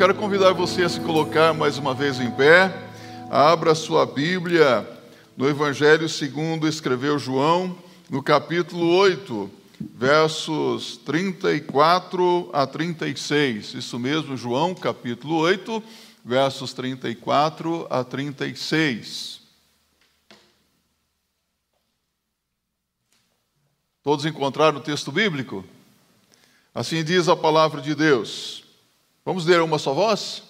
quero 0.00 0.14
convidar 0.14 0.54
você 0.54 0.82
a 0.82 0.88
se 0.88 0.98
colocar 0.98 1.52
mais 1.52 1.76
uma 1.76 1.92
vez 1.92 2.18
em 2.18 2.30
pé. 2.30 2.74
Abra 3.30 3.74
sua 3.74 4.06
Bíblia 4.06 4.88
no 5.36 5.46
Evangelho 5.46 6.08
segundo 6.08 6.66
escreveu 6.66 7.18
João, 7.18 7.76
no 8.08 8.22
capítulo 8.22 8.96
8, 8.96 9.50
versos 9.78 10.96
34 11.04 12.48
a 12.50 12.66
36. 12.66 13.74
Isso 13.74 13.98
mesmo, 13.98 14.38
João, 14.38 14.74
capítulo 14.74 15.36
8, 15.36 15.82
versos 16.24 16.72
34 16.72 17.86
a 17.90 18.02
36. 18.02 19.42
Todos 24.02 24.24
encontraram 24.24 24.78
o 24.78 24.82
texto 24.82 25.12
bíblico? 25.12 25.62
Assim 26.74 27.04
diz 27.04 27.28
a 27.28 27.36
palavra 27.36 27.82
de 27.82 27.94
Deus. 27.94 28.59
Vamos 29.30 29.46
ler 29.46 29.62
uma 29.62 29.78
só 29.78 29.94
voz? 29.94 30.42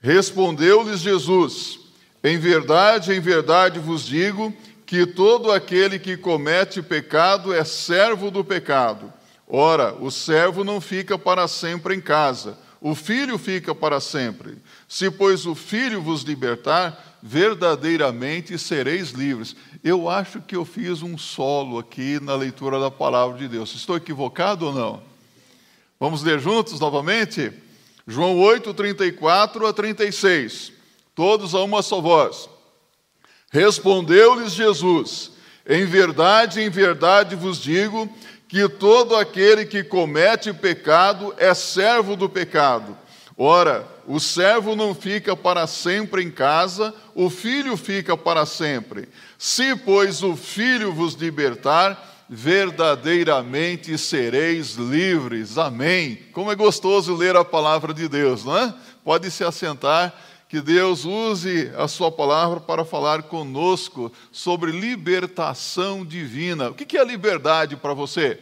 Respondeu-lhes 0.00 1.00
Jesus: 1.00 1.78
Em 2.22 2.36
verdade, 2.36 3.10
em 3.10 3.20
verdade 3.20 3.78
vos 3.78 4.04
digo 4.04 4.52
que 4.84 5.06
todo 5.06 5.50
aquele 5.50 5.98
que 5.98 6.14
comete 6.14 6.82
pecado 6.82 7.54
é 7.54 7.64
servo 7.64 8.30
do 8.30 8.44
pecado. 8.44 9.10
Ora, 9.48 9.94
o 9.94 10.10
servo 10.10 10.62
não 10.62 10.78
fica 10.78 11.18
para 11.18 11.48
sempre 11.48 11.94
em 11.94 12.02
casa, 12.02 12.58
o 12.82 12.94
filho 12.94 13.38
fica 13.38 13.74
para 13.74 13.98
sempre. 13.98 14.58
Se, 14.86 15.10
pois, 15.10 15.46
o 15.46 15.54
filho 15.54 16.02
vos 16.02 16.20
libertar, 16.20 17.18
verdadeiramente 17.22 18.58
sereis 18.58 19.12
livres. 19.12 19.56
Eu 19.82 20.06
acho 20.06 20.42
que 20.42 20.54
eu 20.54 20.66
fiz 20.66 21.00
um 21.00 21.16
solo 21.16 21.78
aqui 21.78 22.20
na 22.20 22.34
leitura 22.34 22.78
da 22.78 22.90
palavra 22.90 23.38
de 23.38 23.48
Deus. 23.48 23.74
Estou 23.74 23.96
equivocado 23.96 24.66
ou 24.66 24.74
não? 24.74 25.02
Vamos 25.98 26.22
ler 26.22 26.40
juntos 26.40 26.78
novamente? 26.78 27.50
João 28.10 28.36
8, 28.40 28.74
34 28.74 29.68
a 29.68 29.72
36. 29.72 30.72
Todos 31.14 31.54
a 31.54 31.62
uma 31.62 31.80
só 31.80 32.00
voz. 32.00 32.50
Respondeu-lhes 33.52 34.52
Jesus: 34.52 35.30
Em 35.64 35.84
verdade, 35.86 36.60
em 36.60 36.68
verdade 36.68 37.36
vos 37.36 37.58
digo 37.62 38.12
que 38.48 38.68
todo 38.68 39.14
aquele 39.14 39.64
que 39.64 39.84
comete 39.84 40.52
pecado 40.52 41.32
é 41.38 41.54
servo 41.54 42.16
do 42.16 42.28
pecado. 42.28 42.98
Ora, 43.38 43.86
o 44.08 44.18
servo 44.18 44.74
não 44.74 44.92
fica 44.92 45.36
para 45.36 45.68
sempre 45.68 46.24
em 46.24 46.32
casa, 46.32 46.92
o 47.14 47.30
filho 47.30 47.76
fica 47.76 48.16
para 48.16 48.44
sempre. 48.44 49.08
Se, 49.38 49.76
pois, 49.76 50.20
o 50.24 50.34
filho 50.34 50.92
vos 50.92 51.14
libertar, 51.14 52.09
verdadeiramente 52.32 53.98
sereis 53.98 54.76
livres. 54.76 55.58
Amém. 55.58 56.14
Como 56.32 56.52
é 56.52 56.54
gostoso 56.54 57.16
ler 57.16 57.34
a 57.34 57.44
palavra 57.44 57.92
de 57.92 58.08
Deus, 58.08 58.44
não 58.44 58.56
é? 58.56 58.72
Pode 59.04 59.28
se 59.32 59.42
assentar, 59.42 60.14
que 60.48 60.60
Deus 60.60 61.04
use 61.04 61.72
a 61.76 61.88
sua 61.88 62.10
palavra 62.10 62.60
para 62.60 62.84
falar 62.84 63.24
conosco 63.24 64.12
sobre 64.30 64.70
libertação 64.70 66.04
divina. 66.04 66.70
O 66.70 66.74
que 66.74 66.96
é 66.96 67.04
liberdade 67.04 67.76
para 67.76 67.94
você? 67.94 68.38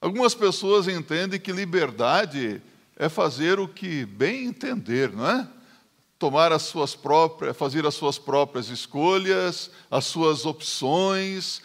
Algumas 0.00 0.34
pessoas 0.34 0.86
entendem 0.86 1.40
que 1.40 1.50
liberdade 1.50 2.62
é 2.96 3.08
fazer 3.08 3.58
o 3.58 3.66
que 3.66 4.04
bem 4.06 4.46
entender, 4.46 5.12
não 5.12 5.28
é? 5.28 5.48
Tomar 6.18 6.52
as 6.52 6.62
suas 6.62 6.96
próprias, 6.96 7.56
fazer 7.56 7.86
as 7.86 7.94
suas 7.94 8.18
próprias 8.18 8.68
escolhas, 8.68 9.70
as 9.88 10.04
suas 10.04 10.44
opções, 10.44 11.62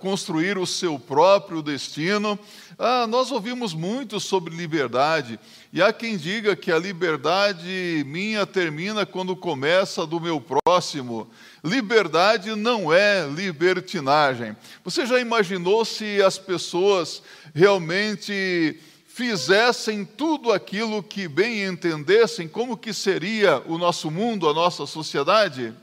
construir 0.00 0.58
o 0.58 0.66
seu 0.66 0.98
próprio 0.98 1.62
destino. 1.62 2.36
Ah, 2.76 3.06
nós 3.06 3.30
ouvimos 3.30 3.72
muito 3.72 4.18
sobre 4.18 4.56
liberdade, 4.56 5.38
e 5.72 5.80
há 5.80 5.92
quem 5.92 6.16
diga 6.16 6.56
que 6.56 6.72
a 6.72 6.78
liberdade 6.78 8.02
minha 8.04 8.44
termina 8.44 9.06
quando 9.06 9.36
começa 9.36 10.04
do 10.04 10.18
meu 10.18 10.40
próximo. 10.40 11.30
Liberdade 11.62 12.56
não 12.56 12.92
é 12.92 13.28
libertinagem. 13.28 14.56
Você 14.84 15.06
já 15.06 15.20
imaginou 15.20 15.84
se 15.84 16.20
as 16.20 16.36
pessoas 16.36 17.22
realmente 17.54 18.80
fizessem 19.14 20.04
tudo 20.04 20.50
aquilo 20.50 21.02
que 21.02 21.28
bem 21.28 21.64
entendessem, 21.64 22.48
como 22.48 22.76
que 22.76 22.94
seria 22.94 23.62
o 23.66 23.76
nosso 23.76 24.10
mundo, 24.10 24.48
a 24.48 24.54
nossa 24.54 24.86
sociedade? 24.86 25.74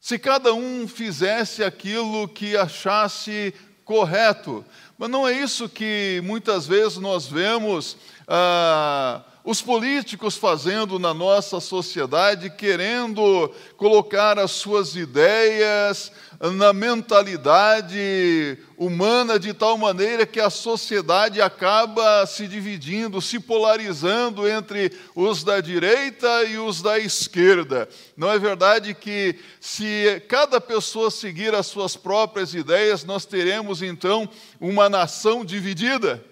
Se 0.00 0.18
cada 0.18 0.54
um 0.54 0.86
fizesse 0.86 1.64
aquilo 1.64 2.28
que 2.28 2.56
achasse 2.56 3.52
correto. 3.84 4.64
Mas 4.96 5.10
não 5.10 5.26
é 5.26 5.32
isso 5.32 5.68
que 5.68 6.20
muitas 6.24 6.66
vezes 6.66 6.98
nós 6.98 7.26
vemos 7.26 7.96
ah, 8.26 9.22
os 9.44 9.60
políticos 9.60 10.36
fazendo 10.36 10.98
na 10.98 11.12
nossa 11.12 11.60
sociedade, 11.60 12.48
querendo 12.48 13.52
colocar 13.76 14.38
as 14.38 14.52
suas 14.52 14.96
ideias 14.96 16.10
na 16.40 16.72
mentalidade 16.72 18.58
humana 18.76 19.38
de 19.38 19.52
tal 19.52 19.78
maneira 19.78 20.26
que 20.26 20.40
a 20.40 20.50
sociedade 20.50 21.40
acaba 21.40 22.26
se 22.26 22.46
dividindo, 22.46 23.20
se 23.20 23.38
polarizando 23.38 24.48
entre 24.48 24.92
os 25.14 25.44
da 25.44 25.60
direita 25.60 26.44
e 26.44 26.58
os 26.58 26.82
da 26.82 26.98
esquerda. 26.98 27.88
Não 28.16 28.30
é 28.30 28.38
verdade 28.38 28.94
que, 28.94 29.36
se 29.60 30.22
cada 30.28 30.60
pessoa 30.60 31.10
seguir 31.10 31.54
as 31.54 31.66
suas 31.66 31.96
próprias 31.96 32.54
ideias, 32.54 33.04
nós 33.04 33.24
teremos 33.24 33.82
então 33.82 34.28
uma 34.60 34.88
nação 34.88 35.44
dividida? 35.44 36.24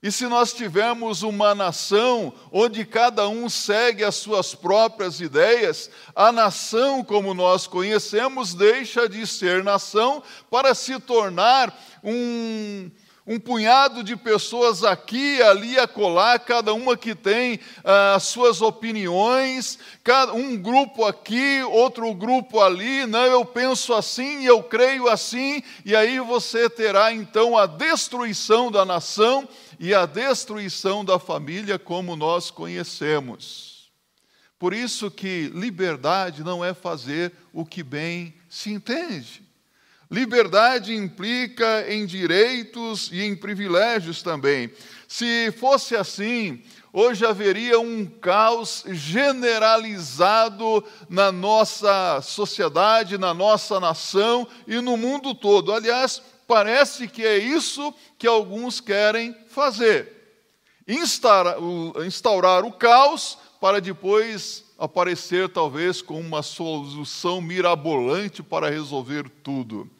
E 0.00 0.12
se 0.12 0.28
nós 0.28 0.52
tivermos 0.52 1.24
uma 1.24 1.56
nação 1.56 2.32
onde 2.52 2.84
cada 2.84 3.28
um 3.28 3.48
segue 3.48 4.04
as 4.04 4.14
suas 4.14 4.54
próprias 4.54 5.20
ideias, 5.20 5.90
a 6.14 6.30
nação 6.30 7.02
como 7.02 7.34
nós 7.34 7.66
conhecemos 7.66 8.54
deixa 8.54 9.08
de 9.08 9.26
ser 9.26 9.64
nação 9.64 10.22
para 10.48 10.72
se 10.72 11.00
tornar 11.00 11.76
um, 12.04 12.88
um 13.26 13.40
punhado 13.40 14.04
de 14.04 14.14
pessoas 14.14 14.84
aqui, 14.84 15.42
ali, 15.42 15.76
acolá, 15.80 16.38
cada 16.38 16.72
uma 16.72 16.96
que 16.96 17.12
tem 17.12 17.58
ah, 17.84 18.14
as 18.14 18.22
suas 18.22 18.62
opiniões, 18.62 19.80
um 20.32 20.56
grupo 20.56 21.04
aqui, 21.04 21.60
outro 21.64 22.14
grupo 22.14 22.60
ali, 22.60 23.04
não, 23.04 23.26
eu 23.26 23.44
penso 23.44 23.92
assim, 23.92 24.46
eu 24.46 24.62
creio 24.62 25.08
assim, 25.08 25.60
e 25.84 25.94
aí 25.96 26.20
você 26.20 26.70
terá 26.70 27.12
então 27.12 27.58
a 27.58 27.66
destruição 27.66 28.70
da 28.70 28.84
nação 28.84 29.46
e 29.78 29.94
a 29.94 30.06
destruição 30.06 31.04
da 31.04 31.18
família 31.18 31.78
como 31.78 32.16
nós 32.16 32.50
conhecemos. 32.50 33.90
Por 34.58 34.74
isso 34.74 35.10
que 35.10 35.50
liberdade 35.54 36.42
não 36.42 36.64
é 36.64 36.74
fazer 36.74 37.32
o 37.52 37.64
que 37.64 37.82
bem 37.82 38.34
se 38.48 38.70
entende. 38.70 39.46
Liberdade 40.10 40.94
implica 40.94 41.84
em 41.88 42.06
direitos 42.06 43.10
e 43.12 43.22
em 43.22 43.36
privilégios 43.36 44.22
também. 44.22 44.72
Se 45.06 45.52
fosse 45.52 45.94
assim, 45.94 46.62
hoje 46.92 47.26
haveria 47.26 47.78
um 47.78 48.06
caos 48.06 48.84
generalizado 48.88 50.82
na 51.08 51.30
nossa 51.30 52.20
sociedade, 52.22 53.18
na 53.18 53.34
nossa 53.34 53.78
nação 53.78 54.48
e 54.66 54.80
no 54.80 54.96
mundo 54.96 55.34
todo. 55.34 55.72
Aliás, 55.72 56.22
parece 56.46 57.06
que 57.06 57.24
é 57.24 57.36
isso 57.36 57.94
que 58.16 58.26
alguns 58.26 58.80
querem 58.80 59.36
fazer: 59.58 60.12
instaurar, 60.86 61.56
instaurar 62.06 62.64
o 62.64 62.70
caos 62.70 63.36
para 63.60 63.80
depois 63.80 64.64
aparecer, 64.78 65.48
talvez, 65.48 66.00
com 66.00 66.20
uma 66.20 66.44
solução 66.44 67.40
mirabolante 67.40 68.40
para 68.40 68.70
resolver 68.70 69.28
tudo. 69.42 69.90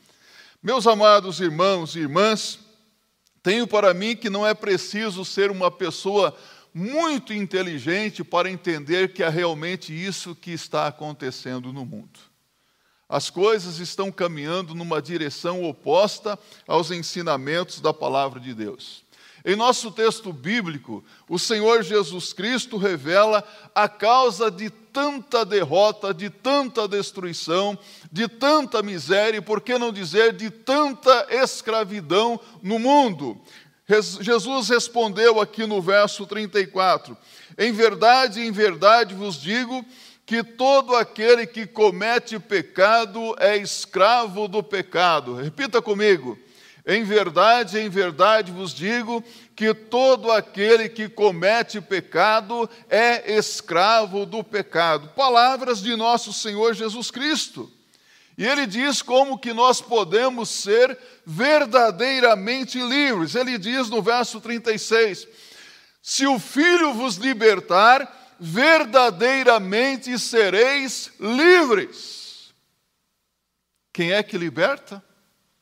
Meus 0.63 0.87
amados 0.87 1.41
irmãos 1.41 1.97
e 1.97 2.01
irmãs, 2.01 2.61
tenho 3.43 3.67
para 3.67 3.93
mim 3.93 4.15
que 4.15 4.31
não 4.31 4.47
é 4.47 4.55
preciso 4.55 5.25
ser 5.25 5.51
uma 5.51 5.73
pessoa 5.73 6.37
muito 6.73 7.33
inteligente 7.33 8.23
para 8.23 8.49
entender 8.49 9.13
que 9.13 9.25
é 9.25 9.29
realmente 9.29 9.93
isso 9.93 10.37
que 10.37 10.53
está 10.53 10.87
acontecendo 10.87 11.73
no 11.73 11.85
mundo. 11.85 12.21
As 13.09 13.29
coisas 13.29 13.81
estão 13.81 14.13
caminhando 14.13 14.75
numa 14.75 15.03
direção 15.03 15.65
oposta 15.65 16.39
aos 16.67 16.93
ensinamentos 16.93 17.81
da 17.81 17.93
palavra 17.93 18.39
de 18.39 18.55
Deus. 18.55 19.08
Em 19.45 19.55
nosso 19.55 19.91
texto 19.91 20.33
bíblico, 20.33 21.05
o 21.29 21.39
Senhor 21.39 21.83
Jesus 21.83 22.33
Cristo 22.33 22.77
revela 22.77 23.45
a 23.75 23.89
causa 23.89 24.51
de 24.51 24.69
tanta 24.69 25.45
derrota, 25.45 26.13
de 26.13 26.29
tanta 26.29 26.89
destruição, 26.89 27.79
de 28.11 28.27
tanta 28.27 28.83
miséria, 28.83 29.39
e 29.39 29.43
por 29.43 29.61
que 29.61 29.79
não 29.79 29.93
dizer 29.93 30.33
de 30.33 30.51
tanta 30.51 31.27
escravidão 31.31 32.41
no 32.63 32.79
mundo. 32.79 33.41
Jesus 34.21 34.69
respondeu 34.69 35.41
aqui 35.41 35.67
no 35.67 35.81
verso 35.81 36.27
34: 36.27 37.17
Em 37.57 37.73
verdade, 37.73 38.41
em 38.41 38.51
verdade 38.51 39.15
vos 39.15 39.41
digo 39.41 39.85
que 40.27 40.45
todo 40.45 40.95
aquele 40.95 41.47
que 41.47 41.67
comete 41.67 42.39
pecado 42.39 43.35
é 43.39 43.57
escravo 43.57 44.47
do 44.47 44.63
pecado. 44.63 45.35
Repita 45.37 45.81
comigo. 45.81 46.39
Em 46.91 47.05
verdade, 47.05 47.79
em 47.79 47.91
verdade 47.91 48.51
vos 48.51 48.73
digo 48.73 49.23
que 49.55 49.75
todo 49.75 50.33
aquele 50.33 50.89
que 50.89 51.07
comete 51.07 51.83
pecado 51.83 52.67
é 52.89 53.37
escravo 53.37 54.25
do 54.25 54.43
pecado. 54.43 55.09
Palavras 55.09 55.83
de 55.83 55.95
nosso 55.95 56.33
Senhor 56.33 56.73
Jesus 56.73 57.11
Cristo. 57.11 57.71
E 58.39 58.47
ele 58.47 58.67
diz 58.67 59.03
como 59.03 59.39
que 59.39 59.53
nós 59.53 59.83
podemos 59.83 60.49
ser 60.49 60.99
verdadeiramente 61.27 62.81
livres. 62.81 63.35
Ele 63.35 63.59
diz 63.59 63.91
no 63.91 64.01
verso 64.01 64.41
36: 64.41 65.29
Se 66.01 66.27
o 66.27 66.39
Filho 66.39 66.95
vos 66.95 67.17
libertar, 67.17 68.35
verdadeiramente 68.41 70.19
sereis 70.19 71.13
livres. 71.21 72.55
Quem 73.93 74.13
é 74.13 74.23
que 74.23 74.39
liberta? 74.39 75.05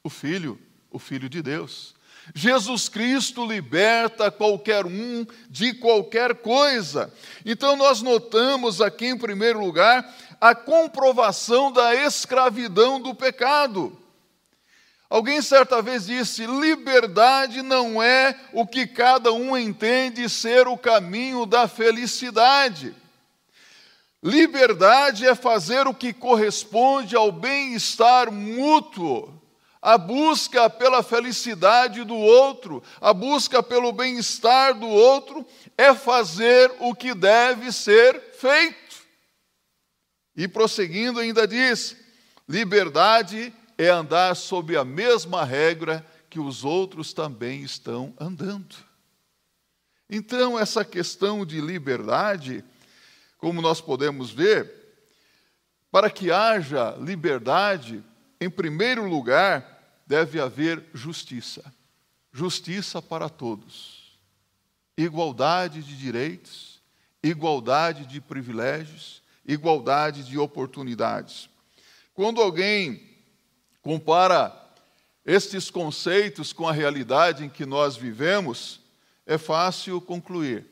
O 0.04 0.10
Filho, 0.10 0.60
o 0.96 0.98
Filho 0.98 1.28
de 1.28 1.42
Deus. 1.42 1.94
Jesus 2.34 2.88
Cristo 2.88 3.46
liberta 3.46 4.30
qualquer 4.30 4.84
um 4.84 5.24
de 5.48 5.74
qualquer 5.74 6.34
coisa. 6.36 7.12
Então, 7.44 7.76
nós 7.76 8.02
notamos 8.02 8.80
aqui, 8.80 9.06
em 9.06 9.16
primeiro 9.16 9.60
lugar, 9.60 10.12
a 10.40 10.54
comprovação 10.54 11.70
da 11.70 11.94
escravidão 11.94 13.00
do 13.00 13.14
pecado. 13.14 13.96
Alguém 15.08 15.40
certa 15.40 15.80
vez 15.80 16.06
disse: 16.06 16.46
liberdade 16.46 17.62
não 17.62 18.02
é 18.02 18.36
o 18.52 18.66
que 18.66 18.86
cada 18.86 19.32
um 19.32 19.56
entende 19.56 20.28
ser 20.28 20.66
o 20.66 20.76
caminho 20.76 21.46
da 21.46 21.68
felicidade. 21.68 22.92
Liberdade 24.22 25.24
é 25.24 25.34
fazer 25.36 25.86
o 25.86 25.94
que 25.94 26.12
corresponde 26.12 27.14
ao 27.14 27.30
bem-estar 27.30 28.32
mútuo, 28.32 29.35
a 29.86 29.96
busca 29.96 30.68
pela 30.68 31.00
felicidade 31.00 32.02
do 32.02 32.16
outro, 32.16 32.82
a 33.00 33.14
busca 33.14 33.62
pelo 33.62 33.92
bem-estar 33.92 34.74
do 34.74 34.88
outro, 34.88 35.46
é 35.78 35.94
fazer 35.94 36.74
o 36.80 36.92
que 36.92 37.14
deve 37.14 37.70
ser 37.70 38.20
feito. 38.32 38.96
E 40.36 40.48
prosseguindo, 40.48 41.20
ainda 41.20 41.46
diz: 41.46 41.96
liberdade 42.48 43.54
é 43.78 43.88
andar 43.88 44.34
sob 44.34 44.76
a 44.76 44.84
mesma 44.84 45.44
regra 45.44 46.04
que 46.28 46.40
os 46.40 46.64
outros 46.64 47.12
também 47.12 47.62
estão 47.62 48.12
andando. 48.18 48.74
Então, 50.10 50.58
essa 50.58 50.84
questão 50.84 51.46
de 51.46 51.60
liberdade, 51.60 52.64
como 53.38 53.62
nós 53.62 53.80
podemos 53.80 54.32
ver, 54.32 54.68
para 55.92 56.10
que 56.10 56.32
haja 56.32 56.96
liberdade, 56.98 58.02
em 58.40 58.50
primeiro 58.50 59.08
lugar, 59.08 59.75
deve 60.06 60.40
haver 60.40 60.84
justiça. 60.94 61.64
Justiça 62.32 63.02
para 63.02 63.28
todos. 63.28 64.18
Igualdade 64.96 65.82
de 65.82 65.96
direitos, 65.96 66.80
igualdade 67.22 68.06
de 68.06 68.20
privilégios, 68.20 69.22
igualdade 69.44 70.24
de 70.24 70.38
oportunidades. 70.38 71.48
Quando 72.14 72.40
alguém 72.40 73.02
compara 73.82 74.54
estes 75.24 75.70
conceitos 75.70 76.52
com 76.52 76.68
a 76.68 76.72
realidade 76.72 77.44
em 77.44 77.48
que 77.48 77.66
nós 77.66 77.96
vivemos, 77.96 78.80
é 79.26 79.36
fácil 79.36 80.00
concluir. 80.00 80.66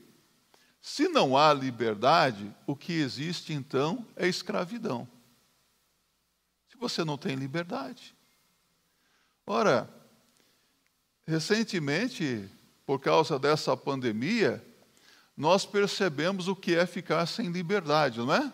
Se 0.80 1.08
não 1.08 1.36
há 1.36 1.52
liberdade, 1.52 2.54
o 2.66 2.76
que 2.76 2.92
existe 2.92 3.52
então 3.52 4.06
é 4.14 4.28
escravidão. 4.28 5.08
Se 6.68 6.76
você 6.76 7.04
não 7.04 7.18
tem 7.18 7.34
liberdade. 7.34 8.13
Ora, 9.46 9.88
recentemente, 11.26 12.48
por 12.86 12.98
causa 12.98 13.38
dessa 13.38 13.76
pandemia, 13.76 14.64
nós 15.36 15.66
percebemos 15.66 16.48
o 16.48 16.56
que 16.56 16.74
é 16.74 16.86
ficar 16.86 17.26
sem 17.26 17.48
liberdade, 17.50 18.20
não 18.20 18.32
é? 18.32 18.52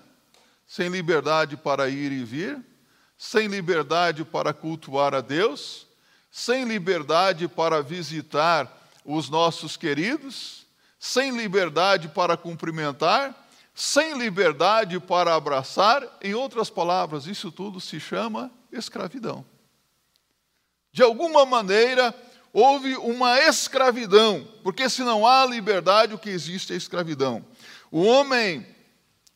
Sem 0.67 0.89
liberdade 0.89 1.57
para 1.57 1.89
ir 1.89 2.11
e 2.11 2.25
vir, 2.25 2.61
sem 3.17 3.47
liberdade 3.47 4.25
para 4.25 4.53
cultuar 4.53 5.15
a 5.15 5.21
Deus, 5.21 5.87
sem 6.31 6.65
liberdade 6.65 7.47
para 7.47 7.83
visitar 7.83 8.89
os 9.05 9.29
nossos 9.29 9.77
queridos, 9.77 10.67
sem 10.99 11.37
liberdade 11.37 12.09
para 12.09 12.37
cumprimentar, 12.37 13.49
sem 13.75 14.19
liberdade 14.19 14.99
para 14.99 15.35
abraçar, 15.35 16.19
em 16.21 16.35
outras 16.35 16.69
palavras, 16.69 17.27
isso 17.27 17.51
tudo 17.53 17.81
se 17.81 18.01
chama 18.01 18.51
escravidão. 18.73 19.45
De 20.93 21.03
alguma 21.03 21.47
maneira, 21.47 22.15
houve 22.53 22.97
uma 22.97 23.39
escravidão, 23.41 24.47
porque 24.63 24.89
se 24.89 25.03
não 25.03 25.27
há 25.27 25.47
liberdade, 25.47 26.15
o 26.15 26.19
que 26.19 26.31
existe 26.31 26.73
é 26.73 26.77
escravidão. 26.77 27.45
O 27.91 28.03
homem, 28.03 28.67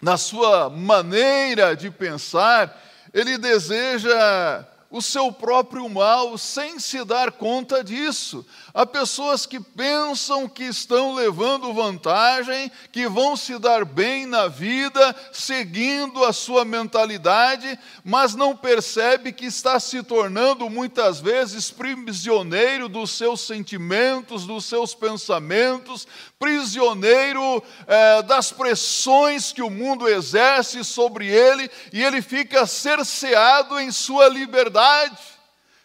na 0.03 0.17
sua 0.17 0.69
maneira 0.69 1.77
de 1.77 1.91
pensar, 1.91 2.81
ele 3.13 3.39
deseja 3.39 4.67
o 4.95 5.03
seu 5.03 5.33
próprio 5.33 5.89
mal 5.89 6.39
sem 6.39 6.79
se 6.79 7.05
dar 7.05 7.33
conta 7.33 7.83
disso. 7.83 8.47
Há 8.73 8.87
pessoas 8.87 9.45
que 9.45 9.59
pensam 9.59 10.49
que 10.49 10.63
estão 10.63 11.15
levando 11.15 11.75
vantagem, 11.75 12.71
que 12.93 13.09
vão 13.09 13.37
se 13.37 13.59
dar 13.59 13.85
bem 13.85 14.25
na 14.25 14.47
vida, 14.47 15.17
seguindo 15.33 16.25
a 16.25 16.33
sua 16.33 16.65
mentalidade, 16.65 17.77
mas 18.05 18.37
não 18.37 18.57
percebe 18.57 19.33
que 19.33 19.47
está 19.47 19.81
se 19.81 20.01
tornando 20.01 20.71
muitas 20.71 21.19
vezes 21.19 21.73
prisioneiro 21.73 22.89
dos 22.89 23.11
seus 23.11 23.41
sentimentos, 23.41 24.47
dos 24.47 24.65
seus 24.65 24.95
pensamentos, 24.95 26.07
prisioneiro 26.39 27.61
é, 27.89 28.23
das 28.23 28.53
pressões 28.53 29.51
que 29.51 29.63
o 29.63 29.71
mundo 29.71 30.09
exerce 30.09 30.85
sobre 30.85 31.27
ele, 31.27 31.69
e 31.93 32.01
ele 32.01 32.23
fica 32.23 32.65
cerceado 32.65 33.81
em 33.81 33.91
sua 33.91 34.29
liberdade, 34.29 34.84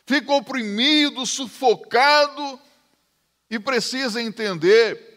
fica 0.05 0.33
oprimido, 0.33 1.25
sufocado 1.25 2.59
e 3.49 3.59
precisa 3.59 4.21
entender 4.21 5.09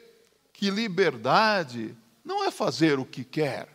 que 0.52 0.70
liberdade 0.70 1.96
não 2.24 2.44
é 2.44 2.50
fazer 2.50 2.98
o 2.98 3.04
que 3.04 3.24
quer, 3.24 3.68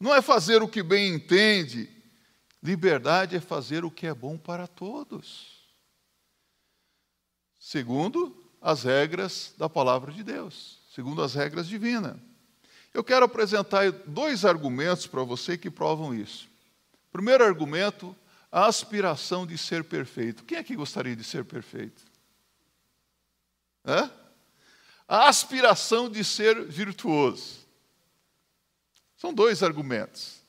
não 0.00 0.14
é 0.14 0.20
fazer 0.20 0.62
o 0.62 0.68
que 0.68 0.82
bem 0.82 1.14
entende. 1.14 1.90
Liberdade 2.62 3.36
é 3.36 3.40
fazer 3.40 3.84
o 3.84 3.90
que 3.90 4.06
é 4.06 4.14
bom 4.14 4.36
para 4.36 4.66
todos. 4.66 5.56
Segundo 7.60 8.50
as 8.60 8.82
regras 8.82 9.54
da 9.56 9.68
palavra 9.68 10.12
de 10.12 10.24
Deus, 10.24 10.80
segundo 10.94 11.22
as 11.22 11.34
regras 11.34 11.68
divinas. 11.68 12.16
Eu 12.92 13.04
quero 13.04 13.26
apresentar 13.26 13.92
dois 13.92 14.44
argumentos 14.44 15.06
para 15.06 15.22
você 15.22 15.56
que 15.56 15.70
provam 15.70 16.14
isso. 16.14 16.48
Primeiro 17.12 17.44
argumento, 17.44 18.16
a 18.50 18.66
aspiração 18.66 19.46
de 19.46 19.58
ser 19.58 19.84
perfeito. 19.84 20.44
Quem 20.44 20.58
é 20.58 20.62
que 20.62 20.76
gostaria 20.76 21.16
de 21.16 21.24
ser 21.24 21.44
perfeito? 21.44 22.02
Hã? 23.84 24.10
A 25.08 25.28
aspiração 25.28 26.10
de 26.10 26.24
ser 26.24 26.64
virtuoso. 26.64 27.66
São 29.16 29.32
dois 29.32 29.62
argumentos. 29.62 30.40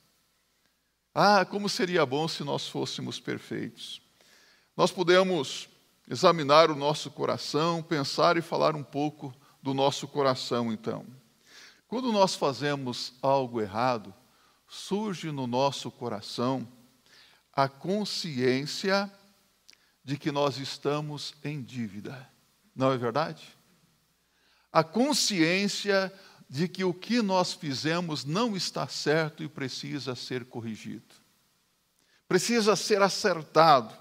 Ah, 1.13 1.45
como 1.45 1.67
seria 1.67 2.05
bom 2.05 2.27
se 2.27 2.43
nós 2.43 2.67
fôssemos 2.67 3.19
perfeitos. 3.19 4.01
Nós 4.75 4.91
podemos 4.91 5.67
examinar 6.07 6.69
o 6.69 6.75
nosso 6.75 7.09
coração, 7.11 7.81
pensar 7.81 8.37
e 8.37 8.41
falar 8.41 8.75
um 8.75 8.83
pouco 8.83 9.33
do 9.61 9.73
nosso 9.73 10.07
coração, 10.07 10.71
então. 10.71 11.05
Quando 11.87 12.11
nós 12.11 12.35
fazemos 12.35 13.13
algo 13.21 13.61
errado, 13.61 14.13
surge 14.67 15.31
no 15.31 15.47
nosso 15.47 15.89
coração 15.89 16.67
a 17.57 17.67
consciência 17.67 19.11
de 20.03 20.15
que 20.15 20.31
nós 20.31 20.59
estamos 20.59 21.33
em 21.43 21.59
dívida. 21.59 22.29
Não 22.75 22.91
é 22.91 22.97
verdade? 22.99 23.43
A 24.71 24.83
consciência 24.83 26.13
de 26.47 26.67
que 26.67 26.83
o 26.83 26.93
que 26.93 27.19
nós 27.19 27.53
fizemos 27.53 28.23
não 28.23 28.55
está 28.55 28.87
certo 28.87 29.41
e 29.41 29.49
precisa 29.49 30.15
ser 30.15 30.45
corrigido. 30.45 31.15
Precisa 32.27 32.75
ser 32.75 33.01
acertado. 33.01 33.91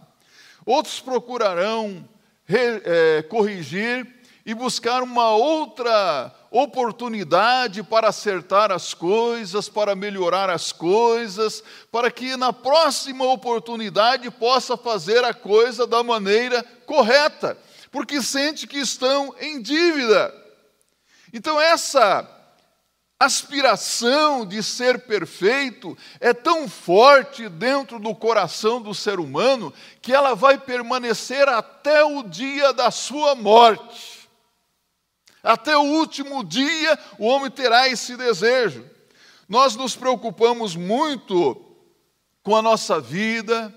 Outros 0.66 1.00
procurarão 1.00 2.06
re, 2.44 2.82
é, 2.84 3.22
corrigir 3.22 4.15
e 4.46 4.54
buscar 4.54 5.02
uma 5.02 5.30
outra 5.30 6.32
oportunidade 6.50 7.82
para 7.82 8.08
acertar 8.08 8.72
as 8.72 8.94
coisas, 8.94 9.68
para 9.68 9.94
melhorar 9.94 10.48
as 10.48 10.72
coisas, 10.72 11.62
para 11.92 12.10
que 12.10 12.36
na 12.36 12.52
próxima 12.52 13.26
oportunidade 13.26 14.30
possa 14.30 14.76
fazer 14.76 15.22
a 15.24 15.34
coisa 15.34 15.86
da 15.86 16.02
maneira 16.02 16.62
correta 16.86 17.58
porque 17.96 18.20
sente 18.20 18.66
que 18.66 18.76
estão 18.76 19.34
em 19.40 19.58
dívida. 19.62 20.30
Então, 21.32 21.58
essa 21.58 22.30
aspiração 23.18 24.44
de 24.44 24.62
ser 24.62 25.06
perfeito 25.06 25.96
é 26.20 26.34
tão 26.34 26.68
forte 26.68 27.48
dentro 27.48 27.98
do 27.98 28.14
coração 28.14 28.82
do 28.82 28.94
ser 28.94 29.18
humano 29.18 29.72
que 30.02 30.12
ela 30.12 30.34
vai 30.34 30.58
permanecer 30.58 31.48
até 31.48 32.04
o 32.04 32.22
dia 32.22 32.74
da 32.74 32.90
sua 32.90 33.34
morte. 33.34 34.15
Até 35.46 35.76
o 35.76 35.82
último 35.82 36.42
dia 36.42 36.98
o 37.20 37.26
homem 37.26 37.50
terá 37.50 37.88
esse 37.88 38.16
desejo. 38.16 38.84
Nós 39.48 39.76
nos 39.76 39.94
preocupamos 39.94 40.74
muito 40.74 41.64
com 42.42 42.56
a 42.56 42.60
nossa 42.60 43.00
vida, 43.00 43.72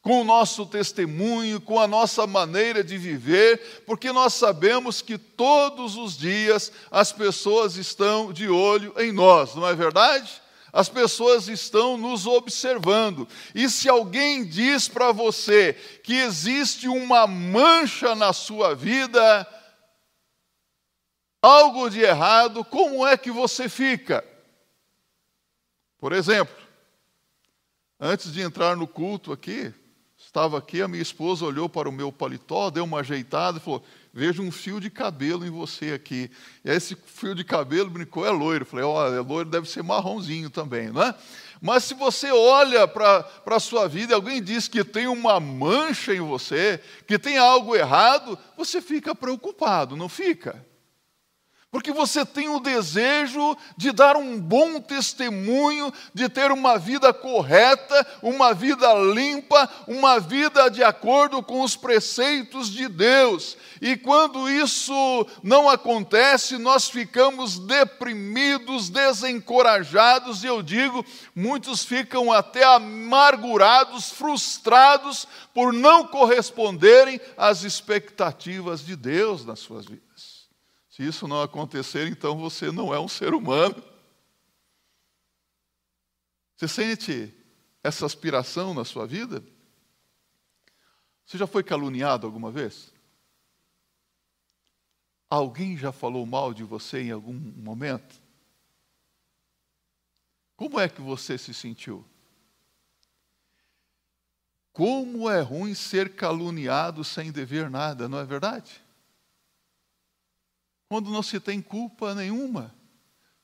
com 0.00 0.20
o 0.20 0.24
nosso 0.24 0.64
testemunho, 0.64 1.60
com 1.60 1.80
a 1.80 1.88
nossa 1.88 2.28
maneira 2.28 2.84
de 2.84 2.96
viver, 2.96 3.82
porque 3.84 4.12
nós 4.12 4.34
sabemos 4.34 5.02
que 5.02 5.18
todos 5.18 5.96
os 5.96 6.16
dias 6.16 6.70
as 6.92 7.12
pessoas 7.12 7.76
estão 7.76 8.32
de 8.32 8.48
olho 8.48 8.94
em 8.96 9.10
nós, 9.10 9.56
não 9.56 9.66
é 9.66 9.74
verdade? 9.74 10.30
As 10.72 10.88
pessoas 10.88 11.48
estão 11.48 11.96
nos 11.96 12.24
observando. 12.24 13.26
E 13.52 13.68
se 13.68 13.88
alguém 13.88 14.44
diz 14.44 14.86
para 14.86 15.10
você 15.10 15.72
que 16.04 16.14
existe 16.14 16.86
uma 16.86 17.26
mancha 17.26 18.14
na 18.14 18.32
sua 18.32 18.76
vida, 18.76 19.46
algo 21.42 21.88
de 21.88 22.00
errado, 22.00 22.64
como 22.64 23.06
é 23.06 23.16
que 23.16 23.30
você 23.30 23.68
fica? 23.68 24.24
Por 25.98 26.12
exemplo, 26.12 26.56
antes 27.98 28.32
de 28.32 28.40
entrar 28.40 28.76
no 28.76 28.86
culto 28.86 29.32
aqui, 29.32 29.74
Estava 30.22 30.58
aqui, 30.58 30.82
a 30.82 30.86
minha 30.86 31.02
esposa 31.02 31.46
olhou 31.46 31.68
para 31.68 31.88
o 31.88 31.92
meu 31.92 32.12
paletó, 32.12 32.70
deu 32.70 32.84
uma 32.84 33.00
ajeitada 33.00 33.58
e 33.58 33.60
falou: 33.60 33.82
Vejo 34.12 34.42
um 34.42 34.52
fio 34.52 34.78
de 34.78 34.90
cabelo 34.90 35.46
em 35.46 35.50
você 35.50 35.92
aqui. 35.92 36.30
E 36.64 36.70
esse 36.70 36.94
fio 36.94 37.34
de 37.34 37.42
cabelo 37.42 37.88
brincou, 37.88 38.26
é 38.26 38.30
loiro. 38.30 38.66
Falei: 38.66 38.84
Olha, 38.84 39.16
é 39.16 39.20
loiro 39.20 39.48
deve 39.48 39.68
ser 39.68 39.82
marronzinho 39.82 40.50
também, 40.50 40.90
não 40.90 41.02
é? 41.02 41.14
Mas 41.60 41.84
se 41.84 41.94
você 41.94 42.30
olha 42.30 42.86
para 42.86 43.26
a 43.46 43.58
sua 43.58 43.88
vida 43.88 44.12
e 44.12 44.14
alguém 44.14 44.42
diz 44.42 44.68
que 44.68 44.84
tem 44.84 45.08
uma 45.08 45.40
mancha 45.40 46.14
em 46.14 46.20
você, 46.20 46.80
que 47.08 47.18
tem 47.18 47.38
algo 47.38 47.74
errado, 47.74 48.38
você 48.56 48.80
fica 48.80 49.14
preocupado, 49.14 49.96
não 49.96 50.08
fica? 50.08 50.64
Porque 51.70 51.92
você 51.92 52.26
tem 52.26 52.48
o 52.48 52.58
desejo 52.58 53.56
de 53.76 53.92
dar 53.92 54.16
um 54.16 54.40
bom 54.40 54.80
testemunho, 54.80 55.92
de 56.12 56.28
ter 56.28 56.50
uma 56.50 56.76
vida 56.76 57.12
correta, 57.14 58.06
uma 58.20 58.52
vida 58.52 58.92
limpa, 58.94 59.70
uma 59.86 60.18
vida 60.18 60.68
de 60.68 60.82
acordo 60.82 61.40
com 61.44 61.62
os 61.62 61.76
preceitos 61.76 62.70
de 62.70 62.88
Deus. 62.88 63.56
E 63.80 63.96
quando 63.96 64.50
isso 64.50 65.26
não 65.44 65.70
acontece, 65.70 66.58
nós 66.58 66.88
ficamos 66.88 67.60
deprimidos, 67.60 68.90
desencorajados, 68.90 70.42
e 70.42 70.48
eu 70.48 70.62
digo, 70.62 71.06
muitos 71.36 71.84
ficam 71.84 72.32
até 72.32 72.64
amargurados, 72.64 74.10
frustrados 74.10 75.26
por 75.54 75.72
não 75.72 76.04
corresponderem 76.04 77.20
às 77.36 77.62
expectativas 77.62 78.84
de 78.84 78.96
Deus 78.96 79.46
nas 79.46 79.60
suas 79.60 79.86
vidas. 79.86 80.09
Se 81.00 81.06
isso 81.06 81.26
não 81.26 81.40
acontecer, 81.40 82.08
então 82.08 82.36
você 82.36 82.70
não 82.70 82.92
é 82.92 83.00
um 83.00 83.08
ser 83.08 83.32
humano. 83.32 83.82
Você 86.54 86.68
sente 86.68 87.34
essa 87.82 88.04
aspiração 88.04 88.74
na 88.74 88.84
sua 88.84 89.06
vida? 89.06 89.42
Você 91.24 91.38
já 91.38 91.46
foi 91.46 91.64
caluniado 91.64 92.26
alguma 92.26 92.50
vez? 92.50 92.92
Alguém 95.30 95.74
já 95.74 95.90
falou 95.90 96.26
mal 96.26 96.52
de 96.52 96.64
você 96.64 97.00
em 97.00 97.10
algum 97.10 97.32
momento? 97.32 98.20
Como 100.54 100.78
é 100.78 100.86
que 100.86 101.00
você 101.00 101.38
se 101.38 101.54
sentiu? 101.54 102.04
Como 104.70 105.30
é 105.30 105.40
ruim 105.40 105.72
ser 105.74 106.14
caluniado 106.14 107.02
sem 107.04 107.32
dever 107.32 107.70
nada, 107.70 108.06
não 108.06 108.18
é 108.18 108.24
verdade? 108.26 108.89
Quando 110.90 111.08
não 111.08 111.22
se 111.22 111.38
tem 111.38 111.62
culpa 111.62 112.16
nenhuma. 112.16 112.74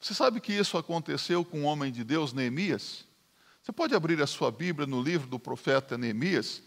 Você 0.00 0.12
sabe 0.12 0.40
que 0.40 0.52
isso 0.52 0.76
aconteceu 0.76 1.44
com 1.44 1.62
o 1.62 1.64
homem 1.64 1.92
de 1.92 2.02
Deus, 2.02 2.32
Neemias? 2.32 3.04
Você 3.62 3.70
pode 3.70 3.94
abrir 3.94 4.20
a 4.20 4.26
sua 4.26 4.50
Bíblia 4.50 4.84
no 4.84 5.00
livro 5.00 5.28
do 5.28 5.38
profeta 5.38 5.96
Neemias, 5.96 6.60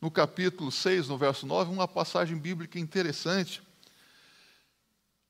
no 0.00 0.10
capítulo 0.10 0.72
6, 0.72 1.06
no 1.06 1.16
verso 1.16 1.46
9, 1.46 1.70
uma 1.70 1.86
passagem 1.86 2.36
bíblica 2.36 2.80
interessante. 2.80 3.62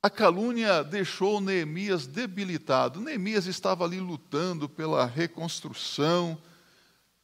A 0.02 0.08
calúnia 0.08 0.82
deixou 0.82 1.38
Neemias 1.38 2.06
debilitado. 2.06 2.99
Neemias 2.99 3.44
estava 3.44 3.84
ali 3.84 4.00
lutando 4.00 4.70
pela 4.70 5.04
reconstrução 5.04 6.40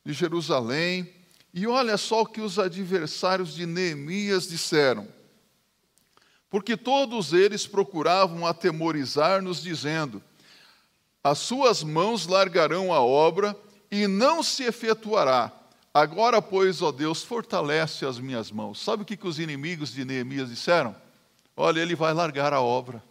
de 0.05 0.13
Jerusalém. 0.13 1.11
E 1.55 1.67
olha 1.67 1.97
só 1.97 2.21
o 2.21 2.27
que 2.27 2.43
os 2.43 2.59
adversários 2.59 3.55
de 3.55 3.65
Neemias 3.65 4.47
disseram 4.47 5.09
porque 6.51 6.77
todos 6.77 7.33
eles 7.33 7.67
procuravam 7.67 8.45
atemorizar-nos, 8.45 9.63
dizendo: 9.63 10.21
As 11.23 11.39
suas 11.39 11.85
mãos 11.85 12.27
largarão 12.27 12.93
a 12.93 13.01
obra 13.01 13.57
e 13.91 14.09
não 14.09 14.43
se 14.43 14.65
efetuará. 14.65 15.53
Agora, 15.95 16.43
pois, 16.43 16.83
ó 16.83 16.93
Deus, 16.93 17.23
fortalece 17.23 18.05
as 18.05 18.19
minhas 18.19 18.51
mãos. 18.51 18.83
Sabe 18.83 19.03
o 19.03 19.07
que, 19.07 19.17
que 19.17 19.27
os 19.27 19.39
inimigos 19.39 19.93
de 19.93 20.05
Neemias 20.05 20.49
disseram? 20.49 20.95
Olha, 21.57 21.81
ele 21.81 21.95
vai 21.95 22.13
largar 22.13 22.53
a 22.53 22.61
obra. 22.61 23.03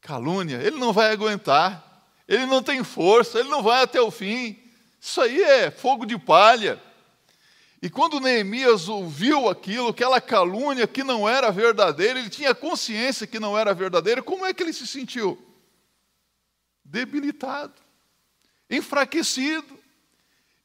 Calúnia, 0.00 0.56
ele 0.62 0.78
não 0.78 0.92
vai 0.92 1.10
aguentar, 1.10 2.04
ele 2.28 2.46
não 2.46 2.62
tem 2.62 2.84
força, 2.84 3.40
ele 3.40 3.48
não 3.48 3.62
vai 3.62 3.82
até 3.82 4.00
o 4.00 4.10
fim. 4.10 4.58
Isso 5.00 5.20
aí 5.20 5.42
é 5.42 5.70
fogo 5.70 6.06
de 6.06 6.18
palha. 6.18 6.80
E 7.82 7.90
quando 7.90 8.20
Neemias 8.20 8.88
ouviu 8.88 9.48
aquilo, 9.48 9.88
aquela 9.88 10.20
calúnia 10.20 10.86
que 10.86 11.04
não 11.04 11.28
era 11.28 11.50
verdadeira, 11.50 12.18
ele 12.18 12.30
tinha 12.30 12.54
consciência 12.54 13.26
que 13.26 13.38
não 13.38 13.56
era 13.56 13.74
verdadeira, 13.74 14.22
como 14.22 14.46
é 14.46 14.54
que 14.54 14.62
ele 14.62 14.72
se 14.72 14.86
sentiu? 14.86 15.38
Debilitado, 16.84 17.74
enfraquecido. 18.70 19.78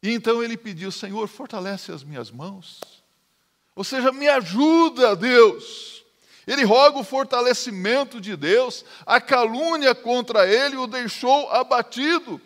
E 0.02 0.12
então 0.12 0.42
ele 0.42 0.56
pediu: 0.56 0.92
Senhor, 0.92 1.28
fortalece 1.28 1.92
as 1.92 2.04
minhas 2.04 2.32
mãos. 2.32 2.80
Ou 3.76 3.84
seja, 3.84 4.12
me 4.12 4.28
ajuda, 4.28 5.16
Deus. 5.16 6.04
Ele 6.48 6.64
roga 6.64 6.98
o 6.98 7.04
fortalecimento 7.04 8.20
de 8.20 8.36
Deus, 8.36 8.84
a 9.06 9.22
calúnia 9.22 9.94
contra 9.94 10.48
ele 10.48 10.76
o 10.76 10.88
deixou 10.88 11.50
abatido. 11.52 12.42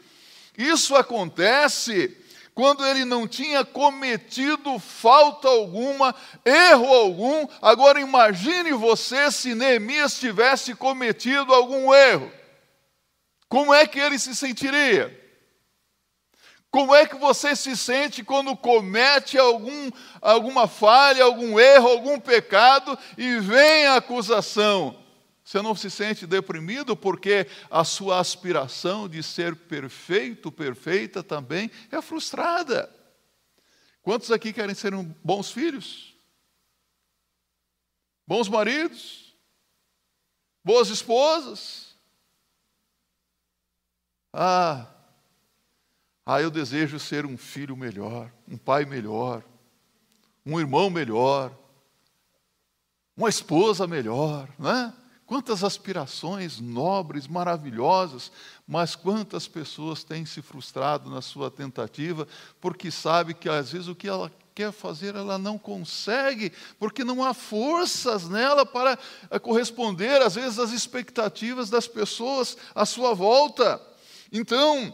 Isso 0.57 0.95
acontece 0.95 2.15
quando 2.55 2.87
ele 2.87 3.03
não 3.03 3.27
tinha 3.27 3.65
cometido 3.65 4.79
falta 4.79 5.49
alguma, 5.49 6.15
erro 6.45 6.87
algum. 6.87 7.45
Agora 7.61 7.99
imagine 7.99 8.71
você 8.71 9.29
se 9.29 9.53
Neemias 9.53 10.17
tivesse 10.17 10.73
cometido 10.73 11.53
algum 11.53 11.93
erro. 11.93 12.31
Como 13.49 13.73
é 13.73 13.85
que 13.85 13.99
ele 13.99 14.17
se 14.17 14.33
sentiria? 14.33 15.21
Como 16.71 16.95
é 16.95 17.05
que 17.05 17.17
você 17.17 17.57
se 17.57 17.75
sente 17.75 18.23
quando 18.23 18.55
comete 18.55 19.37
algum, 19.37 19.91
alguma 20.21 20.65
falha, 20.65 21.25
algum 21.25 21.59
erro, 21.59 21.89
algum 21.89 22.17
pecado 22.17 22.97
e 23.17 23.37
vem 23.37 23.85
a 23.85 23.97
acusação? 23.97 25.04
Você 25.45 25.61
não 25.61 25.75
se 25.75 25.91
sente 25.91 26.25
deprimido 26.25 26.97
porque 26.97 27.47
a 27.69 27.83
sua 27.83 28.19
aspiração 28.19 29.07
de 29.07 29.21
ser 29.21 29.55
perfeito, 29.55 30.51
perfeita 30.51 31.21
também 31.21 31.69
é 31.91 32.01
frustrada. 32.01 32.91
Quantos 34.01 34.31
aqui 34.31 34.51
querem 34.51 34.73
ser 34.73 34.91
bons 35.23 35.51
filhos? 35.51 36.17
Bons 38.25 38.49
maridos? 38.49 39.35
Boas 40.63 40.89
esposas? 40.89 41.95
Ah, 44.33 44.91
ah, 46.25 46.41
eu 46.41 46.49
desejo 46.49 46.99
ser 46.99 47.23
um 47.23 47.37
filho 47.37 47.77
melhor, 47.77 48.33
um 48.47 48.57
pai 48.57 48.83
melhor, 48.83 49.43
um 50.43 50.59
irmão 50.59 50.89
melhor, 50.89 51.55
uma 53.15 53.29
esposa 53.29 53.85
melhor, 53.85 54.51
não 54.57 54.71
é? 54.71 55.04
Quantas 55.25 55.63
aspirações 55.63 56.59
nobres, 56.59 57.27
maravilhosas, 57.27 58.31
mas 58.67 58.95
quantas 58.95 59.47
pessoas 59.47 60.03
têm 60.03 60.23
se 60.23 60.39
frustrado 60.39 61.09
na 61.09 61.19
sua 61.19 61.49
tentativa, 61.49 62.27
porque 62.61 62.91
sabe 62.91 63.33
que 63.33 63.49
às 63.49 63.71
vezes 63.71 63.87
o 63.87 63.95
que 63.95 64.07
ela 64.07 64.31
quer 64.53 64.71
fazer 64.71 65.15
ela 65.15 65.37
não 65.37 65.57
consegue, 65.57 66.51
porque 66.79 67.03
não 67.03 67.23
há 67.23 67.33
forças 67.33 68.29
nela 68.29 68.65
para 68.65 68.97
eh, 69.29 69.39
corresponder 69.39 70.21
às 70.21 70.35
vezes 70.35 70.59
às 70.59 70.71
expectativas 70.71 71.69
das 71.69 71.87
pessoas 71.87 72.55
à 72.73 72.85
sua 72.85 73.13
volta. 73.13 73.81
Então, 74.31 74.93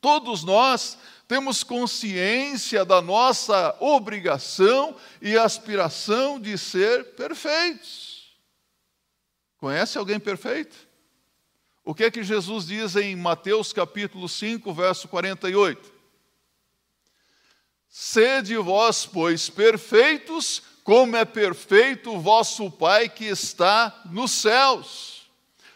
todos 0.00 0.42
nós 0.42 0.98
temos 1.28 1.62
consciência 1.62 2.84
da 2.84 3.00
nossa 3.00 3.76
obrigação 3.78 4.96
e 5.22 5.36
aspiração 5.36 6.40
de 6.40 6.58
ser 6.58 7.14
perfeitos. 7.14 8.09
Conhece 9.60 9.98
alguém 9.98 10.18
perfeito? 10.18 10.74
O 11.84 11.94
que 11.94 12.04
é 12.04 12.10
que 12.10 12.22
Jesus 12.22 12.66
diz 12.66 12.96
em 12.96 13.14
Mateus 13.14 13.72
capítulo 13.74 14.26
5, 14.26 14.72
verso 14.72 15.06
48? 15.06 15.92
Sede 17.86 18.56
vós, 18.56 19.04
pois, 19.04 19.50
perfeitos, 19.50 20.62
como 20.82 21.14
é 21.14 21.24
perfeito 21.26 22.14
o 22.14 22.20
vosso 22.20 22.70
Pai 22.70 23.08
que 23.08 23.26
está 23.26 24.00
nos 24.10 24.30
céus. 24.30 25.30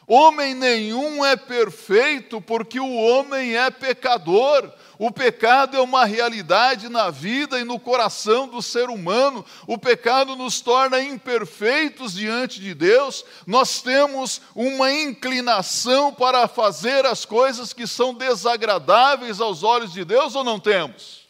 Homem 0.06 0.54
nenhum 0.54 1.24
é 1.24 1.36
perfeito, 1.36 2.40
porque 2.40 2.80
o 2.80 2.94
homem 2.94 3.56
é 3.56 3.70
pecador. 3.70 4.72
O 4.98 5.10
pecado 5.10 5.76
é 5.76 5.80
uma 5.80 6.04
realidade 6.04 6.88
na 6.88 7.10
vida 7.10 7.58
e 7.58 7.64
no 7.64 7.80
coração 7.80 8.46
do 8.46 8.62
ser 8.62 8.88
humano. 8.88 9.44
O 9.66 9.76
pecado 9.76 10.36
nos 10.36 10.60
torna 10.60 11.02
imperfeitos 11.02 12.12
diante 12.14 12.60
de 12.60 12.74
Deus. 12.74 13.24
Nós 13.46 13.82
temos 13.82 14.40
uma 14.54 14.92
inclinação 14.92 16.14
para 16.14 16.46
fazer 16.46 17.04
as 17.06 17.24
coisas 17.24 17.72
que 17.72 17.86
são 17.86 18.14
desagradáveis 18.14 19.40
aos 19.40 19.62
olhos 19.62 19.92
de 19.92 20.04
Deus 20.04 20.34
ou 20.34 20.44
não 20.44 20.60
temos? 20.60 21.24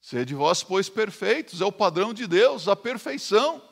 Sede 0.00 0.34
vós, 0.34 0.62
pois, 0.62 0.88
perfeitos, 0.88 1.60
é 1.60 1.64
o 1.64 1.70
padrão 1.70 2.12
de 2.12 2.26
Deus, 2.26 2.66
a 2.66 2.74
perfeição. 2.74 3.62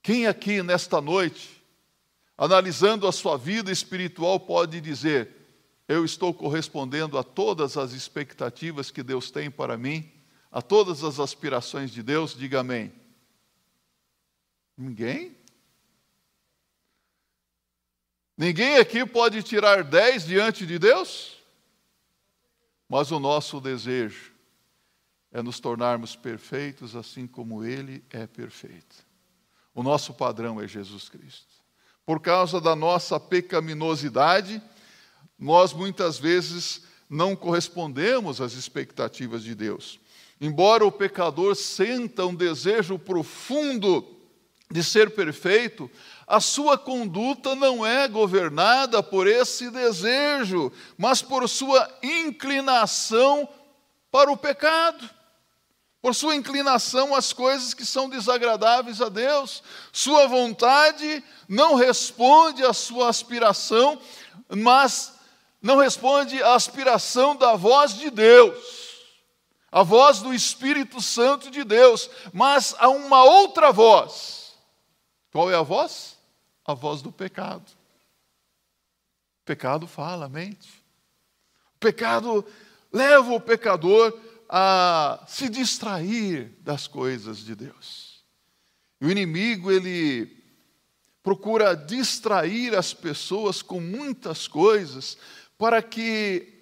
Quem 0.00 0.26
aqui 0.26 0.62
nesta 0.62 1.00
noite, 1.00 1.60
analisando 2.36 3.06
a 3.06 3.10
sua 3.10 3.36
vida 3.36 3.72
espiritual, 3.72 4.38
pode 4.38 4.80
dizer: 4.80 5.37
Eu 5.88 6.04
estou 6.04 6.34
correspondendo 6.34 7.16
a 7.16 7.24
todas 7.24 7.78
as 7.78 7.92
expectativas 7.92 8.90
que 8.90 9.02
Deus 9.02 9.30
tem 9.30 9.50
para 9.50 9.78
mim, 9.78 10.12
a 10.52 10.60
todas 10.60 11.02
as 11.02 11.18
aspirações 11.18 11.90
de 11.90 12.02
Deus? 12.02 12.36
Diga 12.36 12.60
amém. 12.60 12.92
Ninguém? 14.76 15.34
Ninguém 18.36 18.76
aqui 18.76 19.04
pode 19.04 19.42
tirar 19.42 19.82
dez 19.82 20.26
diante 20.26 20.66
de 20.66 20.78
Deus? 20.78 21.38
Mas 22.88 23.10
o 23.10 23.18
nosso 23.18 23.60
desejo 23.60 24.32
é 25.32 25.42
nos 25.42 25.58
tornarmos 25.58 26.14
perfeitos 26.14 26.94
assim 26.94 27.26
como 27.26 27.64
Ele 27.64 28.04
é 28.10 28.26
perfeito. 28.26 29.06
O 29.74 29.82
nosso 29.82 30.14
padrão 30.14 30.60
é 30.60 30.68
Jesus 30.68 31.08
Cristo. 31.08 31.46
Por 32.04 32.20
causa 32.20 32.60
da 32.60 32.74
nossa 32.74 33.18
pecaminosidade, 33.20 34.62
nós 35.38 35.72
muitas 35.72 36.18
vezes 36.18 36.82
não 37.08 37.36
correspondemos 37.36 38.40
às 38.40 38.52
expectativas 38.54 39.42
de 39.42 39.54
Deus. 39.54 39.98
Embora 40.40 40.84
o 40.84 40.92
pecador 40.92 41.54
senta 41.56 42.26
um 42.26 42.34
desejo 42.34 42.98
profundo 42.98 44.16
de 44.70 44.84
ser 44.84 45.10
perfeito, 45.10 45.90
a 46.26 46.40
sua 46.40 46.76
conduta 46.76 47.54
não 47.54 47.84
é 47.86 48.06
governada 48.06 49.02
por 49.02 49.26
esse 49.26 49.70
desejo, 49.70 50.70
mas 50.96 51.22
por 51.22 51.48
sua 51.48 51.88
inclinação 52.02 53.48
para 54.10 54.30
o 54.30 54.36
pecado 54.36 55.18
por 56.00 56.14
sua 56.14 56.36
inclinação 56.36 57.14
às 57.14 57.32
coisas 57.32 57.74
que 57.74 57.84
são 57.84 58.08
desagradáveis 58.08 59.02
a 59.02 59.08
Deus. 59.08 59.62
Sua 59.92 60.26
vontade 60.26 61.22
não 61.48 61.74
responde 61.74 62.64
à 62.64 62.72
sua 62.72 63.08
aspiração, 63.08 64.00
mas 64.48 65.17
não 65.60 65.78
responde 65.78 66.42
à 66.42 66.54
aspiração 66.54 67.36
da 67.36 67.56
voz 67.56 67.94
de 67.94 68.10
Deus, 68.10 68.98
a 69.70 69.82
voz 69.82 70.20
do 70.20 70.32
Espírito 70.32 71.00
Santo 71.00 71.50
de 71.50 71.64
Deus, 71.64 72.08
mas 72.32 72.74
a 72.78 72.88
uma 72.88 73.24
outra 73.24 73.72
voz. 73.72 74.56
Qual 75.30 75.50
é 75.50 75.54
a 75.54 75.62
voz? 75.62 76.16
A 76.64 76.74
voz 76.74 77.02
do 77.02 77.12
pecado. 77.12 77.68
O 79.42 79.44
pecado 79.44 79.86
fala 79.86 80.26
a 80.26 80.28
mente. 80.28 80.68
O 81.76 81.78
pecado 81.78 82.44
leva 82.92 83.32
o 83.32 83.40
pecador 83.40 84.18
a 84.48 85.22
se 85.26 85.48
distrair 85.48 86.56
das 86.60 86.86
coisas 86.86 87.38
de 87.38 87.54
Deus. 87.54 88.24
E 89.00 89.06
o 89.06 89.10
inimigo, 89.10 89.70
ele 89.70 90.38
procura 91.22 91.74
distrair 91.76 92.74
as 92.74 92.94
pessoas 92.94 93.60
com 93.60 93.80
muitas 93.80 94.48
coisas 94.48 95.18
para 95.58 95.82
que 95.82 96.56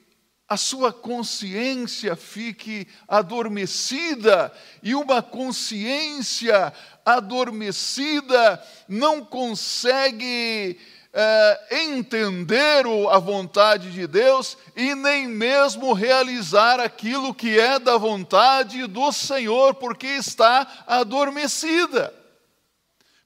a 0.48 0.56
sua 0.56 0.92
consciência 0.92 2.16
fique 2.16 2.86
adormecida, 3.06 4.52
e 4.82 4.94
uma 4.94 5.20
consciência 5.20 6.72
adormecida 7.04 8.64
não 8.88 9.24
consegue 9.24 10.78
é, 11.12 11.86
entender 11.88 12.84
a 13.10 13.18
vontade 13.18 13.90
de 13.90 14.06
Deus 14.06 14.56
e 14.76 14.94
nem 14.94 15.26
mesmo 15.26 15.92
realizar 15.92 16.78
aquilo 16.78 17.34
que 17.34 17.58
é 17.58 17.78
da 17.78 17.96
vontade 17.98 18.86
do 18.86 19.10
Senhor, 19.10 19.74
porque 19.74 20.06
está 20.06 20.84
adormecida. 20.86 22.14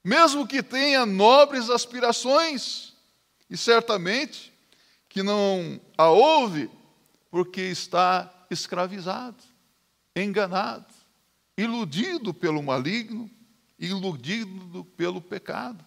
Mesmo 0.03 0.47
que 0.47 0.63
tenha 0.63 1.05
nobres 1.05 1.69
aspirações, 1.69 2.93
e 3.47 3.55
certamente 3.55 4.50
que 5.11 5.21
não 5.21 5.79
a 5.97 6.09
ouve, 6.09 6.69
porque 7.29 7.59
está 7.59 8.33
escravizado, 8.49 9.43
enganado, 10.15 10.93
iludido 11.57 12.33
pelo 12.33 12.63
maligno, 12.63 13.29
iludido 13.77 14.85
pelo 14.95 15.21
pecado. 15.21 15.83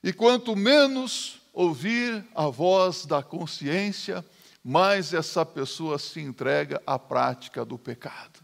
E 0.00 0.12
quanto 0.12 0.54
menos 0.54 1.40
ouvir 1.52 2.24
a 2.32 2.46
voz 2.46 3.04
da 3.04 3.20
consciência, 3.20 4.24
mais 4.62 5.12
essa 5.12 5.44
pessoa 5.44 5.98
se 5.98 6.20
entrega 6.20 6.80
à 6.86 7.00
prática 7.00 7.64
do 7.64 7.76
pecado. 7.76 8.40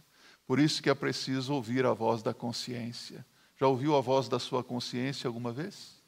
Por 0.49 0.59
isso 0.59 0.83
que 0.83 0.90
é 0.90 0.94
preciso 0.94 1.55
ouvir 1.55 1.87
a 1.87 1.92
voz 1.92 2.25
da 2.25 2.35
consciência. 2.35 3.25
Já 3.57 3.68
ouviu 3.68 3.94
a 3.94 4.01
voz 4.01 4.29
da 4.29 4.40
sua 4.40 4.64
consciência 4.64 5.29
alguma 5.29 5.53
vez? 5.53 6.03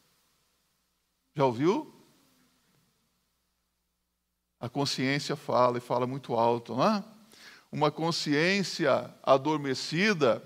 Já 1.37 1.45
ouviu? 1.45 1.98
A 4.61 4.68
consciência 4.68 5.37
fala 5.37 5.79
e 5.79 5.81
fala 5.81 6.07
muito 6.07 6.35
alto, 6.35 6.75
não 6.75 6.85
é? 6.85 7.05
Uma 7.71 7.90
consciência 7.90 9.12
adormecida 9.23 10.42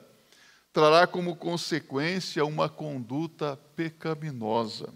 trará 0.72 1.06
como 1.06 1.36
consequência 1.36 2.44
uma 2.44 2.68
conduta 2.68 3.58
pecaminosa. 3.76 4.92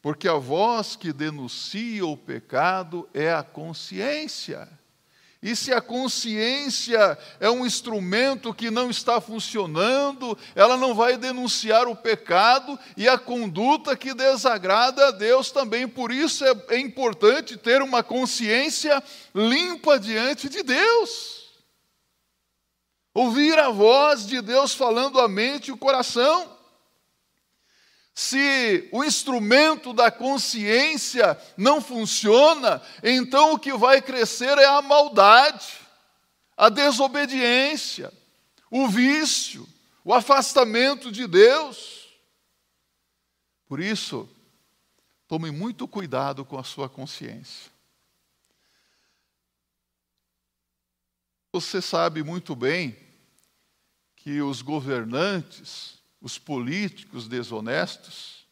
Porque 0.00 0.28
a 0.28 0.34
voz 0.34 0.96
que 0.96 1.12
denuncia 1.12 2.06
o 2.06 2.16
pecado 2.16 3.08
é 3.12 3.32
a 3.32 3.42
consciência. 3.42 4.68
E 5.40 5.54
se 5.54 5.72
a 5.72 5.80
consciência 5.80 7.16
é 7.38 7.48
um 7.48 7.64
instrumento 7.64 8.52
que 8.52 8.72
não 8.72 8.90
está 8.90 9.20
funcionando, 9.20 10.36
ela 10.52 10.76
não 10.76 10.94
vai 10.94 11.16
denunciar 11.16 11.86
o 11.86 11.94
pecado 11.94 12.76
e 12.96 13.08
a 13.08 13.16
conduta 13.16 13.96
que 13.96 14.12
desagrada 14.14 15.08
a 15.08 15.10
Deus 15.12 15.52
também. 15.52 15.86
Por 15.86 16.10
isso 16.10 16.44
é, 16.44 16.54
é 16.70 16.78
importante 16.80 17.56
ter 17.56 17.82
uma 17.82 18.02
consciência 18.02 19.00
limpa 19.32 19.98
diante 20.00 20.48
de 20.48 20.64
Deus. 20.64 21.38
Ouvir 23.14 23.56
a 23.60 23.68
voz 23.68 24.26
de 24.26 24.40
Deus 24.40 24.74
falando 24.74 25.20
a 25.20 25.28
mente 25.28 25.68
e 25.68 25.72
o 25.72 25.78
coração. 25.78 26.57
Se 28.18 28.88
o 28.90 29.04
instrumento 29.04 29.92
da 29.92 30.10
consciência 30.10 31.40
não 31.56 31.80
funciona, 31.80 32.82
então 33.00 33.52
o 33.52 33.58
que 33.60 33.72
vai 33.74 34.02
crescer 34.02 34.58
é 34.58 34.64
a 34.64 34.82
maldade, 34.82 35.78
a 36.56 36.68
desobediência, 36.68 38.12
o 38.72 38.88
vício, 38.88 39.68
o 40.04 40.12
afastamento 40.12 41.12
de 41.12 41.28
Deus. 41.28 42.08
Por 43.68 43.78
isso, 43.78 44.28
tome 45.28 45.52
muito 45.52 45.86
cuidado 45.86 46.44
com 46.44 46.58
a 46.58 46.64
sua 46.64 46.88
consciência. 46.88 47.70
Você 51.52 51.80
sabe 51.80 52.24
muito 52.24 52.56
bem 52.56 52.98
que 54.16 54.42
os 54.42 54.60
governantes, 54.60 55.97
os 56.20 56.38
políticos 56.38 57.28
desonestos, 57.28 58.46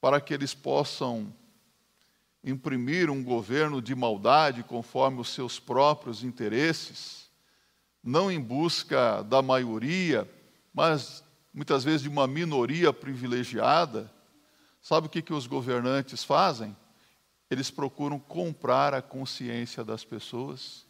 para 0.00 0.20
que 0.20 0.34
eles 0.34 0.54
possam 0.54 1.32
imprimir 2.42 3.10
um 3.10 3.22
governo 3.22 3.80
de 3.80 3.94
maldade 3.94 4.62
conforme 4.62 5.20
os 5.20 5.30
seus 5.30 5.58
próprios 5.58 6.22
interesses, 6.22 7.30
não 8.02 8.30
em 8.30 8.40
busca 8.40 9.22
da 9.22 9.40
maioria, 9.40 10.30
mas 10.72 11.24
muitas 11.52 11.84
vezes 11.84 12.02
de 12.02 12.08
uma 12.08 12.26
minoria 12.26 12.92
privilegiada, 12.92 14.12
sabe 14.82 15.06
o 15.06 15.10
que, 15.10 15.22
que 15.22 15.32
os 15.32 15.46
governantes 15.46 16.22
fazem? 16.22 16.76
Eles 17.50 17.70
procuram 17.70 18.18
comprar 18.18 18.92
a 18.92 19.00
consciência 19.00 19.84
das 19.84 20.04
pessoas 20.04 20.86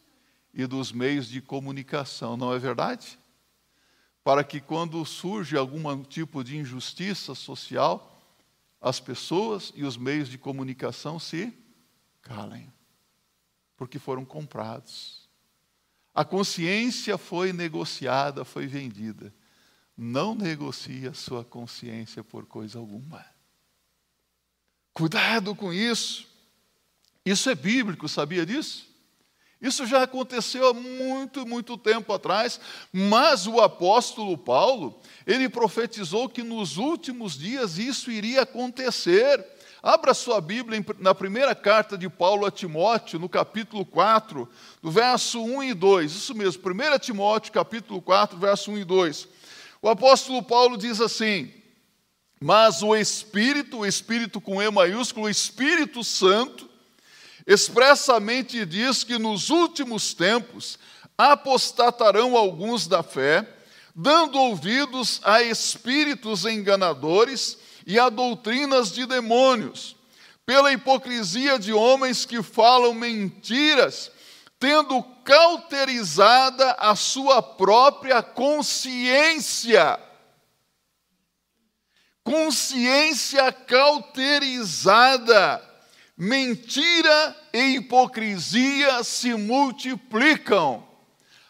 e 0.53 0.65
dos 0.65 0.91
meios 0.91 1.27
de 1.27 1.41
comunicação, 1.41 2.35
não 2.35 2.53
é 2.53 2.59
verdade? 2.59 3.17
Para 4.25 4.43
que 4.43 4.59
quando 4.59 5.05
surge 5.05 5.55
algum 5.55 6.03
tipo 6.03 6.43
de 6.43 6.57
injustiça 6.57 7.35
social, 7.35 8.19
as 8.81 8.99
pessoas 8.99 9.71
e 9.75 9.83
os 9.83 9.97
meios 9.97 10.27
de 10.27 10.35
comunicação 10.35 11.19
se 11.19 11.53
calem, 12.23 12.73
porque 13.77 13.99
foram 13.99 14.25
comprados. 14.25 15.29
A 16.11 16.25
consciência 16.25 17.19
foi 17.19 17.53
negociada, 17.53 18.43
foi 18.43 18.65
vendida. 18.65 19.31
Não 19.95 20.33
negocie 20.33 21.07
a 21.07 21.13
sua 21.13 21.45
consciência 21.45 22.23
por 22.23 22.47
coisa 22.47 22.79
alguma. 22.79 23.23
Cuidado 24.91 25.53
com 25.53 25.71
isso. 25.71 26.27
Isso 27.23 27.47
é 27.47 27.53
bíblico, 27.53 28.09
sabia 28.09 28.43
disso? 28.43 28.87
Isso 29.65 29.87
já 29.87 30.03
aconteceu 30.03 30.69
há 30.69 30.73
muito, 30.75 31.43
muito 31.43 31.75
tempo 31.75 32.13
atrás, 32.13 32.59
mas 32.93 33.47
o 33.47 33.59
apóstolo 33.59 34.37
Paulo, 34.37 34.99
ele 35.25 35.49
profetizou 35.49 36.29
que 36.29 36.43
nos 36.43 36.77
últimos 36.77 37.35
dias 37.35 37.79
isso 37.79 38.11
iria 38.11 38.43
acontecer. 38.43 39.43
Abra 39.81 40.13
sua 40.13 40.39
Bíblia 40.39 40.85
na 40.99 41.15
primeira 41.15 41.55
carta 41.55 41.97
de 41.97 42.07
Paulo 42.07 42.45
a 42.45 42.51
Timóteo, 42.51 43.17
no 43.17 43.27
capítulo 43.27 43.83
4, 43.83 44.47
do 44.83 44.91
verso 44.91 45.43
1 45.43 45.63
e 45.63 45.73
2. 45.73 46.11
Isso 46.11 46.35
mesmo, 46.35 46.61
1 46.63 46.99
Timóteo, 46.99 47.51
capítulo 47.51 47.99
4, 48.03 48.37
verso 48.37 48.69
1 48.69 48.77
e 48.77 48.83
2. 48.83 49.27
O 49.81 49.89
apóstolo 49.89 50.43
Paulo 50.43 50.77
diz 50.77 51.01
assim: 51.01 51.51
Mas 52.39 52.83
o 52.83 52.95
Espírito, 52.95 53.79
o 53.79 53.85
Espírito 53.85 54.39
com 54.39 54.61
E 54.61 54.69
maiúsculo, 54.69 55.25
o 55.25 55.29
Espírito 55.29 56.03
Santo, 56.03 56.69
expressamente 57.45 58.65
diz 58.65 59.03
que 59.03 59.19
nos 59.19 59.49
últimos 59.49 60.13
tempos 60.13 60.79
apostatarão 61.17 62.35
alguns 62.35 62.87
da 62.87 63.03
fé, 63.03 63.47
dando 63.95 64.37
ouvidos 64.37 65.21
a 65.23 65.41
espíritos 65.41 66.45
enganadores 66.45 67.57
e 67.85 67.97
a 67.99 68.09
doutrinas 68.09 68.91
de 68.91 69.05
demônios, 69.05 69.95
pela 70.45 70.73
hipocrisia 70.73 71.57
de 71.57 71.71
homens 71.71 72.25
que 72.25 72.43
falam 72.43 72.93
mentiras, 72.93 74.11
tendo 74.59 75.01
cauterizada 75.23 76.73
a 76.73 76.93
sua 76.95 77.41
própria 77.41 78.21
consciência. 78.21 79.97
Consciência 82.23 83.51
cauterizada 83.51 85.61
Mentira 86.17 87.35
e 87.53 87.75
hipocrisia 87.75 89.03
se 89.03 89.33
multiplicam. 89.33 90.85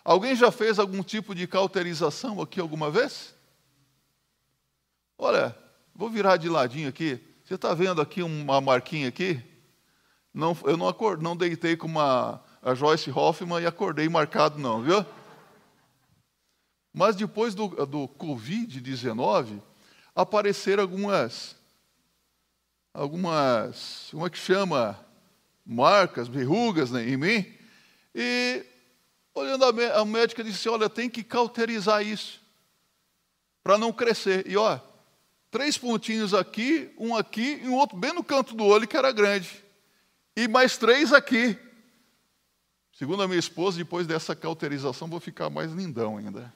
Alguém 0.03 0.35
já 0.35 0.51
fez 0.51 0.79
algum 0.79 1.03
tipo 1.03 1.35
de 1.35 1.47
cauterização 1.47 2.41
aqui 2.41 2.59
alguma 2.59 2.89
vez? 2.89 3.35
Olha, 5.17 5.55
vou 5.93 6.09
virar 6.09 6.37
de 6.37 6.49
ladinho 6.49 6.89
aqui. 6.89 7.19
Você 7.43 7.55
está 7.55 7.73
vendo 7.73 8.01
aqui 8.01 8.23
uma 8.23 8.59
marquinha 8.59 9.07
aqui? 9.07 9.41
Não, 10.33 10.57
eu 10.63 10.75
não, 10.75 10.87
acord, 10.87 11.21
não 11.21 11.37
deitei 11.37 11.77
com 11.77 11.87
uma, 11.87 12.43
a 12.61 12.73
Joyce 12.73 13.09
Hoffman 13.11 13.61
e 13.61 13.65
acordei 13.67 14.09
marcado, 14.09 14.59
não, 14.59 14.81
viu? 14.81 15.05
Mas 16.91 17.15
depois 17.15 17.53
do, 17.53 17.67
do 17.85 18.07
Covid-19, 18.07 19.61
apareceram 20.15 20.83
algumas 20.83 21.54
algumas, 22.95 24.07
como 24.09 24.25
é 24.25 24.29
que 24.29 24.37
chama? 24.37 24.97
Marcas, 25.65 26.27
verrugas 26.27 26.91
né, 26.91 27.07
em 27.07 27.17
mim. 27.17 27.53
E 28.13 28.65
olhando 29.33 29.65
a, 29.65 29.99
a 29.99 30.05
médica 30.05 30.43
disse: 30.43 30.69
Olha, 30.69 30.89
tem 30.89 31.09
que 31.09 31.23
cauterizar 31.23 32.01
isso 32.05 32.41
para 33.61 33.77
não 33.77 33.91
crescer. 33.91 34.47
E 34.47 34.55
ó, 34.55 34.79
três 35.51 35.77
pontinhos 35.77 36.33
aqui, 36.33 36.89
um 36.97 37.15
aqui 37.15 37.59
e 37.61 37.67
um 37.67 37.75
outro 37.75 37.97
bem 37.97 38.13
no 38.13 38.23
canto 38.23 38.55
do 38.55 38.63
olho 38.63 38.87
que 38.87 38.97
era 38.97 39.11
grande. 39.11 39.63
E 40.35 40.47
mais 40.47 40.77
três 40.77 41.11
aqui. 41.11 41.57
Segundo 42.93 43.23
a 43.23 43.27
minha 43.27 43.39
esposa, 43.39 43.77
depois 43.77 44.07
dessa 44.07 44.33
cauterização, 44.33 45.09
vou 45.09 45.19
ficar 45.19 45.49
mais 45.49 45.71
lindão 45.71 46.17
ainda. 46.17 46.53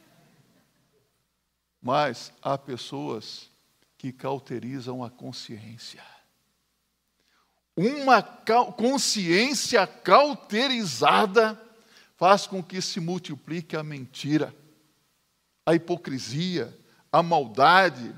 Mas 1.81 2.31
há 2.41 2.57
pessoas 2.57 3.49
que 3.97 4.13
cauterizam 4.13 5.03
a 5.03 5.09
consciência 5.09 6.01
uma 7.81 8.21
consciência 8.21 9.87
cauterizada 9.87 11.57
faz 12.17 12.45
com 12.45 12.61
que 12.61 12.81
se 12.81 12.99
multiplique 12.99 13.77
a 13.77 13.81
mentira, 13.81 14.53
a 15.65 15.73
hipocrisia, 15.73 16.77
a 17.09 17.23
maldade. 17.23 18.13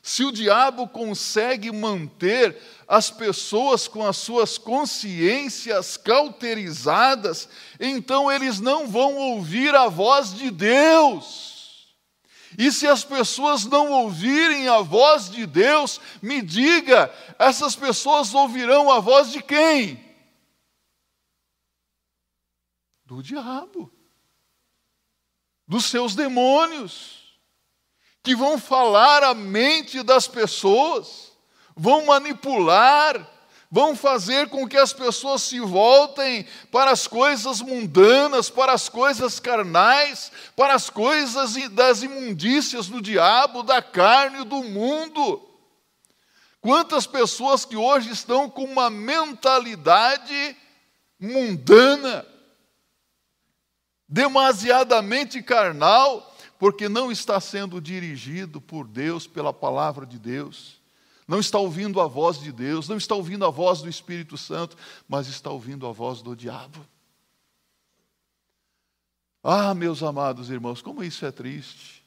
Se 0.00 0.22
o 0.22 0.30
diabo 0.30 0.86
consegue 0.86 1.72
manter 1.72 2.56
as 2.86 3.10
pessoas 3.10 3.88
com 3.88 4.06
as 4.06 4.16
suas 4.16 4.56
consciências 4.56 5.96
cauterizadas, 5.96 7.48
então 7.80 8.30
eles 8.30 8.60
não 8.60 8.86
vão 8.86 9.16
ouvir 9.16 9.74
a 9.74 9.88
voz 9.88 10.32
de 10.32 10.52
Deus. 10.52 11.49
E 12.58 12.72
se 12.72 12.86
as 12.86 13.04
pessoas 13.04 13.64
não 13.64 13.90
ouvirem 13.92 14.68
a 14.68 14.80
voz 14.80 15.30
de 15.30 15.46
Deus, 15.46 16.00
me 16.20 16.42
diga, 16.42 17.12
essas 17.38 17.76
pessoas 17.76 18.34
ouvirão 18.34 18.90
a 18.90 18.98
voz 18.98 19.30
de 19.30 19.42
quem? 19.42 20.04
Do 23.04 23.22
diabo, 23.22 23.92
dos 25.66 25.86
seus 25.86 26.14
demônios, 26.14 27.38
que 28.22 28.34
vão 28.34 28.58
falar 28.58 29.22
a 29.22 29.34
mente 29.34 30.02
das 30.02 30.28
pessoas, 30.28 31.32
vão 31.76 32.06
manipular, 32.06 33.39
vão 33.70 33.94
fazer 33.94 34.48
com 34.48 34.66
que 34.66 34.76
as 34.76 34.92
pessoas 34.92 35.42
se 35.42 35.60
voltem 35.60 36.44
para 36.72 36.90
as 36.90 37.06
coisas 37.06 37.60
mundanas, 37.60 38.50
para 38.50 38.72
as 38.72 38.88
coisas 38.88 39.38
carnais, 39.38 40.32
para 40.56 40.74
as 40.74 40.90
coisas 40.90 41.54
das 41.70 42.02
imundícias 42.02 42.88
do 42.88 43.00
diabo, 43.00 43.62
da 43.62 43.80
carne, 43.80 44.44
do 44.44 44.64
mundo. 44.64 45.46
Quantas 46.60 47.06
pessoas 47.06 47.64
que 47.64 47.76
hoje 47.76 48.10
estão 48.10 48.50
com 48.50 48.64
uma 48.64 48.90
mentalidade 48.90 50.56
mundana, 51.18 52.26
demasiadamente 54.08 55.40
carnal, 55.42 56.34
porque 56.58 56.88
não 56.88 57.12
está 57.12 57.40
sendo 57.40 57.80
dirigido 57.80 58.60
por 58.60 58.86
Deus, 58.86 59.28
pela 59.28 59.52
palavra 59.52 60.04
de 60.04 60.18
Deus 60.18 60.79
não 61.30 61.38
está 61.38 61.60
ouvindo 61.60 62.00
a 62.00 62.08
voz 62.08 62.40
de 62.40 62.50
Deus, 62.50 62.88
não 62.88 62.96
está 62.96 63.14
ouvindo 63.14 63.46
a 63.46 63.50
voz 63.50 63.80
do 63.80 63.88
Espírito 63.88 64.36
Santo, 64.36 64.76
mas 65.08 65.28
está 65.28 65.48
ouvindo 65.48 65.86
a 65.86 65.92
voz 65.92 66.22
do 66.22 66.34
diabo. 66.34 66.84
Ah, 69.40 69.72
meus 69.72 70.02
amados 70.02 70.50
irmãos, 70.50 70.82
como 70.82 71.04
isso 71.04 71.24
é 71.24 71.30
triste. 71.30 72.04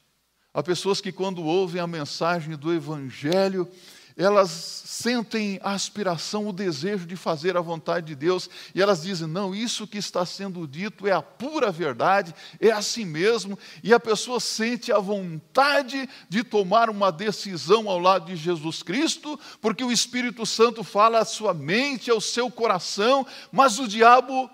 Há 0.52 0.62
pessoas 0.62 1.00
que, 1.00 1.10
quando 1.10 1.42
ouvem 1.42 1.80
a 1.80 1.86
mensagem 1.86 2.54
do 2.54 2.70
Evangelho, 2.70 3.66
elas 4.16 4.50
sentem 4.50 5.58
a 5.62 5.72
aspiração, 5.72 6.48
o 6.48 6.52
desejo 6.52 7.04
de 7.04 7.16
fazer 7.16 7.56
a 7.56 7.60
vontade 7.60 8.06
de 8.06 8.14
Deus, 8.14 8.48
e 8.72 8.80
elas 8.80 9.02
dizem: 9.02 9.26
não, 9.26 9.54
isso 9.54 9.88
que 9.88 9.98
está 9.98 10.24
sendo 10.24 10.66
dito 10.68 11.06
é 11.06 11.12
a 11.12 11.20
pura 11.20 11.72
verdade, 11.72 12.32
é 12.60 12.70
assim 12.70 13.04
mesmo, 13.04 13.58
e 13.82 13.92
a 13.92 13.98
pessoa 13.98 14.38
sente 14.38 14.92
a 14.92 14.98
vontade 14.98 16.08
de 16.28 16.44
tomar 16.44 16.88
uma 16.88 17.10
decisão 17.10 17.88
ao 17.88 17.98
lado 17.98 18.26
de 18.26 18.36
Jesus 18.36 18.82
Cristo, 18.82 19.38
porque 19.60 19.82
o 19.82 19.90
Espírito 19.90 20.46
Santo 20.46 20.84
fala 20.84 21.18
à 21.18 21.24
sua 21.24 21.52
mente, 21.52 22.10
ao 22.10 22.20
seu 22.20 22.48
coração, 22.50 23.26
mas 23.50 23.80
o 23.80 23.88
diabo 23.88 24.48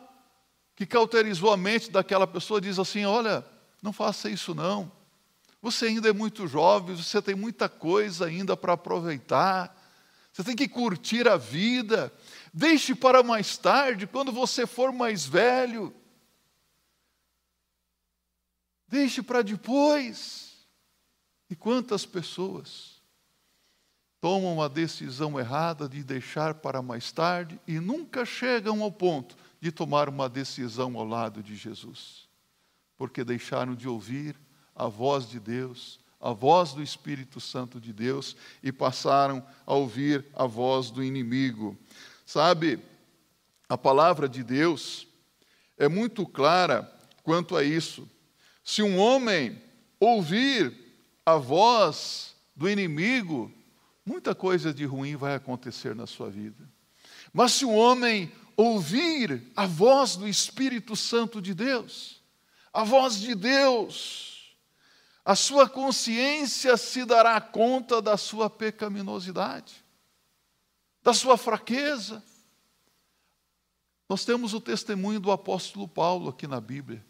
que 0.74 0.86
cauterizou 0.86 1.52
a 1.52 1.56
mente 1.58 1.90
daquela 1.90 2.26
pessoa 2.26 2.62
diz 2.62 2.78
assim: 2.78 3.04
olha, 3.04 3.44
não 3.82 3.92
faça 3.92 4.30
isso 4.30 4.54
não. 4.54 4.99
Você 5.62 5.86
ainda 5.86 6.08
é 6.08 6.12
muito 6.12 6.46
jovem, 6.46 6.96
você 6.96 7.20
tem 7.20 7.34
muita 7.34 7.68
coisa 7.68 8.26
ainda 8.26 8.56
para 8.56 8.72
aproveitar. 8.72 9.76
Você 10.32 10.42
tem 10.42 10.56
que 10.56 10.68
curtir 10.68 11.28
a 11.28 11.36
vida. 11.36 12.12
Deixe 12.52 12.94
para 12.94 13.22
mais 13.22 13.56
tarde, 13.56 14.06
quando 14.06 14.32
você 14.32 14.66
for 14.66 14.92
mais 14.92 15.26
velho. 15.26 15.94
Deixe 18.88 19.22
para 19.22 19.42
depois. 19.42 20.50
E 21.50 21.56
quantas 21.56 22.06
pessoas 22.06 23.00
tomam 24.20 24.62
a 24.62 24.68
decisão 24.68 25.38
errada 25.38 25.88
de 25.88 26.04
deixar 26.04 26.54
para 26.54 26.80
mais 26.80 27.10
tarde 27.10 27.60
e 27.66 27.80
nunca 27.80 28.24
chegam 28.24 28.82
ao 28.82 28.92
ponto 28.92 29.36
de 29.60 29.72
tomar 29.72 30.08
uma 30.08 30.28
decisão 30.28 30.96
ao 30.96 31.04
lado 31.04 31.42
de 31.42 31.56
Jesus, 31.56 32.28
porque 32.96 33.24
deixaram 33.24 33.74
de 33.74 33.88
ouvir 33.88 34.38
a 34.80 34.88
voz 34.88 35.28
de 35.28 35.38
Deus, 35.38 36.00
a 36.18 36.32
voz 36.32 36.72
do 36.72 36.82
Espírito 36.82 37.38
Santo 37.38 37.78
de 37.78 37.92
Deus 37.92 38.34
e 38.62 38.72
passaram 38.72 39.44
a 39.66 39.74
ouvir 39.74 40.24
a 40.34 40.46
voz 40.46 40.90
do 40.90 41.04
inimigo. 41.04 41.76
Sabe, 42.24 42.78
a 43.68 43.76
palavra 43.76 44.26
de 44.26 44.42
Deus 44.42 45.06
é 45.76 45.86
muito 45.86 46.26
clara 46.26 46.90
quanto 47.22 47.56
a 47.56 47.62
isso. 47.62 48.08
Se 48.64 48.82
um 48.82 48.98
homem 48.98 49.60
ouvir 49.98 50.74
a 51.26 51.36
voz 51.36 52.34
do 52.56 52.66
inimigo, 52.66 53.52
muita 54.04 54.34
coisa 54.34 54.72
de 54.72 54.86
ruim 54.86 55.14
vai 55.14 55.34
acontecer 55.34 55.94
na 55.94 56.06
sua 56.06 56.30
vida. 56.30 56.66
Mas 57.34 57.52
se 57.52 57.66
o 57.66 57.72
homem 57.72 58.32
ouvir 58.56 59.42
a 59.54 59.66
voz 59.66 60.16
do 60.16 60.26
Espírito 60.26 60.96
Santo 60.96 61.40
de 61.40 61.52
Deus, 61.52 62.22
a 62.72 62.82
voz 62.82 63.20
de 63.20 63.34
Deus, 63.34 64.29
a 65.24 65.35
sua 65.35 65.68
consciência 65.68 66.76
se 66.76 67.04
dará 67.04 67.40
conta 67.40 68.00
da 68.00 68.16
sua 68.16 68.48
pecaminosidade, 68.48 69.85
da 71.02 71.12
sua 71.12 71.37
fraqueza. 71.37 72.22
Nós 74.09 74.24
temos 74.24 74.54
o 74.54 74.61
testemunho 74.61 75.20
do 75.20 75.30
apóstolo 75.30 75.87
Paulo 75.87 76.30
aqui 76.30 76.46
na 76.46 76.61
Bíblia. 76.61 77.04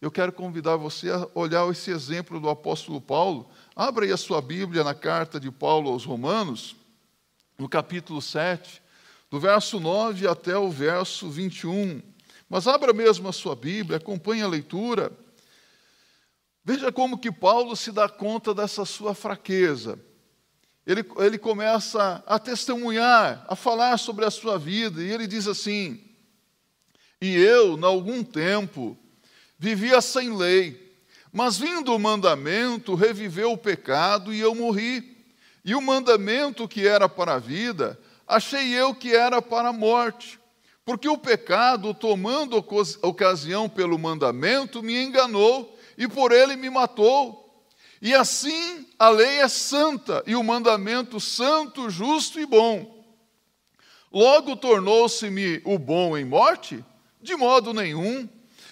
Eu 0.00 0.10
quero 0.10 0.32
convidar 0.32 0.76
você 0.76 1.10
a 1.10 1.28
olhar 1.34 1.70
esse 1.70 1.90
exemplo 1.90 2.40
do 2.40 2.48
apóstolo 2.48 3.00
Paulo. 3.00 3.50
Abra 3.76 4.06
aí 4.06 4.12
a 4.12 4.16
sua 4.16 4.40
Bíblia 4.40 4.82
na 4.82 4.94
carta 4.94 5.38
de 5.38 5.50
Paulo 5.50 5.90
aos 5.90 6.06
Romanos, 6.06 6.74
no 7.58 7.68
capítulo 7.68 8.22
7, 8.22 8.80
do 9.28 9.38
verso 9.38 9.78
9 9.78 10.26
até 10.26 10.56
o 10.56 10.70
verso 10.70 11.28
21. 11.28 12.00
Mas 12.48 12.66
abra 12.66 12.94
mesmo 12.94 13.28
a 13.28 13.32
sua 13.32 13.54
Bíblia, 13.54 13.98
acompanhe 13.98 14.40
a 14.40 14.48
leitura. 14.48 15.12
Veja 16.64 16.92
como 16.92 17.18
que 17.18 17.32
Paulo 17.32 17.74
se 17.74 17.90
dá 17.90 18.08
conta 18.08 18.52
dessa 18.52 18.84
sua 18.84 19.14
fraqueza. 19.14 19.98
Ele, 20.86 21.04
ele 21.18 21.38
começa 21.38 22.22
a 22.26 22.38
testemunhar, 22.38 23.44
a 23.48 23.54
falar 23.54 23.98
sobre 23.98 24.24
a 24.24 24.30
sua 24.30 24.58
vida, 24.58 25.02
e 25.02 25.10
ele 25.10 25.26
diz 25.26 25.46
assim: 25.46 26.02
E 27.20 27.34
eu, 27.34 27.78
em 27.78 27.84
algum 27.84 28.22
tempo, 28.22 28.96
vivia 29.58 30.00
sem 30.00 30.36
lei, 30.36 30.90
mas 31.32 31.58
vindo 31.58 31.94
o 31.94 31.98
mandamento, 31.98 32.94
reviveu 32.94 33.52
o 33.52 33.58
pecado 33.58 34.32
e 34.34 34.40
eu 34.40 34.54
morri. 34.54 35.18
E 35.64 35.74
o 35.74 35.80
mandamento 35.80 36.66
que 36.66 36.86
era 36.86 37.08
para 37.08 37.34
a 37.34 37.38
vida, 37.38 37.98
achei 38.26 38.72
eu 38.72 38.94
que 38.94 39.14
era 39.14 39.40
para 39.40 39.68
a 39.68 39.72
morte. 39.72 40.40
Porque 40.84 41.08
o 41.08 41.18
pecado, 41.18 41.94
tomando 41.94 42.56
ocasião 43.02 43.68
pelo 43.68 43.98
mandamento, 43.98 44.82
me 44.82 45.00
enganou 45.00 45.78
e 46.00 46.08
por 46.08 46.32
ele 46.32 46.56
me 46.56 46.70
matou. 46.70 47.62
E 48.00 48.14
assim 48.14 48.86
a 48.98 49.10
lei 49.10 49.40
é 49.40 49.48
santa 49.48 50.24
e 50.26 50.34
o 50.34 50.42
mandamento 50.42 51.20
santo, 51.20 51.90
justo 51.90 52.40
e 52.40 52.46
bom. 52.46 53.04
Logo 54.10 54.56
tornou-se-me 54.56 55.60
o 55.62 55.78
bom 55.78 56.16
em 56.16 56.24
morte? 56.24 56.82
De 57.20 57.36
modo 57.36 57.74
nenhum. 57.74 58.26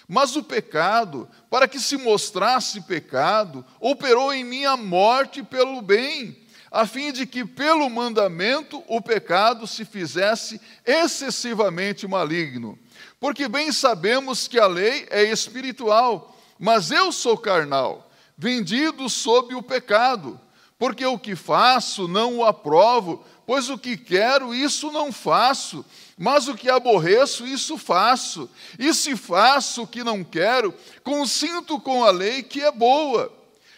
Mas 0.07 0.35
o 0.35 0.41
pecado, 0.41 1.29
para 1.51 1.67
que 1.67 1.79
se 1.79 1.97
mostrasse 1.97 2.81
pecado, 2.81 3.63
operou 3.79 4.33
em 4.33 4.43
mim 4.43 4.65
a 4.65 4.75
morte 4.75 5.43
pelo 5.43 5.83
bem, 5.83 6.35
a 6.71 6.87
fim 6.87 7.11
de 7.11 7.27
que 7.27 7.45
pelo 7.45 7.87
mandamento 7.91 8.83
o 8.87 8.99
pecado 8.99 9.67
se 9.67 9.85
fizesse 9.85 10.59
excessivamente 10.83 12.07
maligno. 12.07 12.77
Porque 13.19 13.47
bem 13.47 13.71
sabemos 13.71 14.47
que 14.47 14.57
a 14.57 14.65
lei 14.65 15.05
é 15.11 15.25
espiritual, 15.25 16.35
mas 16.59 16.91
eu 16.91 17.11
sou 17.11 17.37
carnal, 17.37 18.11
vendido 18.37 19.09
sob 19.09 19.55
o 19.55 19.63
pecado. 19.63 20.39
Porque 20.77 21.05
o 21.05 21.19
que 21.19 21.35
faço 21.35 22.07
não 22.07 22.37
o 22.37 22.45
aprovo, 22.45 23.25
pois 23.45 23.69
o 23.69 23.77
que 23.77 23.97
quero, 23.97 24.53
isso 24.53 24.91
não 24.91 25.11
faço 25.11 25.85
mas 26.21 26.49
o 26.49 26.53
que 26.53 26.69
aborreço, 26.69 27.47
isso 27.47 27.77
faço. 27.77 28.49
E 28.77 28.93
se 28.93 29.15
faço 29.15 29.83
o 29.83 29.87
que 29.87 30.03
não 30.03 30.21
quero, 30.21 30.75
consinto 31.01 31.79
com 31.79 32.03
a 32.03 32.11
lei 32.11 32.43
que 32.43 32.61
é 32.61 32.69
boa. 32.69 33.33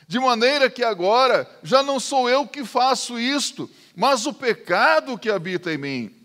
De 0.08 0.20
maneira 0.20 0.67
que 0.67 0.84
agora 0.84 1.48
já 1.62 1.84
não 1.84 2.00
sou 2.00 2.28
eu 2.28 2.48
que 2.48 2.65
faço 2.65 3.20
isto, 3.20 3.70
mas 3.96 4.26
o 4.26 4.34
pecado 4.34 5.20
que 5.20 5.30
habita 5.30 5.72
em 5.72 5.78
mim. 5.78 6.15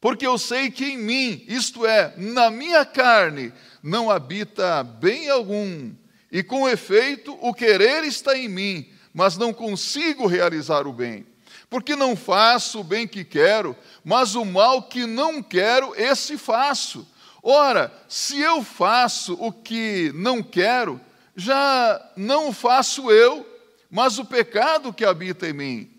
Porque 0.00 0.26
eu 0.26 0.36
sei 0.36 0.68
que 0.68 0.84
em 0.84 0.98
mim, 0.98 1.44
isto 1.46 1.86
é, 1.86 2.12
na 2.16 2.50
minha 2.50 2.84
carne, 2.84 3.52
não 3.84 4.10
habita 4.10 4.82
bem 4.82 5.28
algum. 5.28 5.92
E 6.32 6.42
com 6.42 6.66
efeito, 6.66 7.36
o 7.42 7.52
querer 7.52 8.02
está 8.04 8.34
em 8.36 8.48
mim, 8.48 8.88
mas 9.12 9.36
não 9.36 9.52
consigo 9.52 10.26
realizar 10.26 10.86
o 10.86 10.92
bem. 10.92 11.26
Porque 11.68 11.94
não 11.94 12.16
faço 12.16 12.80
o 12.80 12.84
bem 12.84 13.06
que 13.06 13.22
quero, 13.22 13.76
mas 14.02 14.34
o 14.34 14.42
mal 14.42 14.84
que 14.84 15.04
não 15.04 15.42
quero, 15.42 15.94
esse 15.96 16.38
faço. 16.38 17.06
Ora, 17.42 17.92
se 18.08 18.40
eu 18.40 18.64
faço 18.64 19.34
o 19.34 19.52
que 19.52 20.10
não 20.14 20.42
quero, 20.42 20.98
já 21.36 22.10
não 22.16 22.54
faço 22.54 23.10
eu, 23.10 23.46
mas 23.90 24.18
o 24.18 24.24
pecado 24.24 24.94
que 24.94 25.04
habita 25.04 25.46
em 25.46 25.52
mim. 25.52 25.90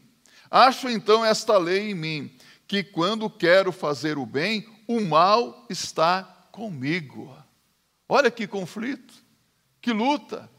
Acho 0.50 0.89
então 0.89 1.24
esta 1.24 1.56
lei 1.60 1.91
em 1.91 1.93
mim, 1.93 2.32
que 2.67 2.84
quando 2.84 3.30
quero 3.30 3.71
fazer 3.71 4.17
o 4.17 4.26
bem, 4.26 4.67
o 4.88 5.02
mal 5.02 5.67
está 5.69 6.24
comigo. 6.52 7.45
Olha 8.08 8.30
que 8.30 8.48
conflito, 8.48 9.13
que 9.82 9.91
luta. 9.91 10.50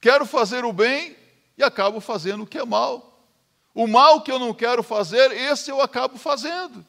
Quero 0.00 0.26
fazer 0.26 0.64
o 0.64 0.72
bem 0.72 1.16
e 1.56 1.62
acabo 1.62 2.00
fazendo 2.00 2.42
o 2.42 2.46
que 2.46 2.58
é 2.58 2.64
mal. 2.64 3.26
O 3.74 3.86
mal 3.86 4.20
que 4.20 4.30
eu 4.30 4.38
não 4.38 4.52
quero 4.52 4.82
fazer, 4.82 5.32
esse 5.32 5.70
eu 5.70 5.80
acabo 5.80 6.18
fazendo. 6.18 6.84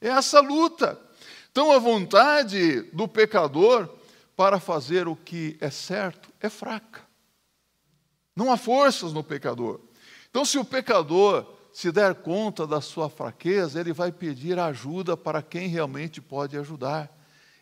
É 0.00 0.08
essa 0.08 0.40
luta. 0.40 0.98
Então, 1.50 1.70
a 1.70 1.78
vontade 1.78 2.82
do 2.92 3.06
pecador 3.06 3.88
para 4.34 4.58
fazer 4.58 5.06
o 5.06 5.14
que 5.14 5.56
é 5.60 5.70
certo 5.70 6.30
é 6.40 6.48
fraca. 6.48 7.02
Não 8.34 8.50
há 8.50 8.56
forças 8.56 9.12
no 9.12 9.22
pecador. 9.22 9.78
Então, 10.30 10.44
se 10.44 10.56
o 10.58 10.64
pecador 10.64 11.46
se 11.72 11.92
der 11.92 12.14
conta 12.14 12.66
da 12.66 12.80
sua 12.80 13.08
fraqueza, 13.08 13.80
ele 13.80 13.92
vai 13.92 14.12
pedir 14.12 14.58
ajuda 14.58 15.16
para 15.16 15.42
quem 15.42 15.68
realmente 15.68 16.20
pode 16.20 16.56
ajudar. 16.56 17.10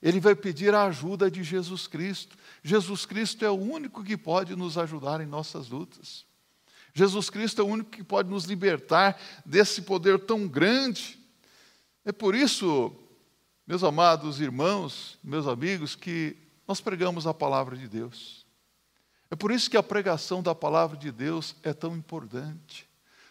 Ele 0.02 0.20
vai 0.20 0.34
pedir 0.34 0.74
a 0.74 0.84
ajuda 0.84 1.30
de 1.30 1.42
Jesus 1.42 1.86
Cristo. 1.86 2.36
Jesus 2.62 3.04
Cristo 3.04 3.44
é 3.44 3.50
o 3.50 3.54
único 3.54 4.02
que 4.02 4.16
pode 4.16 4.56
nos 4.56 4.78
ajudar 4.78 5.20
em 5.20 5.26
nossas 5.26 5.68
lutas. 5.68 6.24
Jesus 6.94 7.30
Cristo 7.30 7.60
é 7.60 7.64
o 7.64 7.68
único 7.68 7.90
que 7.90 8.02
pode 8.02 8.28
nos 8.28 8.44
libertar 8.44 9.20
desse 9.44 9.82
poder 9.82 10.18
tão 10.20 10.48
grande. 10.48 11.18
É 12.04 12.12
por 12.12 12.34
isso, 12.34 12.92
meus 13.66 13.84
amados 13.84 14.40
irmãos, 14.40 15.18
meus 15.22 15.46
amigos, 15.46 15.94
que 15.94 16.36
nós 16.66 16.80
pregamos 16.80 17.26
a 17.26 17.34
palavra 17.34 17.76
de 17.76 17.86
Deus. 17.86 18.46
É 19.30 19.36
por 19.36 19.52
isso 19.52 19.70
que 19.70 19.76
a 19.76 19.82
pregação 19.82 20.42
da 20.42 20.54
palavra 20.54 20.96
de 20.96 21.12
Deus 21.12 21.54
é 21.62 21.72
tão 21.72 21.96
importante. 21.96 22.88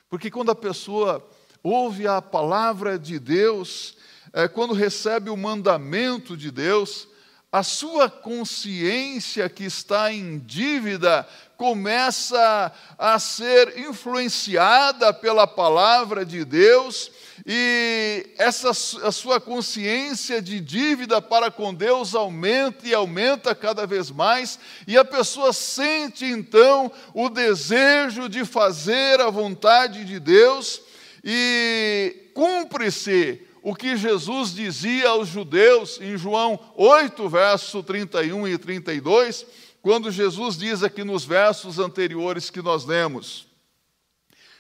Porque 0.08 0.32
quando 0.32 0.52
a 0.52 0.56
pessoa 0.56 1.28
ouve 1.62 2.08
a 2.08 2.22
palavra 2.22 2.98
de 2.98 3.20
Deus, 3.20 3.98
é, 4.34 4.48
quando 4.48 4.74
recebe 4.74 5.30
o 5.30 5.38
mandamento 5.38 6.38
de 6.38 6.52
Deus, 6.52 7.08
a 7.52 7.64
sua 7.64 8.10
consciência 8.10 9.50
que 9.50 9.64
está 9.64 10.14
em 10.14 10.38
dívida 10.38 11.28
começa 11.58 12.72
a 12.98 13.18
ser 13.18 13.80
influenciada 13.80 15.12
pela 15.12 15.48
palavra 15.48 16.24
de 16.24 16.46
Deus 16.46 17.12
e 17.46 18.28
essa 18.38 18.70
a 18.70 19.12
sua 19.12 19.42
consciência 19.42 20.42
de 20.42 20.60
dívida 20.60 21.20
para 21.20 21.50
com 21.50 21.74
Deus 21.74 22.14
aumenta 22.14 22.88
e 22.88 22.94
aumenta 22.94 23.56
cada 23.56 23.88
vez 23.88 24.12
mais, 24.12 24.60
e 24.86 24.96
a 24.96 25.04
pessoa 25.04 25.52
sente 25.52 26.26
então 26.26 26.92
o 27.16 27.30
desejo 27.30 28.30
de 28.30 28.46
fazer 28.46 29.20
a 29.20 29.32
vontade 29.32 30.06
de 30.06 30.20
Deus 30.20 30.82
e 31.24 32.30
cumpre-se 32.36 33.49
o 33.62 33.76
que 33.76 33.98
Jesus 33.98 34.54
dizia 34.54 35.10
aos 35.10 35.28
judeus 35.28 36.00
em 36.02 36.18
João 36.18 36.60
8, 36.76 37.28
verso 37.30 37.84
31 37.84 38.48
e 38.48 38.58
32, 38.58 39.46
quando 39.82 40.12
Jesus 40.12 40.58
diz 40.58 40.84
aqui 40.84 41.04
nos 41.04 41.26
versos 41.26 41.80
anteriores 41.80 42.50
que 42.50 42.62
nós 42.62 42.86
lemos. 42.86 43.48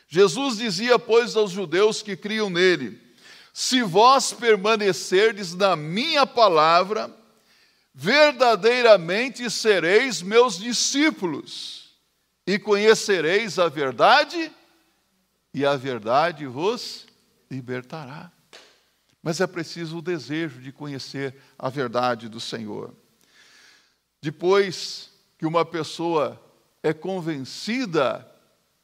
Jesus 0.07 0.57
dizia, 0.57 0.97
pois, 0.97 1.35
aos 1.35 1.51
judeus 1.51 2.01
que 2.01 2.15
criam 2.15 2.49
nele: 2.49 2.99
Se 3.53 3.83
vós 3.83 4.33
permanecerdes 4.33 5.53
na 5.53 5.75
minha 5.75 6.25
palavra, 6.25 7.15
verdadeiramente 7.93 9.49
sereis 9.51 10.21
meus 10.21 10.57
discípulos, 10.57 11.93
e 12.47 12.57
conhecereis 12.57 13.59
a 13.59 13.69
verdade, 13.69 14.51
e 15.53 15.63
a 15.65 15.75
verdade 15.75 16.47
vos 16.47 17.05
libertará. 17.51 18.31
Mas 19.29 19.39
é 19.39 19.45
preciso 19.45 19.99
o 19.99 20.01
desejo 20.01 20.59
de 20.59 20.71
conhecer 20.71 21.35
a 21.55 21.69
verdade 21.69 22.27
do 22.27 22.39
Senhor. 22.39 22.95
Depois 24.19 25.11
que 25.37 25.45
uma 25.45 25.63
pessoa 25.63 26.43
é 26.81 26.93
convencida 26.93 28.27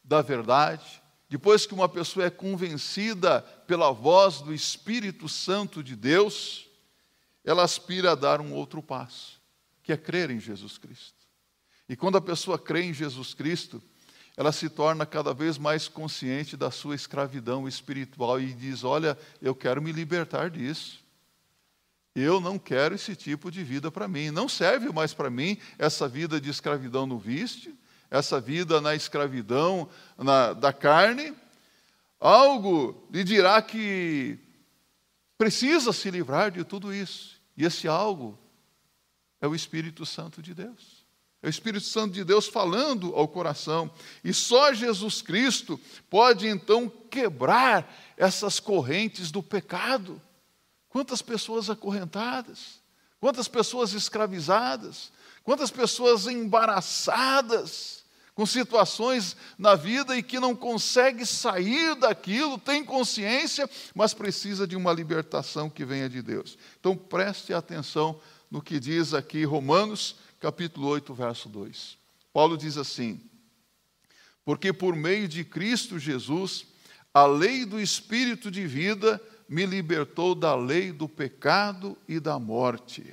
da 0.04 0.22
verdade, 0.22 1.02
depois 1.28 1.66
que 1.66 1.74
uma 1.74 1.90
pessoa 1.90 2.28
é 2.28 2.30
convencida 2.30 3.42
pela 3.66 3.92
voz 3.92 4.40
do 4.40 4.54
Espírito 4.54 5.28
Santo 5.28 5.82
de 5.82 5.96
Deus, 5.96 6.70
ela 7.44 7.64
aspira 7.64 8.12
a 8.12 8.16
dar 8.16 8.40
um 8.40 8.54
outro 8.54 8.84
passo, 8.84 9.42
que 9.82 9.92
é 9.92 9.98
crer 9.98 10.30
em 10.30 10.40
Jesus 10.40 10.78
Cristo. 10.78 11.26
E 11.90 11.96
quando 11.96 12.20
a 12.20 12.22
pessoa 12.22 12.60
crê 12.60 12.84
em 12.84 12.94
Jesus 12.94 13.34
Cristo, 13.34 13.82
ela 14.38 14.52
se 14.52 14.70
torna 14.70 15.06
cada 15.06 15.34
vez 15.34 15.58
mais 15.58 15.88
consciente 15.88 16.58
da 16.58 16.70
sua 16.70 16.96
escravidão 16.96 17.68
espiritual 17.68 18.40
e 18.40 18.54
diz: 18.54 18.84
Olha, 18.84 19.18
eu 19.42 19.56
quero 19.56 19.82
me 19.82 19.92
libertar 19.92 20.50
disso. 20.50 21.00
Eu 22.14 22.40
não 22.40 22.58
quero 22.58 22.96
esse 22.96 23.16
tipo 23.16 23.50
de 23.50 23.64
vida 23.64 23.92
para 23.92 24.08
mim. 24.08 24.32
Não 24.32 24.48
serve 24.48 24.92
mais 24.92 25.14
para 25.14 25.30
mim 25.30 25.58
essa 25.78 26.08
vida 26.08 26.40
de 26.40 26.50
escravidão 26.50 27.06
no 27.06 27.18
vício, 27.18 27.78
essa 28.10 28.40
vida 28.40 28.80
na 28.80 28.96
escravidão 28.96 29.90
na, 30.18 30.54
da 30.54 30.72
carne. 30.72 31.34
Algo 32.20 33.08
lhe 33.12 33.24
dirá 33.24 33.62
que 33.62 34.40
precisa 35.38 35.92
se 35.92 36.10
livrar 36.10 36.52
de 36.52 36.64
tudo 36.64 36.94
isso. 36.94 37.42
E 37.56 37.66
esse 37.66 37.88
algo 37.88 38.38
é 39.42 39.48
o 39.48 39.56
Espírito 39.56 40.06
Santo 40.06 40.42
de 40.42 40.54
Deus. 40.54 40.95
É 41.46 41.48
o 41.48 41.50
Espírito 41.52 41.86
Santo 41.86 42.16
de 42.16 42.24
Deus 42.24 42.48
falando 42.48 43.14
ao 43.16 43.28
coração. 43.28 43.92
E 44.24 44.34
só 44.34 44.74
Jesus 44.74 45.22
Cristo 45.22 45.80
pode 46.10 46.48
então 46.48 46.92
quebrar 47.08 47.88
essas 48.18 48.60
correntes 48.60 49.30
do 49.30 49.44
pecado. 49.44 50.20
Quantas 50.90 51.22
pessoas 51.22 51.70
acorrentadas, 51.70 52.82
quantas 53.20 53.48
pessoas 53.48 53.94
escravizadas, 53.94 55.12
quantas 55.44 55.70
pessoas 55.70 56.26
embaraçadas 56.26 58.04
com 58.34 58.44
situações 58.48 59.38
na 59.56 59.76
vida 59.76 60.18
e 60.18 60.24
que 60.24 60.40
não 60.40 60.56
consegue 60.56 61.28
sair 61.28 61.94
daquilo, 61.94 62.58
tem 62.58 62.84
consciência, 62.84 63.70
mas 63.94 64.16
precisa 64.16 64.66
de 64.66 64.76
uma 64.76 64.92
libertação 64.92 65.70
que 65.70 65.86
venha 65.86 66.10
de 66.10 66.24
Deus. 66.24 66.58
Então 66.80 66.98
preste 66.98 67.54
atenção 67.54 68.20
no 68.50 68.64
que 68.64 68.80
diz 68.80 69.14
aqui 69.14 69.44
Romanos, 69.44 70.16
capítulo 70.46 70.90
8, 70.90 71.12
verso 71.12 71.50
2. 71.50 71.98
Paulo 72.32 72.56
diz 72.56 72.78
assim: 72.78 73.20
Porque 74.44 74.72
por 74.72 74.96
meio 74.96 75.28
de 75.28 75.44
Cristo 75.44 75.98
Jesus, 75.98 76.68
a 77.12 77.26
lei 77.26 77.66
do 77.66 77.82
espírito 77.82 78.52
de 78.52 78.68
vida 78.68 79.20
me 79.50 79.66
libertou 79.66 80.36
da 80.36 80.54
lei 80.54 80.92
do 80.92 81.10
pecado 81.10 81.98
e 82.08 82.20
da 82.20 82.38
morte. 82.38 83.12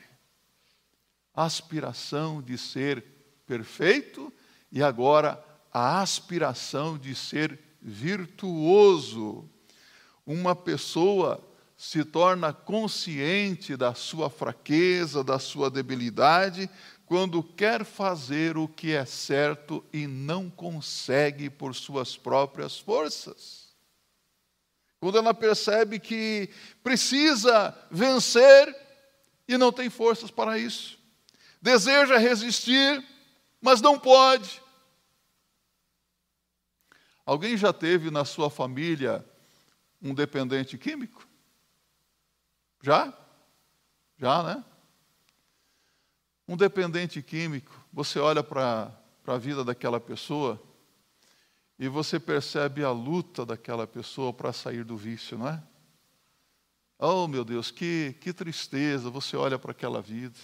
Aspiração 1.35 2.42
de 2.42 2.59
ser 2.59 3.03
perfeito 3.47 4.31
e 4.71 4.83
agora 4.83 5.42
a 5.73 6.03
aspiração 6.03 6.99
de 6.99 7.14
ser 7.14 7.59
virtuoso. 7.81 9.49
Uma 10.27 10.55
pessoa 10.55 11.42
se 11.83 12.05
torna 12.05 12.53
consciente 12.53 13.77
da 13.77 13.92
sua 13.92 14.31
fraqueza, 14.31 15.25
da 15.25 15.40
sua 15.40 15.68
debilidade, 15.68 16.71
quando 17.07 17.43
quer 17.43 17.85
fazer 17.85 18.57
o 18.57 18.67
que 18.67 18.93
é 18.93 19.05
certo 19.05 19.85
e 19.93 20.07
não 20.07 20.49
consegue 20.49 21.51
por 21.51 21.75
suas 21.75 22.17
próprias 22.17 22.79
forças. 22.79 23.75
Quando 25.01 25.19
ela 25.19 25.35
percebe 25.35 25.99
que 25.99 26.49
precisa 26.83 27.77
vencer 27.91 28.77
e 29.49 29.59
não 29.59 29.73
tem 29.73 29.91
forças 29.91 30.31
para 30.31 30.59
isso. 30.59 30.99
Deseja 31.61 32.17
resistir, 32.19 33.05
mas 33.61 33.81
não 33.81 33.99
pode. 33.99 34.62
Alguém 37.25 37.57
já 37.57 37.73
teve 37.73 38.11
na 38.11 38.25
sua 38.25 38.51
família 38.51 39.25
um 40.01 40.15
dependente 40.15 40.77
químico? 40.77 41.27
Já? 42.83 43.12
Já, 44.19 44.43
né? 44.43 44.65
Um 46.53 46.57
dependente 46.57 47.23
químico, 47.23 47.73
você 47.91 48.19
olha 48.19 48.43
para 48.43 48.93
a 49.27 49.38
vida 49.38 49.65
daquela 49.65 49.99
pessoa 49.99 50.62
e 51.79 51.88
você 51.88 52.21
percebe 52.21 52.85
a 52.85 52.91
luta 52.91 53.47
daquela 53.47 53.87
pessoa 53.87 54.35
para 54.35 54.53
sair 54.53 54.85
do 54.85 54.95
vício, 54.95 55.38
não 55.38 55.49
é? 55.49 55.62
Oh, 56.99 57.27
meu 57.27 57.43
Deus, 57.43 57.71
que, 57.71 58.15
que 58.21 58.35
tristeza, 58.35 59.09
você 59.09 59.35
olha 59.35 59.59
para 59.59 59.71
aquela 59.71 60.03
vida. 60.03 60.38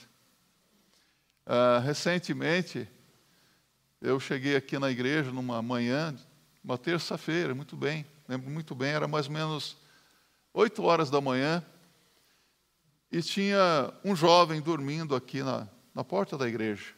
Ah, 1.44 1.78
recentemente, 1.84 2.88
eu 4.00 4.18
cheguei 4.18 4.56
aqui 4.56 4.78
na 4.78 4.90
igreja 4.90 5.30
numa 5.30 5.60
manhã, 5.60 6.16
uma 6.64 6.78
terça-feira, 6.78 7.54
muito 7.54 7.76
bem, 7.76 8.06
lembro 8.26 8.48
muito 8.48 8.74
bem, 8.74 8.92
era 8.92 9.06
mais 9.06 9.26
ou 9.26 9.32
menos 9.32 9.76
oito 10.54 10.82
horas 10.84 11.10
da 11.10 11.20
manhã, 11.20 11.62
e 13.12 13.20
tinha 13.20 13.92
um 14.02 14.16
jovem 14.16 14.62
dormindo 14.62 15.14
aqui 15.14 15.42
na, 15.42 15.68
na 15.98 16.04
porta 16.04 16.38
da 16.38 16.46
igreja. 16.46 16.94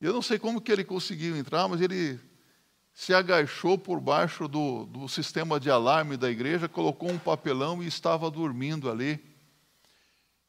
Eu 0.00 0.12
não 0.12 0.22
sei 0.22 0.38
como 0.38 0.60
que 0.60 0.70
ele 0.70 0.84
conseguiu 0.84 1.36
entrar, 1.36 1.66
mas 1.66 1.80
ele 1.80 2.20
se 2.94 3.12
agachou 3.12 3.76
por 3.76 4.00
baixo 4.00 4.46
do, 4.46 4.86
do 4.86 5.08
sistema 5.08 5.58
de 5.58 5.68
alarme 5.68 6.16
da 6.16 6.30
igreja, 6.30 6.68
colocou 6.68 7.10
um 7.10 7.18
papelão 7.18 7.82
e 7.82 7.88
estava 7.88 8.30
dormindo 8.30 8.88
ali. 8.88 9.20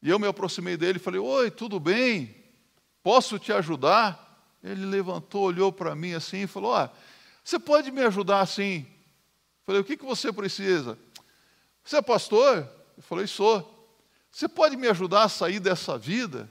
E 0.00 0.08
eu 0.08 0.20
me 0.20 0.28
aproximei 0.28 0.76
dele 0.76 0.98
e 0.98 1.02
falei: 1.02 1.18
Oi, 1.18 1.50
tudo 1.50 1.80
bem? 1.80 2.32
Posso 3.02 3.40
te 3.40 3.52
ajudar? 3.52 4.56
Ele 4.62 4.86
levantou, 4.86 5.46
olhou 5.46 5.72
para 5.72 5.96
mim 5.96 6.12
assim 6.12 6.42
e 6.42 6.46
falou: 6.46 6.76
ah, 6.76 6.92
Você 7.42 7.58
pode 7.58 7.90
me 7.90 8.02
ajudar 8.02 8.40
assim? 8.40 8.86
falei: 9.64 9.80
O 9.80 9.84
que, 9.84 9.96
que 9.96 10.04
você 10.04 10.32
precisa? 10.32 10.96
Você 11.82 11.96
é 11.96 12.02
pastor? 12.02 12.70
Eu 12.96 13.02
falei: 13.02 13.26
Sou. 13.26 13.72
Você 14.30 14.46
pode 14.46 14.76
me 14.76 14.86
ajudar 14.86 15.24
a 15.24 15.28
sair 15.28 15.58
dessa 15.58 15.98
vida? 15.98 16.48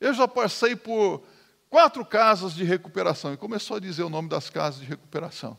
Eu 0.00 0.14
já 0.14 0.26
passei 0.26 0.74
por 0.74 1.22
quatro 1.68 2.04
casas 2.04 2.54
de 2.54 2.64
recuperação. 2.64 3.32
E 3.32 3.36
começou 3.36 3.76
a 3.76 3.80
dizer 3.80 4.02
o 4.02 4.10
nome 4.10 4.28
das 4.28 4.50
casas 4.50 4.80
de 4.80 4.86
recuperação. 4.86 5.58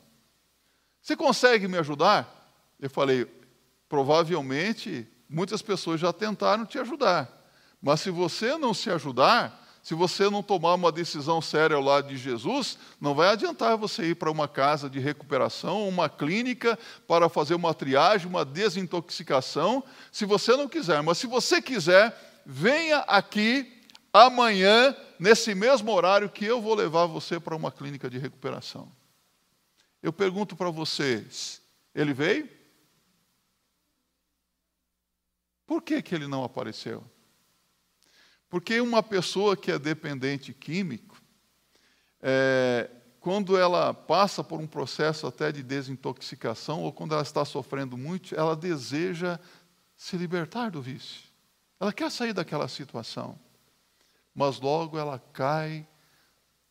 Você 1.01 1.15
consegue 1.15 1.67
me 1.67 1.77
ajudar? 1.77 2.53
Eu 2.79 2.89
falei, 2.89 3.25
provavelmente 3.87 5.07
muitas 5.29 5.61
pessoas 5.61 5.99
já 5.99 6.11
tentaram 6.11 6.65
te 6.65 6.77
ajudar. 6.77 7.29
Mas 7.81 8.01
se 8.01 8.11
você 8.11 8.57
não 8.57 8.73
se 8.73 8.91
ajudar, 8.91 9.61
se 9.81 9.95
você 9.95 10.29
não 10.29 10.43
tomar 10.43 10.75
uma 10.75 10.91
decisão 10.91 11.41
séria 11.41 11.75
ao 11.75 11.81
lado 11.81 12.09
de 12.09 12.17
Jesus, 12.17 12.77
não 12.99 13.15
vai 13.15 13.29
adiantar 13.29 13.75
você 13.77 14.09
ir 14.09 14.15
para 14.15 14.29
uma 14.29 14.47
casa 14.47 14.89
de 14.89 14.99
recuperação, 14.99 15.87
uma 15.87 16.07
clínica 16.07 16.77
para 17.07 17.29
fazer 17.29 17.55
uma 17.55 17.73
triagem, 17.73 18.27
uma 18.27 18.45
desintoxicação, 18.45 19.83
se 20.11 20.25
você 20.25 20.55
não 20.55 20.67
quiser. 20.67 21.01
Mas 21.01 21.17
se 21.17 21.25
você 21.25 21.61
quiser, 21.61 22.15
venha 22.45 22.99
aqui 22.99 23.80
amanhã, 24.13 24.95
nesse 25.19 25.55
mesmo 25.55 25.91
horário, 25.91 26.29
que 26.29 26.45
eu 26.45 26.61
vou 26.61 26.73
levar 26.73 27.05
você 27.05 27.39
para 27.39 27.55
uma 27.55 27.71
clínica 27.71 28.09
de 28.09 28.17
recuperação. 28.17 28.91
Eu 30.01 30.11
pergunto 30.11 30.55
para 30.55 30.69
vocês: 30.69 31.61
ele 31.93 32.13
veio? 32.13 32.49
Por 35.65 35.81
que, 35.81 36.01
que 36.01 36.13
ele 36.13 36.27
não 36.27 36.43
apareceu? 36.43 37.03
Porque 38.49 38.81
uma 38.81 39.01
pessoa 39.01 39.55
que 39.55 39.71
é 39.71 39.79
dependente 39.79 40.53
químico, 40.53 41.21
é, 42.21 42.89
quando 43.21 43.57
ela 43.57 43.93
passa 43.93 44.43
por 44.43 44.59
um 44.59 44.67
processo 44.67 45.25
até 45.25 45.49
de 45.49 45.63
desintoxicação, 45.63 46.81
ou 46.81 46.91
quando 46.91 47.13
ela 47.13 47.21
está 47.21 47.45
sofrendo 47.45 47.97
muito, 47.97 48.35
ela 48.35 48.55
deseja 48.55 49.39
se 49.95 50.17
libertar 50.17 50.71
do 50.71 50.81
vício. 50.81 51.21
Ela 51.79 51.93
quer 51.93 52.11
sair 52.11 52.33
daquela 52.33 52.67
situação 52.67 53.39
mas 54.33 54.59
logo 54.59 54.97
ela 54.97 55.19
cai 55.33 55.87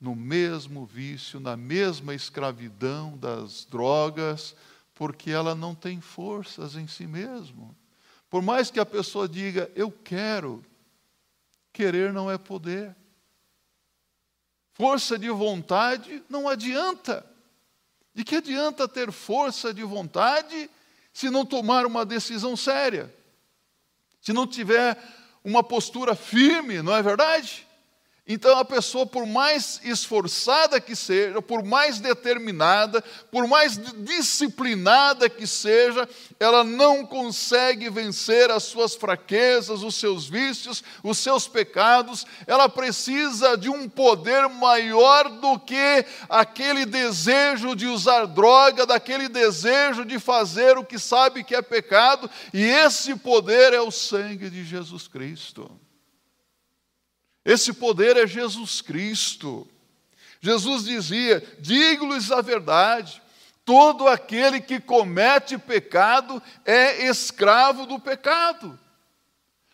no 0.00 0.16
mesmo 0.16 0.86
vício, 0.86 1.38
na 1.38 1.56
mesma 1.56 2.14
escravidão 2.14 3.16
das 3.18 3.64
drogas, 3.64 4.56
porque 4.94 5.30
ela 5.30 5.54
não 5.54 5.74
tem 5.74 6.00
forças 6.00 6.74
em 6.74 6.86
si 6.86 7.06
mesma. 7.06 7.74
Por 8.30 8.42
mais 8.42 8.70
que 8.70 8.80
a 8.80 8.86
pessoa 8.86 9.28
diga, 9.28 9.70
eu 9.74 9.90
quero, 9.90 10.64
querer 11.72 12.12
não 12.12 12.30
é 12.30 12.38
poder. 12.38 12.96
Força 14.72 15.18
de 15.18 15.28
vontade 15.28 16.22
não 16.28 16.48
adianta. 16.48 17.26
De 18.14 18.24
que 18.24 18.36
adianta 18.36 18.88
ter 18.88 19.12
força 19.12 19.74
de 19.74 19.82
vontade 19.82 20.70
se 21.12 21.28
não 21.28 21.44
tomar 21.44 21.84
uma 21.84 22.04
decisão 22.04 22.56
séria? 22.56 23.14
Se 24.20 24.32
não 24.32 24.46
tiver 24.46 24.96
uma 25.44 25.62
postura 25.62 26.14
firme, 26.14 26.82
não 26.82 26.94
é 26.94 27.02
verdade? 27.02 27.66
Então, 28.26 28.58
a 28.58 28.64
pessoa, 28.64 29.04
por 29.04 29.26
mais 29.26 29.80
esforçada 29.82 30.80
que 30.80 30.94
seja, 30.94 31.42
por 31.42 31.64
mais 31.64 31.98
determinada, 31.98 33.02
por 33.30 33.48
mais 33.48 33.76
disciplinada 34.04 35.28
que 35.28 35.46
seja, 35.46 36.08
ela 36.38 36.62
não 36.62 37.04
consegue 37.04 37.90
vencer 37.90 38.50
as 38.50 38.62
suas 38.64 38.94
fraquezas, 38.94 39.82
os 39.82 39.96
seus 39.96 40.28
vícios, 40.28 40.84
os 41.02 41.18
seus 41.18 41.48
pecados. 41.48 42.24
Ela 42.46 42.68
precisa 42.68 43.56
de 43.56 43.68
um 43.68 43.88
poder 43.88 44.48
maior 44.48 45.28
do 45.28 45.58
que 45.58 46.04
aquele 46.28 46.86
desejo 46.86 47.74
de 47.74 47.86
usar 47.86 48.26
droga, 48.26 48.86
daquele 48.86 49.28
desejo 49.28 50.04
de 50.04 50.18
fazer 50.20 50.76
o 50.78 50.84
que 50.84 50.98
sabe 50.98 51.42
que 51.42 51.54
é 51.54 51.62
pecado, 51.62 52.30
e 52.52 52.62
esse 52.62 53.16
poder 53.16 53.72
é 53.72 53.80
o 53.80 53.90
sangue 53.90 54.50
de 54.50 54.62
Jesus 54.62 55.08
Cristo. 55.08 55.79
Esse 57.44 57.72
poder 57.72 58.16
é 58.16 58.26
Jesus 58.26 58.80
Cristo. 58.80 59.66
Jesus 60.40 60.84
dizia: 60.84 61.40
digo-lhes 61.58 62.30
a 62.30 62.40
verdade, 62.40 63.22
todo 63.64 64.08
aquele 64.08 64.60
que 64.60 64.80
comete 64.80 65.58
pecado 65.58 66.42
é 66.64 67.06
escravo 67.06 67.86
do 67.86 67.98
pecado. 67.98 68.78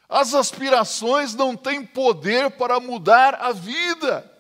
As 0.09 0.35
aspirações 0.35 1.35
não 1.35 1.57
têm 1.57 1.85
poder 1.85 2.53
para 2.53 2.79
mudar 2.79 3.35
a 3.35 3.53
vida. 3.53 4.31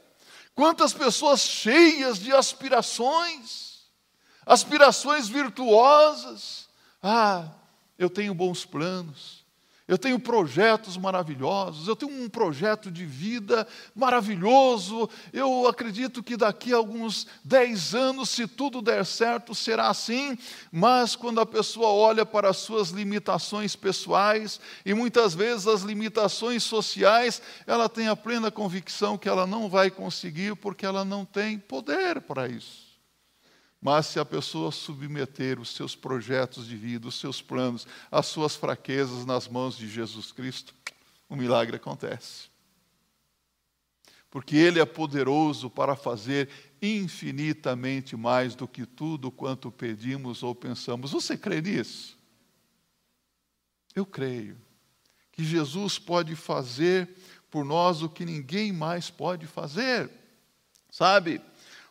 Quantas 0.54 0.92
pessoas 0.92 1.40
cheias 1.40 2.18
de 2.18 2.32
aspirações, 2.32 3.84
aspirações 4.44 5.28
virtuosas. 5.28 6.68
Ah, 7.02 7.48
eu 7.98 8.08
tenho 8.08 8.34
bons 8.34 8.64
planos, 8.64 9.44
eu 9.89 9.97
tenho 9.97 10.18
projetos 10.18 10.97
maravilhosos, 10.97 11.87
eu 11.87 11.95
tenho 11.95 12.11
um 12.11 12.28
projeto 12.28 12.91
de 12.91 13.07
vida 13.07 13.66
maravilhoso. 13.95 15.09
Eu 15.32 15.68
acredito 15.68 16.24
que 16.24 16.37
daqui 16.37 16.72
a 16.72 16.76
alguns 16.76 17.28
dez 17.45 17.95
anos, 17.95 18.30
se 18.30 18.49
tudo 18.49 18.82
der 18.82 19.07
certo, 19.07 19.55
será 19.55 19.89
assim. 19.89 20.37
Mas 20.72 21.14
quando 21.14 21.41
a 21.41 21.47
pessoa 21.47 21.89
olha 21.89 22.26
para 22.26 22.51
as 22.51 22.57
suas 22.57 22.91
limitações 22.91 23.76
pessoais 23.76 24.59
e 24.84 24.93
muitas 24.93 25.34
vezes 25.34 25.68
as 25.68 25.82
limitações 25.82 26.64
sociais, 26.64 27.41
ela 27.64 27.89
tem 27.89 28.09
a 28.09 28.16
plena 28.16 28.51
convicção 28.51 29.16
que 29.16 29.28
ela 29.28 29.47
não 29.47 29.68
vai 29.68 29.89
conseguir 29.89 30.57
porque 30.57 30.84
ela 30.84 31.05
não 31.05 31.24
tem 31.24 31.61
poder 31.61 32.20
para 32.22 32.49
isso. 32.49 32.86
Mas 33.87 34.07
se 34.07 34.18
a 34.18 34.24
pessoa 34.24 34.72
submeter 34.72 35.61
os 35.61 35.68
seus 35.68 35.95
projetos 35.95 36.66
de 36.66 36.76
vida, 36.76 37.07
os 37.07 37.20
seus 37.20 37.41
planos, 37.41 37.87
as 38.11 38.26
suas 38.26 38.57
fraquezas 38.57 39.24
nas 39.24 39.47
mãos 39.47 39.78
de 39.78 39.89
Jesus 39.89 40.32
Cristo, 40.32 40.74
o 41.28 41.37
milagre 41.37 41.76
acontece. 41.76 42.49
Porque 44.28 44.57
Ele 44.57 44.80
é 44.80 44.84
poderoso 44.84 45.70
para 45.70 45.95
fazer 45.95 46.49
infinitamente 46.82 48.16
mais 48.16 48.57
do 48.57 48.66
que 48.66 48.84
tudo 48.84 49.30
quanto 49.30 49.70
pedimos 49.70 50.43
ou 50.43 50.53
pensamos. 50.53 51.12
Você 51.12 51.39
crê 51.39 51.61
nisso? 51.61 52.18
Eu 53.95 54.05
creio 54.05 54.61
que 55.30 55.45
Jesus 55.45 55.97
pode 55.97 56.34
fazer 56.34 57.09
por 57.53 57.64
nós 57.64 58.03
o 58.03 58.09
que 58.09 58.24
ninguém 58.24 58.72
mais 58.72 59.11
pode 59.11 59.47
fazer. 59.47 60.11
Sabe, 60.91 61.41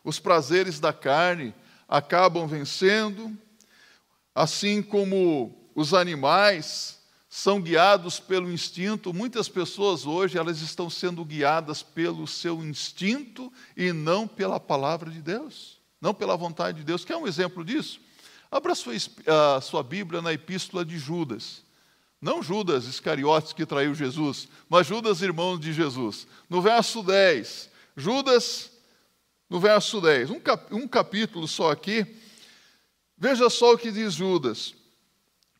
os 0.04 0.18
prazeres 0.18 0.78
da 0.78 0.92
carne, 0.92 1.54
acabam 1.88 2.46
vencendo, 2.46 3.36
assim 4.34 4.82
como 4.82 5.54
os 5.74 5.94
animais 5.94 6.96
são 7.28 7.60
guiados 7.60 8.18
pelo 8.18 8.50
instinto, 8.50 9.12
muitas 9.12 9.48
pessoas 9.48 10.06
hoje 10.06 10.38
elas 10.38 10.62
estão 10.62 10.88
sendo 10.88 11.22
guiadas 11.24 11.82
pelo 11.82 12.26
seu 12.26 12.64
instinto 12.64 13.52
e 13.76 13.92
não 13.92 14.26
pela 14.26 14.58
palavra 14.58 15.10
de 15.10 15.20
Deus, 15.20 15.78
não 16.00 16.14
pela 16.14 16.34
vontade 16.34 16.78
de 16.78 16.84
Deus. 16.84 17.04
Quer 17.04 17.16
um 17.16 17.26
exemplo 17.26 17.62
disso? 17.62 18.00
Abra 18.50 18.74
sua, 18.74 18.94
a 19.56 19.60
sua 19.60 19.82
Bíblia 19.82 20.22
na 20.22 20.32
epístola 20.32 20.84
de 20.84 20.98
Judas. 20.98 21.62
Não 22.22 22.42
Judas 22.42 22.86
Iscariotes 22.86 23.52
que 23.52 23.66
traiu 23.66 23.94
Jesus, 23.94 24.48
mas 24.68 24.86
Judas, 24.86 25.20
irmão 25.20 25.58
de 25.58 25.72
Jesus. 25.74 26.26
No 26.48 26.62
verso 26.62 27.02
10, 27.02 27.68
Judas 27.94 28.70
no 29.48 29.60
verso 29.60 30.00
10. 30.00 30.30
Um, 30.30 30.40
cap, 30.40 30.74
um 30.74 30.86
capítulo 30.86 31.46
só 31.46 31.70
aqui. 31.70 32.06
Veja 33.16 33.48
só 33.48 33.72
o 33.72 33.78
que 33.78 33.90
diz 33.90 34.14
Judas. 34.14 34.74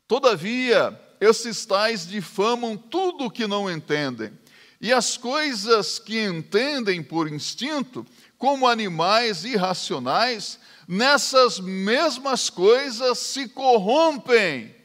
Todavia, 0.07 0.99
esses 1.21 1.65
tais 1.65 2.07
difamam 2.07 2.77
tudo 2.77 3.25
o 3.25 3.31
que 3.31 3.47
não 3.47 3.71
entendem, 3.71 4.33
e 4.81 4.93
as 4.93 5.17
coisas 5.17 5.99
que 5.99 6.21
entendem 6.23 7.03
por 7.03 7.33
instinto, 7.33 8.07
como 8.37 8.69
animais 8.69 9.45
irracionais, 9.45 10.61
nessas 10.87 11.59
mesmas 11.59 12.51
coisas 12.51 13.19
se 13.19 13.49
corrompem. 13.49 14.77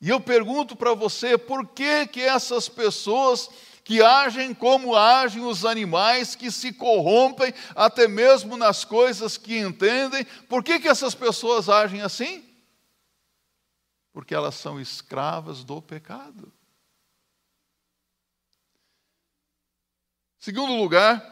E 0.00 0.08
eu 0.08 0.20
pergunto 0.20 0.74
para 0.74 0.94
você, 0.94 1.38
por 1.38 1.68
que 1.68 2.06
que 2.08 2.20
essas 2.20 2.68
pessoas 2.68 3.48
que 3.90 4.00
agem 4.00 4.54
como 4.54 4.94
agem 4.94 5.44
os 5.44 5.64
animais, 5.64 6.36
que 6.36 6.48
se 6.48 6.72
corrompem 6.72 7.52
até 7.74 8.06
mesmo 8.06 8.56
nas 8.56 8.84
coisas 8.84 9.36
que 9.36 9.58
entendem. 9.58 10.24
Por 10.48 10.62
que, 10.62 10.78
que 10.78 10.86
essas 10.86 11.12
pessoas 11.12 11.68
agem 11.68 12.00
assim? 12.00 12.48
Porque 14.12 14.32
elas 14.32 14.54
são 14.54 14.80
escravas 14.80 15.64
do 15.64 15.82
pecado. 15.82 16.52
Segundo 20.38 20.76
lugar, 20.76 21.28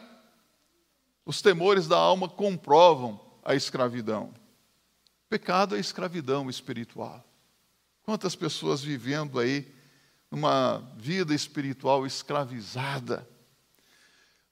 os 1.25 1.41
temores 1.41 1.87
da 1.87 1.97
alma 1.97 2.27
comprovam 2.27 3.39
a 3.41 3.55
escravidão. 3.55 4.33
Pecado 5.29 5.77
é 5.77 5.79
escravidão 5.79 6.49
espiritual. 6.49 7.23
Quantas 8.03 8.35
pessoas 8.35 8.83
vivendo 8.83 9.39
aí 9.39 9.78
numa 10.31 10.83
vida 10.97 11.33
espiritual 11.33 12.05
escravizada. 12.05 13.27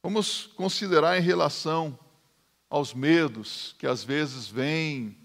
Vamos 0.01 0.47
considerar 0.55 1.17
em 1.17 1.21
relação 1.21 1.97
aos 2.69 2.93
medos 2.93 3.75
que 3.77 3.87
às 3.87 4.03
vezes 4.03 4.47
vêm 4.47 5.17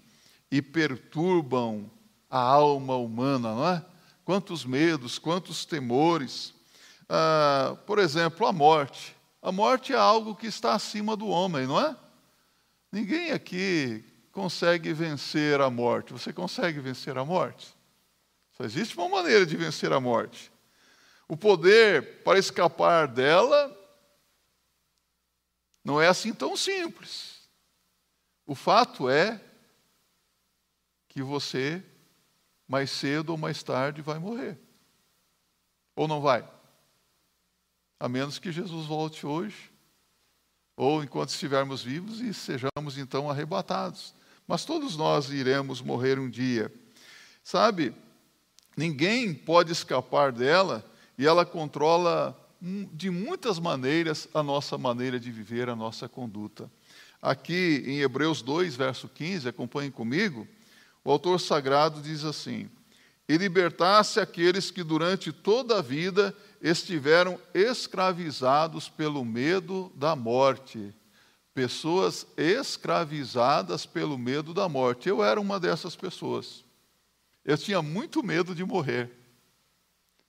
e 0.51 0.61
perturbam 0.61 1.89
a 2.29 2.39
alma 2.39 2.95
humana, 2.95 3.53
não 3.53 3.67
é? 3.67 3.85
Quantos 4.23 4.65
medos, 4.65 5.19
quantos 5.19 5.65
temores. 5.65 6.53
Ah, 7.09 7.75
por 7.85 7.99
exemplo, 7.99 8.47
a 8.47 8.53
morte. 8.53 9.15
A 9.41 9.51
morte 9.51 9.93
é 9.93 9.97
algo 9.97 10.35
que 10.35 10.47
está 10.47 10.73
acima 10.73 11.15
do 11.15 11.27
homem, 11.27 11.67
não 11.67 11.79
é? 11.79 11.95
Ninguém 12.91 13.31
aqui 13.31 14.03
consegue 14.31 14.93
vencer 14.93 15.59
a 15.59 15.69
morte. 15.69 16.13
Você 16.13 16.31
consegue 16.31 16.79
vencer 16.79 17.17
a 17.17 17.25
morte? 17.25 17.72
Só 18.53 18.63
existe 18.63 18.95
uma 18.95 19.09
maneira 19.09 19.45
de 19.45 19.57
vencer 19.57 19.91
a 19.91 19.99
morte. 19.99 20.51
O 21.27 21.35
poder 21.35 22.23
para 22.23 22.37
escapar 22.37 23.07
dela 23.07 23.75
não 25.83 26.01
é 26.01 26.07
assim 26.07 26.33
tão 26.33 26.55
simples. 26.55 27.49
O 28.45 28.55
fato 28.55 29.09
é 29.09 29.41
que 31.07 31.21
você, 31.21 31.83
mais 32.67 32.91
cedo 32.91 33.29
ou 33.29 33.37
mais 33.37 33.61
tarde, 33.63 34.01
vai 34.01 34.19
morrer. 34.19 34.57
Ou 35.95 36.07
não 36.07 36.21
vai? 36.21 36.47
A 37.99 38.09
menos 38.09 38.39
que 38.39 38.51
Jesus 38.51 38.85
volte 38.85 39.25
hoje, 39.25 39.71
ou 40.75 41.03
enquanto 41.03 41.29
estivermos 41.29 41.83
vivos 41.83 42.19
e 42.19 42.33
sejamos 42.33 42.97
então 42.97 43.29
arrebatados. 43.29 44.13
Mas 44.47 44.65
todos 44.65 44.97
nós 44.97 45.29
iremos 45.29 45.81
morrer 45.81 46.19
um 46.19 46.29
dia. 46.29 46.73
Sabe, 47.43 47.95
Ninguém 48.75 49.33
pode 49.33 49.71
escapar 49.71 50.31
dela 50.31 50.83
e 51.17 51.25
ela 51.25 51.45
controla 51.45 52.37
de 52.93 53.09
muitas 53.09 53.59
maneiras 53.59 54.27
a 54.33 54.41
nossa 54.41 54.77
maneira 54.77 55.19
de 55.19 55.29
viver, 55.31 55.69
a 55.69 55.75
nossa 55.75 56.07
conduta. 56.07 56.71
Aqui 57.21 57.83
em 57.85 57.99
Hebreus 57.99 58.41
2, 58.41 58.75
verso 58.75 59.07
15, 59.07 59.47
acompanhem 59.47 59.91
comigo, 59.91 60.47
o 61.03 61.11
autor 61.11 61.39
sagrado 61.39 62.01
diz 62.01 62.23
assim: 62.23 62.69
E 63.27 63.37
libertasse 63.37 64.19
aqueles 64.19 64.71
que 64.71 64.83
durante 64.83 65.31
toda 65.31 65.79
a 65.79 65.81
vida 65.81 66.35
estiveram 66.61 67.39
escravizados 67.53 68.87
pelo 68.89 69.23
medo 69.25 69.91
da 69.95 70.15
morte. 70.15 70.93
Pessoas 71.53 72.25
escravizadas 72.35 73.85
pelo 73.85 74.17
medo 74.17 74.53
da 74.53 74.67
morte. 74.67 75.07
Eu 75.07 75.23
era 75.23 75.39
uma 75.39 75.59
dessas 75.59 75.95
pessoas. 75.95 76.63
Eu 77.45 77.57
tinha 77.57 77.81
muito 77.81 78.23
medo 78.23 78.55
de 78.55 78.63
morrer. 78.63 79.11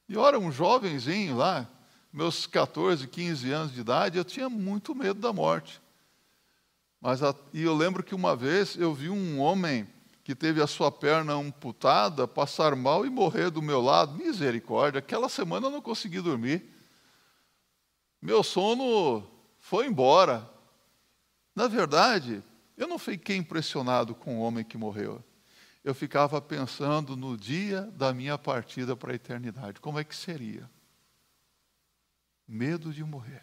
E 0.08 0.16
ora, 0.16 0.38
um 0.38 0.50
jovenzinho 0.50 1.36
lá, 1.36 1.68
meus 2.12 2.46
14, 2.46 3.06
15 3.06 3.52
anos 3.52 3.72
de 3.72 3.80
idade, 3.80 4.18
eu 4.18 4.24
tinha 4.24 4.48
muito 4.48 4.94
medo 4.94 5.20
da 5.20 5.32
morte. 5.32 5.80
Mas 7.00 7.22
a, 7.22 7.34
e 7.52 7.62
eu 7.62 7.74
lembro 7.74 8.02
que 8.02 8.14
uma 8.14 8.34
vez 8.34 8.76
eu 8.76 8.92
vi 8.92 9.10
um 9.10 9.38
homem 9.38 9.86
que 10.24 10.34
teve 10.34 10.60
a 10.60 10.66
sua 10.66 10.90
perna 10.90 11.34
amputada 11.34 12.26
passar 12.26 12.74
mal 12.74 13.06
e 13.06 13.10
morrer 13.10 13.50
do 13.50 13.62
meu 13.62 13.80
lado. 13.80 14.14
Misericórdia, 14.14 14.98
aquela 14.98 15.28
semana 15.28 15.66
eu 15.66 15.70
não 15.70 15.82
consegui 15.82 16.20
dormir. 16.20 16.64
Meu 18.20 18.42
sono 18.42 19.22
foi 19.58 19.86
embora. 19.86 20.50
Na 21.54 21.68
verdade, 21.68 22.42
eu 22.76 22.88
não 22.88 22.98
fiquei 22.98 23.36
impressionado 23.36 24.14
com 24.14 24.38
o 24.38 24.40
homem 24.40 24.64
que 24.64 24.78
morreu 24.78 25.22
eu 25.84 25.94
ficava 25.94 26.40
pensando 26.40 27.14
no 27.14 27.36
dia 27.36 27.82
da 27.92 28.12
minha 28.14 28.38
partida 28.38 28.96
para 28.96 29.12
a 29.12 29.14
eternidade. 29.14 29.80
Como 29.80 29.98
é 29.98 30.04
que 30.04 30.16
seria? 30.16 30.68
Medo 32.48 32.90
de 32.92 33.04
morrer. 33.04 33.42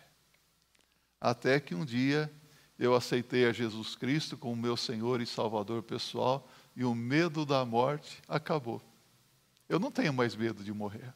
Até 1.19 1.59
que 1.59 1.75
um 1.75 1.85
dia 1.85 2.33
eu 2.79 2.95
aceitei 2.95 3.45
a 3.45 3.53
Jesus 3.53 3.95
Cristo 3.95 4.35
como 4.35 4.55
meu 4.55 4.75
Senhor 4.75 5.21
e 5.21 5.25
Salvador 5.27 5.83
pessoal 5.83 6.49
e 6.75 6.83
o 6.83 6.95
medo 6.95 7.45
da 7.45 7.63
morte 7.63 8.19
acabou. 8.27 8.81
Eu 9.69 9.79
não 9.79 9.91
tenho 9.91 10.11
mais 10.11 10.35
medo 10.35 10.63
de 10.63 10.73
morrer. 10.73 11.13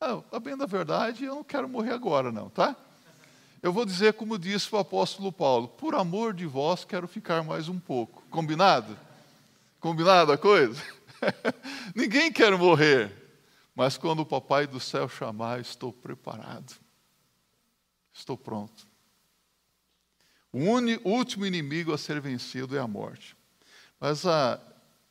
Ah, 0.00 0.20
a 0.32 0.40
bem 0.40 0.56
da 0.56 0.66
verdade, 0.66 1.24
eu 1.24 1.36
não 1.36 1.44
quero 1.44 1.68
morrer 1.68 1.92
agora, 1.92 2.32
não, 2.32 2.50
tá? 2.50 2.76
eu 3.62 3.72
vou 3.72 3.86
dizer 3.86 4.14
como 4.14 4.36
disse 4.36 4.74
o 4.74 4.78
apóstolo 4.78 5.30
Paulo: 5.30 5.68
por 5.68 5.94
amor 5.94 6.34
de 6.34 6.44
vós 6.44 6.84
quero 6.84 7.06
ficar 7.06 7.44
mais 7.44 7.68
um 7.68 7.78
pouco. 7.78 8.24
Combinado? 8.28 8.98
Combinado 9.82 10.30
a 10.30 10.38
coisa? 10.38 10.80
Ninguém 11.92 12.30
quer 12.30 12.56
morrer, 12.56 13.12
mas 13.74 13.98
quando 13.98 14.20
o 14.20 14.24
papai 14.24 14.64
do 14.64 14.78
céu 14.78 15.08
chamar, 15.08 15.60
estou 15.60 15.92
preparado. 15.92 16.72
Estou 18.12 18.38
pronto. 18.38 18.86
O 20.52 20.60
último 21.10 21.44
inimigo 21.44 21.92
a 21.92 21.98
ser 21.98 22.20
vencido 22.20 22.76
é 22.76 22.78
a 22.78 22.86
morte. 22.86 23.36
Mas 23.98 24.24
a, 24.24 24.60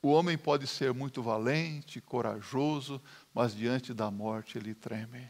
o 0.01 0.07
homem 0.07 0.37
pode 0.37 0.65
ser 0.67 0.93
muito 0.93 1.21
valente, 1.21 1.99
corajoso, 1.99 3.01
mas 3.33 3.53
diante 3.53 3.93
da 3.93 4.09
morte 4.09 4.57
ele 4.57 4.73
treme. 4.73 5.29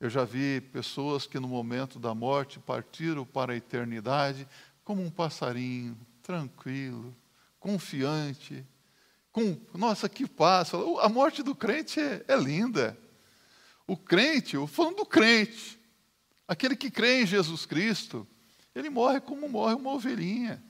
Eu 0.00 0.10
já 0.10 0.24
vi 0.24 0.60
pessoas 0.60 1.28
que 1.28 1.38
no 1.38 1.46
momento 1.46 1.96
da 1.96 2.12
morte 2.12 2.58
partiram 2.58 3.24
para 3.24 3.52
a 3.52 3.56
eternidade 3.56 4.48
como 4.82 5.00
um 5.00 5.10
passarinho, 5.10 5.96
tranquilo, 6.24 7.14
confiante, 7.62 8.66
com, 9.30 9.56
nossa, 9.72 10.08
que 10.08 10.26
paz. 10.26 10.72
A 11.00 11.08
morte 11.08 11.44
do 11.44 11.54
crente 11.54 12.00
é, 12.00 12.24
é 12.26 12.36
linda. 12.36 12.98
O 13.86 13.96
crente, 13.96 14.56
eu 14.56 14.66
falando 14.66 14.96
do 14.96 15.06
crente, 15.06 15.80
aquele 16.46 16.74
que 16.74 16.90
crê 16.90 17.22
em 17.22 17.26
Jesus 17.26 17.64
Cristo, 17.64 18.26
ele 18.74 18.90
morre 18.90 19.20
como 19.20 19.48
morre 19.48 19.74
uma 19.74 19.92
ovelhinha. 19.92 20.62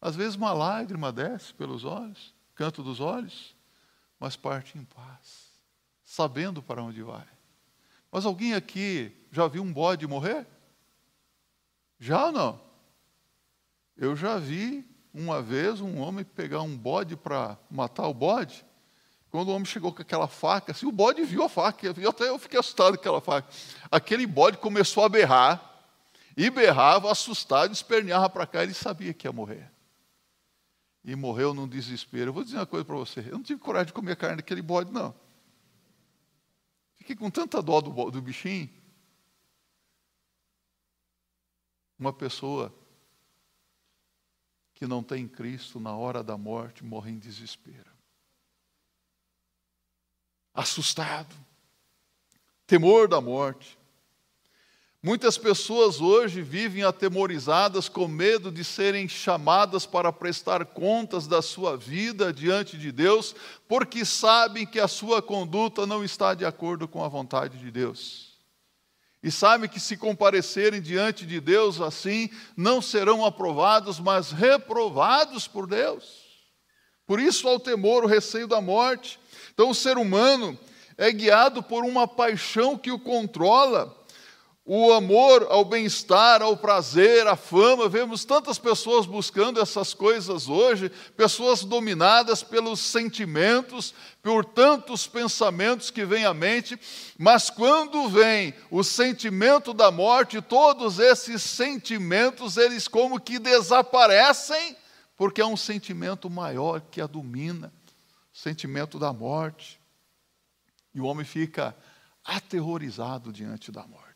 Às 0.00 0.14
vezes 0.14 0.36
uma 0.36 0.52
lágrima 0.52 1.10
desce 1.12 1.52
pelos 1.52 1.84
olhos, 1.84 2.32
canto 2.54 2.80
dos 2.80 3.00
olhos, 3.00 3.56
mas 4.20 4.36
parte 4.36 4.78
em 4.78 4.84
paz, 4.84 5.50
sabendo 6.04 6.62
para 6.62 6.82
onde 6.82 7.02
vai. 7.02 7.26
Mas 8.10 8.24
alguém 8.24 8.54
aqui 8.54 9.12
já 9.32 9.48
viu 9.48 9.64
um 9.64 9.72
bode 9.72 10.06
morrer? 10.06 10.46
Já 11.98 12.26
ou 12.26 12.32
não? 12.32 12.68
Eu 13.96 14.14
já 14.14 14.38
vi 14.38 14.88
uma 15.18 15.42
vez 15.42 15.80
um 15.80 15.98
homem 15.98 16.24
pegar 16.24 16.62
um 16.62 16.76
bode 16.76 17.16
para 17.16 17.58
matar 17.68 18.06
o 18.06 18.14
bode. 18.14 18.64
Quando 19.30 19.48
o 19.48 19.52
homem 19.52 19.64
chegou 19.64 19.92
com 19.92 20.00
aquela 20.00 20.28
faca, 20.28 20.72
assim, 20.72 20.86
o 20.86 20.92
bode 20.92 21.22
viu 21.24 21.42
a 21.42 21.48
faca, 21.48 21.86
eu 21.86 22.10
até 22.10 22.28
eu 22.28 22.38
fiquei 22.38 22.58
assustado 22.58 22.94
com 22.94 23.00
aquela 23.00 23.20
faca. 23.20 23.48
Aquele 23.90 24.26
bode 24.26 24.58
começou 24.58 25.04
a 25.04 25.08
berrar, 25.08 25.68
e 26.36 26.50
berrava, 26.50 27.10
assustado, 27.10 27.72
esperneava 27.72 28.30
para 28.30 28.46
cá, 28.46 28.62
ele 28.62 28.72
sabia 28.72 29.12
que 29.12 29.26
ia 29.26 29.32
morrer. 29.32 29.68
E 31.04 31.16
morreu 31.16 31.52
num 31.52 31.66
desespero. 31.66 32.28
Eu 32.28 32.32
vou 32.32 32.44
dizer 32.44 32.58
uma 32.58 32.66
coisa 32.66 32.84
para 32.84 32.94
você: 32.94 33.20
eu 33.20 33.32
não 33.32 33.42
tive 33.42 33.60
coragem 33.60 33.88
de 33.88 33.92
comer 33.92 34.14
carne 34.14 34.36
daquele 34.36 34.62
bode, 34.62 34.92
não. 34.92 35.12
Fiquei 36.96 37.16
com 37.16 37.28
tanta 37.28 37.60
dó 37.60 37.80
do, 37.80 38.10
do 38.12 38.22
bichinho. 38.22 38.70
Uma 41.98 42.12
pessoa 42.12 42.72
que 44.78 44.86
não 44.86 45.02
tem 45.02 45.26
Cristo 45.26 45.80
na 45.80 45.96
hora 45.96 46.22
da 46.22 46.38
morte 46.38 46.84
morre 46.84 47.10
em 47.10 47.18
desespero. 47.18 47.90
Assustado, 50.54 51.34
temor 52.64 53.08
da 53.08 53.20
morte. 53.20 53.76
Muitas 55.02 55.36
pessoas 55.36 56.00
hoje 56.00 56.42
vivem 56.42 56.84
atemorizadas 56.84 57.88
com 57.88 58.06
medo 58.06 58.52
de 58.52 58.62
serem 58.62 59.08
chamadas 59.08 59.84
para 59.84 60.12
prestar 60.12 60.64
contas 60.64 61.26
da 61.26 61.42
sua 61.42 61.76
vida 61.76 62.32
diante 62.32 62.78
de 62.78 62.92
Deus, 62.92 63.34
porque 63.66 64.04
sabem 64.04 64.64
que 64.64 64.78
a 64.78 64.86
sua 64.86 65.20
conduta 65.20 65.86
não 65.86 66.04
está 66.04 66.34
de 66.34 66.44
acordo 66.44 66.86
com 66.86 67.02
a 67.02 67.08
vontade 67.08 67.58
de 67.58 67.70
Deus. 67.72 68.27
E 69.22 69.30
sabem 69.30 69.68
que 69.68 69.80
se 69.80 69.96
comparecerem 69.96 70.80
diante 70.80 71.26
de 71.26 71.40
Deus 71.40 71.80
assim, 71.80 72.30
não 72.56 72.80
serão 72.80 73.24
aprovados, 73.24 73.98
mas 73.98 74.30
reprovados 74.30 75.48
por 75.48 75.66
Deus. 75.66 76.28
Por 77.06 77.18
isso 77.18 77.48
há 77.48 77.54
o 77.54 77.60
temor, 77.60 78.04
o 78.04 78.08
receio 78.08 78.46
da 78.46 78.60
morte. 78.60 79.18
Então 79.52 79.70
o 79.70 79.74
ser 79.74 79.98
humano 79.98 80.56
é 80.96 81.10
guiado 81.10 81.62
por 81.62 81.84
uma 81.84 82.06
paixão 82.06 82.78
que 82.78 82.92
o 82.92 82.98
controla 82.98 83.97
o 84.70 84.92
amor 84.92 85.46
ao 85.48 85.64
bem-estar, 85.64 86.42
ao 86.42 86.54
prazer, 86.54 87.26
à 87.26 87.34
fama. 87.36 87.88
Vemos 87.88 88.26
tantas 88.26 88.58
pessoas 88.58 89.06
buscando 89.06 89.58
essas 89.58 89.94
coisas 89.94 90.46
hoje, 90.46 90.90
pessoas 91.16 91.64
dominadas 91.64 92.42
pelos 92.42 92.78
sentimentos, 92.78 93.94
por 94.22 94.44
tantos 94.44 95.06
pensamentos 95.06 95.90
que 95.90 96.04
vêm 96.04 96.26
à 96.26 96.34
mente, 96.34 96.78
mas 97.16 97.48
quando 97.48 98.10
vem 98.10 98.52
o 98.70 98.84
sentimento 98.84 99.72
da 99.72 99.90
morte, 99.90 100.42
todos 100.42 100.98
esses 100.98 101.42
sentimentos, 101.42 102.58
eles 102.58 102.86
como 102.86 103.18
que 103.18 103.38
desaparecem, 103.38 104.76
porque 105.16 105.40
é 105.40 105.46
um 105.46 105.56
sentimento 105.56 106.28
maior 106.28 106.82
que 106.90 107.00
a 107.00 107.06
domina, 107.06 107.72
sentimento 108.34 108.98
da 108.98 109.14
morte. 109.14 109.80
E 110.94 111.00
o 111.00 111.06
homem 111.06 111.24
fica 111.24 111.74
aterrorizado 112.22 113.32
diante 113.32 113.72
da 113.72 113.86
morte. 113.86 114.07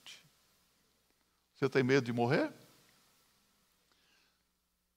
Você 1.63 1.69
tem 1.69 1.85
medo 1.85 2.05
de 2.05 2.13
morrer? 2.13 2.53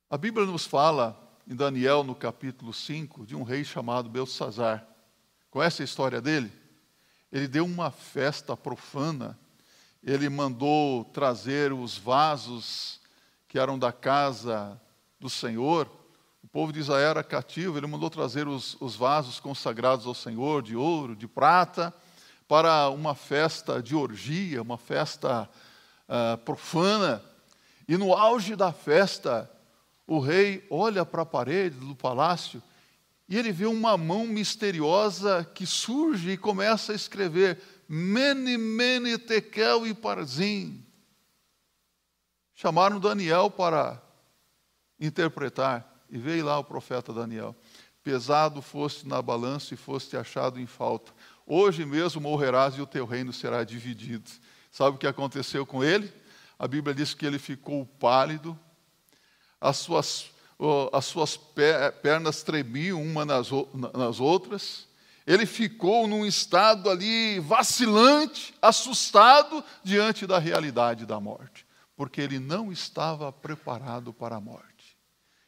A 0.10 0.18
Bíblia 0.18 0.48
nos 0.48 0.66
fala, 0.66 1.16
em 1.48 1.56
Daniel, 1.56 2.04
no 2.04 2.16
capítulo 2.16 2.74
5, 2.74 3.24
de 3.24 3.36
um 3.36 3.44
rei 3.44 3.64
chamado 3.64 4.10
Belsazar. 4.10 4.84
Conhece 5.52 5.84
a 5.84 5.86
história 5.86 6.20
dele? 6.20 6.52
Ele 7.32 7.48
deu 7.48 7.66
uma 7.66 7.92
festa 7.92 8.58
profana, 8.58 9.38
ele 10.02 10.28
mandou 10.28 11.06
trazer 11.06 11.72
os 11.72 12.00
vasos 12.00 13.00
que 13.48 13.60
eram 13.60 13.78
da 13.78 13.92
casa 13.92 14.82
do 15.20 15.30
Senhor. 15.30 15.88
O 16.44 16.48
povo 16.48 16.74
de 16.74 16.80
Israel 16.80 17.12
era 17.12 17.24
cativo, 17.24 17.78
ele 17.78 17.86
mandou 17.86 18.10
trazer 18.10 18.48
os, 18.48 18.76
os 18.82 18.96
vasos 18.96 19.40
consagrados 19.40 20.08
ao 20.08 20.16
Senhor, 20.16 20.64
de 20.64 20.76
ouro, 20.76 21.16
de 21.16 21.28
prata, 21.28 21.94
para 22.48 22.90
uma 22.90 23.14
festa 23.14 23.84
de 23.84 23.96
orgia, 23.96 24.64
uma 24.64 24.80
festa 24.80 25.48
uh, 26.08 26.38
profana. 26.40 27.24
E 27.88 27.98
no 27.98 28.14
auge 28.14 28.56
da 28.56 28.72
festa, 28.72 29.50
o 30.08 30.20
rei 30.20 30.66
olha 30.70 31.06
para 31.06 31.24
a 31.24 31.26
parede 31.26 31.78
do 31.78 31.96
palácio 31.96 32.62
e 33.28 33.38
ele 33.38 33.52
vê 33.52 33.66
uma 33.66 33.98
mão 33.98 34.28
misteriosa 34.28 35.44
que 35.54 35.66
surge 35.66 36.32
e 36.32 36.38
começa 36.38 36.92
a 36.92 36.96
escrever 36.96 37.60
Mene, 37.88 38.58
Mene, 38.58 39.18
Tekel 39.18 39.88
e 39.88 39.94
Parzim. 39.94 40.84
Chamaram 42.54 43.00
Daniel 43.00 43.50
para 43.50 44.02
interpretar 45.00 46.06
e 46.10 46.18
veio 46.18 46.46
lá 46.46 46.58
o 46.60 46.64
profeta 46.64 47.12
Daniel. 47.12 47.56
Pesado 48.04 48.62
foste 48.62 49.08
na 49.08 49.22
balança 49.22 49.74
e 49.74 49.78
foste 49.78 50.16
achado 50.16 50.60
em 50.60 50.68
falta. 50.68 51.12
Hoje 51.48 51.86
mesmo 51.86 52.22
morrerás 52.22 52.76
e 52.76 52.82
o 52.82 52.88
teu 52.88 53.06
reino 53.06 53.34
será 53.34 53.64
dividido. 53.64 54.30
Sabe 54.76 54.98
o 54.98 55.00
que 55.00 55.08
aconteceu 55.08 55.66
com 55.66 55.82
ele? 55.82 56.12
A 56.60 56.68
Bíblia 56.68 56.94
diz 56.94 57.14
que 57.14 57.26
ele 57.26 57.40
ficou 57.40 57.86
pálido, 57.86 58.60
as 59.62 59.78
suas, 59.78 60.30
as 60.92 61.06
suas 61.06 61.40
pernas 62.02 62.44
tremiam 62.44 63.02
uma 63.02 63.24
nas, 63.24 63.48
nas 63.94 64.20
outras, 64.20 64.86
ele 65.26 65.46
ficou 65.46 66.10
num 66.10 66.26
estado 66.26 66.90
ali 66.90 67.40
vacilante, 67.40 68.54
assustado 68.62 69.64
diante 69.82 70.28
da 70.28 70.40
realidade 70.40 71.06
da 71.06 71.22
morte, 71.22 71.66
porque 71.96 72.20
ele 72.20 72.38
não 72.38 72.70
estava 72.70 73.32
preparado 73.32 74.12
para 74.12 74.36
a 74.36 74.42
morte. 74.42 74.98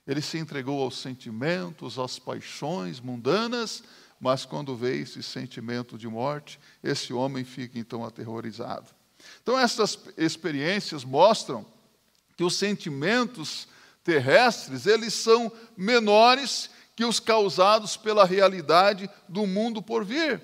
Ele 0.08 0.22
se 0.22 0.38
entregou 0.38 0.82
aos 0.82 1.00
sentimentos, 1.00 2.00
às 2.00 2.18
paixões 2.18 3.02
mundanas, 3.02 3.84
mas 4.22 4.46
quando 4.46 4.74
vê 4.74 5.02
esse 5.02 5.22
sentimento 5.22 5.98
de 5.98 6.08
morte, 6.08 6.58
esse 6.82 7.12
homem 7.12 7.44
fica 7.44 7.78
então 7.78 8.06
aterrorizado. 8.06 8.96
Então, 9.48 9.58
essas 9.58 9.98
experiências 10.18 11.06
mostram 11.06 11.66
que 12.36 12.44
os 12.44 12.58
sentimentos 12.58 13.66
terrestres, 14.04 14.86
eles 14.86 15.14
são 15.14 15.50
menores 15.78 16.70
que 16.94 17.06
os 17.06 17.22
causados 17.22 17.96
pela 17.96 18.26
realidade 18.26 19.10
do 19.26 19.48
mundo 19.48 19.82
por 19.82 20.04
vir. 20.04 20.42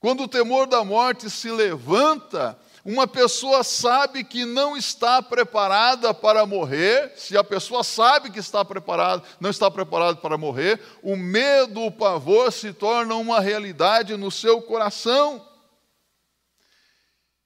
Quando 0.00 0.22
o 0.22 0.28
temor 0.28 0.66
da 0.66 0.82
morte 0.82 1.28
se 1.28 1.50
levanta, 1.50 2.58
uma 2.86 3.06
pessoa 3.06 3.62
sabe 3.62 4.24
que 4.24 4.46
não 4.46 4.78
está 4.78 5.20
preparada 5.20 6.14
para 6.14 6.46
morrer. 6.46 7.12
Se 7.16 7.36
a 7.36 7.44
pessoa 7.44 7.84
sabe 7.84 8.30
que 8.30 8.38
está 8.38 8.64
preparada, 8.64 9.22
não 9.38 9.50
está 9.50 9.70
preparada 9.70 10.16
para 10.16 10.38
morrer, 10.38 10.80
o 11.02 11.16
medo, 11.16 11.82
o 11.82 11.92
pavor 11.92 12.50
se 12.50 12.72
torna 12.72 13.14
uma 13.16 13.40
realidade 13.40 14.16
no 14.16 14.30
seu 14.30 14.62
coração. 14.62 15.49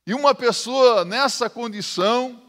E 0.07 0.13
uma 0.13 0.35
pessoa 0.35 1.05
nessa 1.05 1.49
condição, 1.49 2.41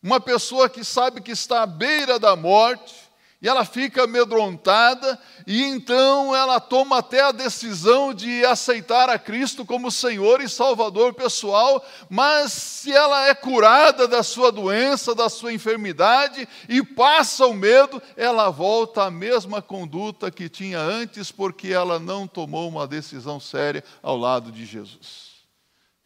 uma 0.00 0.20
pessoa 0.20 0.68
que 0.68 0.84
sabe 0.84 1.20
que 1.20 1.32
está 1.32 1.62
à 1.62 1.66
beira 1.66 2.18
da 2.18 2.36
morte, 2.36 2.94
e 3.42 3.48
ela 3.48 3.64
fica 3.64 4.04
amedrontada, 4.04 5.18
e 5.46 5.62
então 5.62 6.34
ela 6.34 6.58
toma 6.58 6.98
até 6.98 7.22
a 7.22 7.32
decisão 7.32 8.14
de 8.14 8.44
aceitar 8.46 9.10
a 9.10 9.18
Cristo 9.18 9.64
como 9.64 9.90
Senhor 9.90 10.40
e 10.40 10.48
Salvador 10.48 11.12
pessoal, 11.12 11.84
mas 12.08 12.52
se 12.52 12.92
ela 12.92 13.26
é 13.26 13.34
curada 13.34 14.08
da 14.08 14.22
sua 14.22 14.50
doença, 14.50 15.14
da 15.14 15.28
sua 15.28 15.52
enfermidade 15.52 16.48
e 16.68 16.82
passa 16.82 17.46
o 17.46 17.52
medo, 17.52 18.00
ela 18.16 18.48
volta 18.48 19.02
à 19.04 19.10
mesma 19.10 19.60
conduta 19.60 20.30
que 20.30 20.48
tinha 20.48 20.80
antes, 20.80 21.30
porque 21.30 21.68
ela 21.68 21.98
não 21.98 22.26
tomou 22.26 22.68
uma 22.68 22.86
decisão 22.86 23.38
séria 23.38 23.84
ao 24.02 24.16
lado 24.16 24.50
de 24.50 24.64
Jesus. 24.64 25.25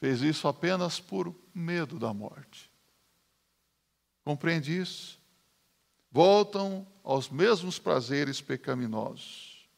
Fez 0.01 0.23
isso 0.23 0.49
apenas 0.49 0.99
por 0.99 1.35
medo 1.55 1.99
da 1.99 2.13
morte. 2.15 2.71
Compreende 4.25 4.77
isso? 4.77 5.19
Voltam 6.11 6.87
aos 7.05 7.29
mesmos 7.29 7.79
prazeres 7.79 8.41
pecaminosos. 8.41 9.69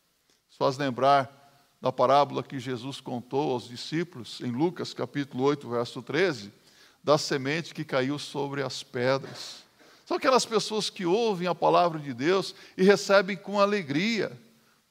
Isso 0.48 0.58
faz 0.58 0.78
lembrar 0.78 1.40
da 1.80 1.90
parábola 1.90 2.44
que 2.44 2.60
Jesus 2.60 3.00
contou 3.00 3.52
aos 3.52 3.66
discípulos, 3.66 4.40
em 4.40 4.52
Lucas 4.52 4.94
capítulo 4.94 5.42
8, 5.42 5.68
verso 5.68 6.00
13, 6.00 6.52
da 7.02 7.18
semente 7.18 7.74
que 7.74 7.84
caiu 7.84 8.16
sobre 8.18 8.62
as 8.62 8.84
pedras. 8.84 9.64
São 10.06 10.16
aquelas 10.16 10.46
pessoas 10.46 10.88
que 10.88 11.04
ouvem 11.04 11.48
a 11.48 11.54
palavra 11.54 11.98
de 11.98 12.14
Deus 12.14 12.54
e 12.76 12.84
recebem 12.84 13.36
com 13.36 13.58
alegria, 13.58 14.40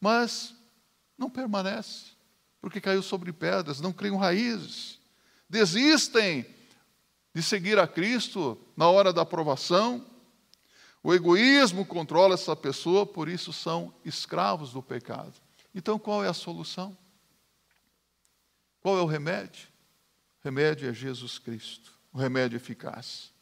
mas 0.01 0.53
não 1.17 1.29
permanece, 1.29 2.07
porque 2.59 2.81
caiu 2.81 3.01
sobre 3.01 3.31
pedras, 3.31 3.79
não 3.79 3.93
criam 3.93 4.17
raízes. 4.17 5.00
Desistem 5.51 6.45
de 7.35 7.43
seguir 7.43 7.77
a 7.77 7.85
Cristo 7.85 8.57
na 8.73 8.89
hora 8.89 9.11
da 9.11 9.23
aprovação, 9.23 10.07
o 11.03 11.13
egoísmo 11.13 11.85
controla 11.85 12.35
essa 12.35 12.55
pessoa, 12.55 13.05
por 13.05 13.27
isso 13.27 13.51
são 13.51 13.93
escravos 14.05 14.71
do 14.71 14.81
pecado. 14.81 15.33
Então 15.75 15.99
qual 15.99 16.23
é 16.23 16.29
a 16.29 16.33
solução? 16.33 16.97
Qual 18.79 18.97
é 18.97 19.01
o 19.01 19.05
remédio? 19.05 19.67
O 20.39 20.45
remédio 20.45 20.89
é 20.89 20.93
Jesus 20.93 21.37
Cristo, 21.37 21.91
o 22.13 22.17
remédio 22.17 22.55
eficaz. 22.55 23.33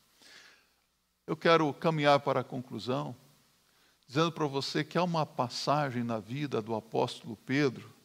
Eu 1.28 1.38
quero 1.38 1.72
caminhar 1.76 2.22
para 2.22 2.39
a 2.39 2.43
conclusão, 2.43 3.16
dizendo 4.07 4.32
para 4.32 4.47
você 4.47 4.84
que 4.84 4.97
há 4.97 5.03
uma 5.03 5.28
passagem 5.28 6.03
na 6.03 6.18
vida 6.18 6.60
do 6.60 6.74
apóstolo 6.74 7.38
Pedro, 7.45 7.99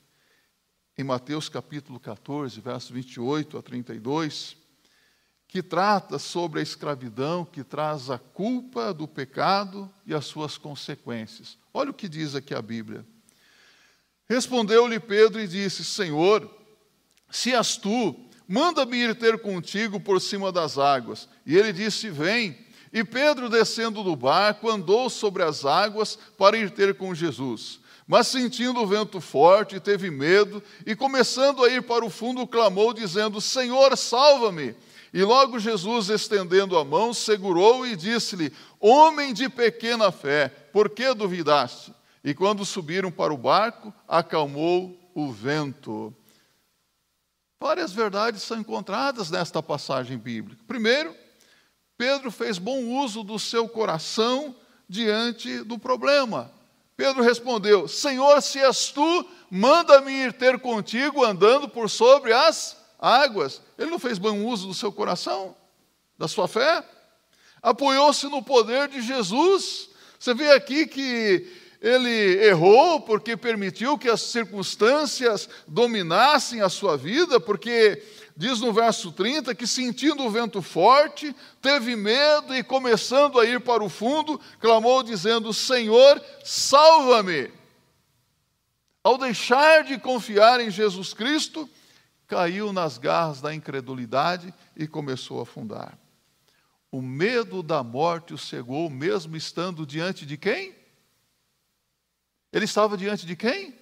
em 0.97 1.03
Mateus 1.03 1.49
capítulo 1.49 1.99
14, 1.99 2.61
versos 2.61 2.91
28 2.91 3.59
a 3.59 3.63
32, 3.63 4.57
que 5.49 5.63
trata 5.63 6.19
sobre 6.19 6.61
a 6.61 6.63
escravidão, 6.63 7.45
que 7.45 7.65
traz 7.65 8.11
a 8.11 8.19
culpa 8.19 8.95
do 8.95 9.07
pecado 9.07 9.93
e 10.07 10.15
as 10.15 10.25
suas 10.25 10.57
consequências. 10.57 11.59
Olha 11.73 11.91
o 11.91 11.95
que 11.95 12.09
diz 12.09 12.35
aqui 12.35 12.55
a 12.55 12.63
Bíblia. 12.63 13.05
Respondeu-lhe 14.29 15.01
Pedro 15.01 15.41
e 15.41 15.49
disse: 15.49 15.85
Senhor, 15.85 16.49
se 17.31 17.53
és 17.53 17.77
tu, 17.77 18.17
manda-me 18.47 18.97
ir 18.97 19.15
ter 19.17 19.39
contigo 19.41 20.01
por 20.01 20.21
cima 20.21 20.53
das 20.53 20.79
águas. 20.79 21.29
E 21.45 21.57
ele 21.57 21.73
disse: 21.73 22.09
Vem. 22.09 22.65
E 22.93 23.03
Pedro, 23.03 23.49
descendo 23.49 24.05
do 24.05 24.15
barco, 24.15 24.71
andou 24.71 25.11
sobre 25.11 25.43
as 25.43 25.65
águas 25.65 26.17
para 26.39 26.57
ir 26.57 26.71
ter 26.71 26.95
com 26.95 27.13
Jesus. 27.13 27.81
Mas 28.07 28.27
sentindo 28.27 28.81
o 28.81 28.87
vento 28.87 29.21
forte, 29.21 29.81
teve 29.81 30.11
medo 30.11 30.63
e, 30.85 30.95
começando 30.95 31.65
a 31.65 31.71
ir 31.71 31.83
para 31.83 32.05
o 32.05 32.11
fundo, 32.11 32.47
clamou, 32.47 32.93
dizendo: 32.93 33.41
Senhor, 33.41 33.97
salva-me. 33.97 34.75
E 35.13 35.23
logo 35.23 35.59
Jesus, 35.59 36.11
estendendo 36.11 36.77
a 36.77 36.85
mão, 36.85 37.15
segurou 37.15 37.87
e 37.87 37.97
disse-lhe: 37.97 38.53
Homem 38.79 39.33
de 39.33 39.49
pequena 39.49 40.13
fé, 40.13 40.49
por 40.73 40.91
que 40.91 41.15
duvidaste? 41.15 41.95
E 42.23 42.35
quando 42.35 42.65
subiram 42.65 43.11
para 43.11 43.33
o 43.33 43.39
barco, 43.39 43.93
acalmou 44.09 44.99
o 45.15 45.31
vento. 45.31 46.15
Várias 47.61 47.93
verdades 47.93 48.43
são 48.43 48.59
encontradas 48.59 49.31
nesta 49.31 49.63
passagem 49.63 50.19
bíblica. 50.19 50.63
Primeiro, 50.67 51.15
Pedro 51.97 52.31
fez 52.31 52.59
bom 52.59 52.85
uso 53.03 53.23
do 53.23 53.39
seu 53.39 53.69
coração 53.69 54.55
diante 54.89 55.63
do 55.63 55.79
problema. 55.79 56.51
Pedro 56.97 57.23
respondeu: 57.23 57.89
Senhor, 57.89 58.41
se 58.41 58.59
és 58.61 58.91
tu, 58.91 59.29
manda-me 59.51 60.13
ir 60.13 60.33
ter 60.33 60.59
contigo 60.59 61.25
andando 61.25 61.69
por 61.69 61.91
sobre 61.91 62.33
as 62.33 62.77
águas. 62.99 63.61
Ele 63.79 63.91
não 63.91 63.99
fez 63.99 64.19
bom 64.19 64.45
uso 64.45 64.69
do 64.69 64.75
seu 64.75 64.93
coração, 64.93 65.57
da 66.17 66.29
sua 66.29 66.47
fé. 66.47 66.85
Apoiou-se 67.63 68.27
no 68.27 68.43
poder 68.43 68.89
de 68.89 69.01
Jesus. 69.01 69.91
Você 70.19 70.35
vê 70.35 70.53
aqui 70.53 70.87
que 70.87 71.47
ele 71.81 72.43
errou 72.43 73.01
porque 73.01 73.37
permitiu 73.37 73.99
que 73.99 74.09
as 74.09 74.23
circunstâncias 74.23 75.49
dominassem 75.67 76.63
a 76.63 76.69
sua 76.71 76.97
vida, 76.97 77.39
porque 77.39 78.03
diz 78.37 78.61
no 78.61 78.73
verso 78.73 79.13
30 79.13 79.55
que, 79.55 79.67
sentindo 79.67 80.25
o 80.25 80.31
vento 80.31 80.61
forte, 80.61 81.35
teve 81.61 81.95
medo 81.95 82.55
e, 82.55 82.63
começando 82.63 83.39
a 83.39 83.47
ir 83.47 83.61
para 83.61 83.83
o 83.83 83.89
fundo, 83.89 84.41
clamou, 84.59 85.03
dizendo: 85.03 85.53
Senhor, 85.53 86.23
salva-me. 86.45 87.53
Ao 89.03 89.19
deixar 89.19 89.85
de 89.85 89.99
confiar 89.99 90.61
em 90.61 90.71
Jesus 90.71 91.13
Cristo, 91.13 91.69
caiu 92.27 92.73
nas 92.73 92.97
garras 92.97 93.41
da 93.41 93.55
incredulidade 93.55 94.53
e 94.77 94.87
começou 94.87 95.41
a 95.41 95.43
afundar. 95.43 95.99
O 96.91 97.03
medo 97.03 97.63
da 97.63 97.83
morte 97.83 98.33
o 98.33 98.39
cegou, 98.39 98.89
mesmo 98.89 99.37
estando 99.37 99.87
diante 99.87 100.25
de 100.25 100.37
quem? 100.37 100.75
Ele 102.53 102.65
estava 102.65 102.97
diante 102.97 103.27
de 103.27 103.37
quem? 103.37 103.75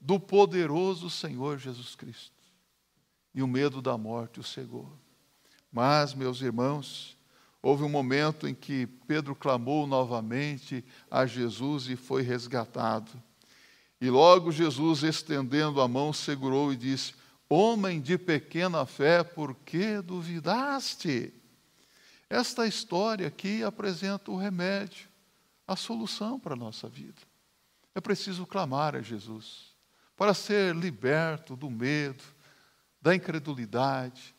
Do 0.00 0.18
poderoso 0.18 1.10
Senhor 1.10 1.58
Jesus 1.58 1.94
Cristo. 1.94 2.39
E 3.34 3.42
o 3.42 3.46
medo 3.46 3.80
da 3.80 3.96
morte 3.96 4.40
o 4.40 4.42
cegou. 4.42 4.90
Mas, 5.72 6.14
meus 6.14 6.40
irmãos, 6.40 7.16
houve 7.62 7.84
um 7.84 7.88
momento 7.88 8.48
em 8.48 8.54
que 8.54 8.86
Pedro 9.06 9.34
clamou 9.34 9.86
novamente 9.86 10.84
a 11.10 11.26
Jesus 11.26 11.88
e 11.88 11.96
foi 11.96 12.22
resgatado. 12.22 13.10
E 14.00 14.08
logo 14.08 14.50
Jesus, 14.50 15.02
estendendo 15.02 15.80
a 15.80 15.86
mão, 15.86 16.12
segurou 16.12 16.72
e 16.72 16.76
disse: 16.76 17.14
Homem 17.48 18.00
de 18.00 18.16
pequena 18.16 18.86
fé, 18.86 19.22
por 19.22 19.54
que 19.54 20.00
duvidaste? 20.00 21.34
Esta 22.28 22.66
história 22.66 23.26
aqui 23.26 23.62
apresenta 23.62 24.30
o 24.30 24.36
remédio, 24.36 25.08
a 25.66 25.74
solução 25.74 26.38
para 26.38 26.54
a 26.54 26.56
nossa 26.56 26.88
vida. 26.88 27.20
É 27.94 28.00
preciso 28.00 28.46
clamar 28.46 28.94
a 28.94 29.02
Jesus 29.02 29.74
para 30.16 30.32
ser 30.32 30.76
liberto 30.76 31.56
do 31.56 31.68
medo, 31.68 32.22
da 33.00 33.14
incredulidade. 33.14 34.34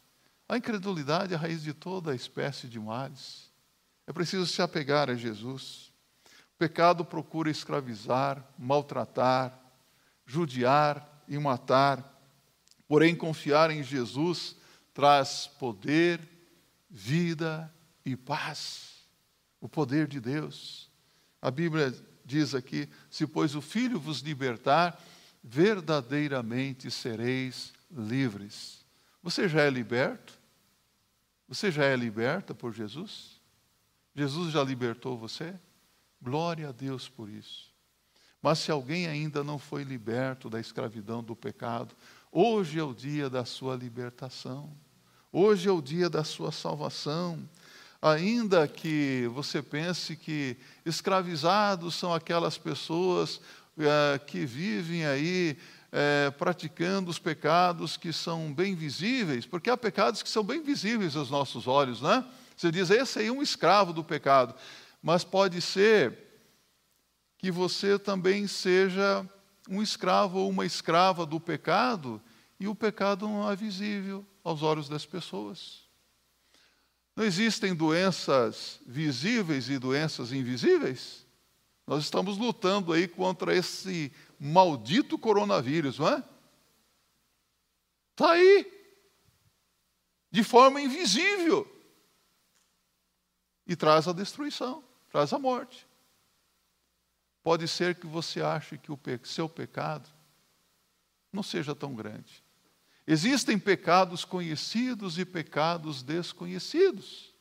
A 0.48 0.58
incredulidade 0.58 1.34
é 1.34 1.36
a 1.36 1.40
raiz 1.40 1.62
de 1.64 1.74
toda 1.74 2.12
a 2.12 2.16
espécie 2.16 2.68
de 2.68 2.80
males. 2.80 3.52
É 4.06 4.14
preciso 4.14 4.46
se 4.46 4.62
apegar 4.62 5.10
a 5.10 5.16
Jesus. 5.16 5.92
O 6.26 6.58
pecado 6.58 7.06
procura 7.06 7.50
escravizar, 7.50 8.44
maltratar, 8.58 9.58
judiar 10.26 11.24
e 11.28 11.38
matar 11.38 12.12
Porém, 12.92 13.16
confiar 13.16 13.72
em 13.72 13.82
Jesus 13.82 14.54
traz 14.94 15.48
poder, 15.48 16.20
vida 16.90 17.74
e 18.04 18.18
paz. 18.18 19.06
O 19.62 19.70
poder 19.70 20.10
de 20.10 20.20
Deus. 20.20 20.92
A 21.42 21.50
Bíblia 21.50 21.96
diz 22.26 22.54
aqui: 22.54 22.90
se, 23.10 23.26
pois, 23.26 23.56
o 23.56 23.62
Filho 23.62 23.98
vos 23.98 24.20
libertar, 24.20 25.02
verdadeiramente 25.42 26.92
sereis 26.92 27.72
livres. 27.96 28.86
Você 29.22 29.48
já 29.48 29.62
é 29.62 29.70
liberto? 29.70 30.40
Você 31.48 31.72
já 31.72 31.86
é 31.86 31.96
liberta 31.96 32.54
por 32.54 32.74
Jesus? 32.74 33.40
Jesus 34.16 34.52
já 34.52 34.64
libertou 34.64 35.18
você? 35.18 35.54
Glória 36.22 36.70
a 36.70 36.72
Deus 36.72 37.08
por 37.10 37.30
isso. 37.30 37.72
Mas 38.42 38.60
se 38.60 38.72
alguém 38.72 39.08
ainda 39.08 39.44
não 39.44 39.60
foi 39.60 39.84
liberto 39.84 40.50
da 40.50 40.60
escravidão 40.60 41.24
do 41.24 41.36
pecado, 41.36 41.96
Hoje 42.34 42.80
é 42.80 42.84
o 42.84 42.94
dia 42.94 43.30
da 43.30 43.44
sua 43.44 43.76
libertação. 43.76 44.72
Hoje 45.34 45.68
é 45.68 45.72
o 45.72 45.82
dia 45.82 46.10
da 46.10 46.24
sua 46.24 46.50
salvação. 46.50 47.38
Ainda 48.02 48.66
que 48.70 49.30
você 49.34 49.62
pense 49.62 50.16
que 50.16 50.56
escravizados 50.86 51.94
são 51.94 52.14
aquelas 52.14 52.58
pessoas 52.58 53.42
é, 53.78 54.18
que 54.18 54.46
vivem 54.46 55.06
aí 55.06 55.58
é, 55.92 56.32
praticando 56.32 57.12
os 57.12 57.20
pecados 57.20 57.98
que 57.98 58.14
são 58.14 58.54
bem 58.54 58.76
visíveis, 58.76 59.46
porque 59.46 59.70
há 59.70 59.76
pecados 59.76 60.24
que 60.24 60.30
são 60.30 60.44
bem 60.44 60.64
visíveis 60.64 61.16
aos 61.16 61.30
nossos 61.30 61.68
olhos, 61.68 62.02
né? 62.02 62.26
Você 62.56 62.72
diz, 62.72 62.90
esse 62.90 63.20
aí 63.20 63.28
é 63.28 63.32
um 63.32 63.42
escravo 63.42 63.92
do 63.92 64.04
pecado. 64.04 64.56
Mas 65.02 65.24
pode 65.24 65.62
ser 65.62 66.18
que 67.38 67.50
você 67.52 67.98
também 67.98 68.48
seja 68.48 69.28
um 69.68 69.82
escravo 69.82 70.40
ou 70.40 70.50
uma 70.50 70.66
escrava 70.66 71.26
do 71.26 71.40
pecado 71.40 72.22
e 72.60 72.68
o 72.68 72.76
pecado 72.76 73.28
não 73.28 73.50
é 73.50 73.56
visível 73.56 74.26
aos 74.44 74.62
olhos 74.62 74.88
das 74.88 75.06
pessoas. 75.06 75.82
Não 77.16 77.24
existem 77.24 77.74
doenças 77.74 78.80
visíveis 78.86 79.70
e 79.70 79.80
doenças 79.80 80.32
invisíveis? 80.32 81.26
Nós 81.86 82.04
estamos 82.04 82.38
lutando 82.38 82.94
aí 82.94 83.08
contra 83.08 83.56
esse 83.56 84.12
maldito 84.44 85.20
coronavírus, 85.20 86.00
não 86.00 86.08
é? 86.08 86.24
Está 88.10 88.32
aí, 88.32 88.66
de 90.32 90.44
forma 90.44 90.82
invisível, 90.82 91.68
e 93.68 93.76
traz 93.76 94.08
a 94.08 94.14
destruição, 94.14 94.84
traz 95.12 95.32
a 95.32 95.38
morte. 95.38 95.88
Pode 97.44 97.68
ser 97.68 97.94
que 97.94 98.08
você 98.08 98.42
ache 98.42 98.80
que 98.80 98.92
o 98.92 99.00
seu 99.24 99.48
pecado 99.48 100.10
não 101.32 101.44
seja 101.44 101.76
tão 101.76 101.94
grande. 101.94 102.44
Existem 103.06 103.60
pecados 103.60 104.26
conhecidos 104.26 105.20
e 105.20 105.26
pecados 105.26 106.02
desconhecidos, 106.02 107.32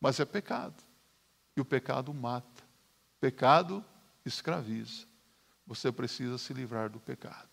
mas 0.00 0.20
é 0.20 0.24
pecado. 0.24 0.82
E 1.56 1.60
o 1.60 1.64
pecado 1.64 2.14
mata. 2.14 2.62
Pecado 3.20 3.84
escraviza. 4.24 5.11
Você 5.72 5.90
precisa 5.90 6.36
se 6.36 6.52
livrar 6.52 6.90
do 6.90 7.00
pecado. 7.00 7.48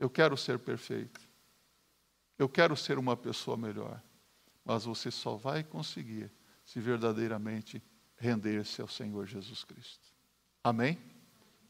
Eu 0.00 0.10
quero 0.10 0.36
ser 0.36 0.58
perfeito. 0.58 1.20
Eu 2.36 2.48
quero 2.48 2.76
ser 2.76 2.98
uma 2.98 3.16
pessoa 3.16 3.56
melhor. 3.56 4.02
Mas 4.64 4.84
você 4.84 5.08
só 5.08 5.36
vai 5.36 5.62
conseguir 5.62 6.28
se 6.64 6.80
verdadeiramente 6.80 7.80
render-se 8.16 8.82
ao 8.82 8.88
Senhor 8.88 9.24
Jesus 9.24 9.62
Cristo. 9.62 10.08
Amém? 10.64 10.98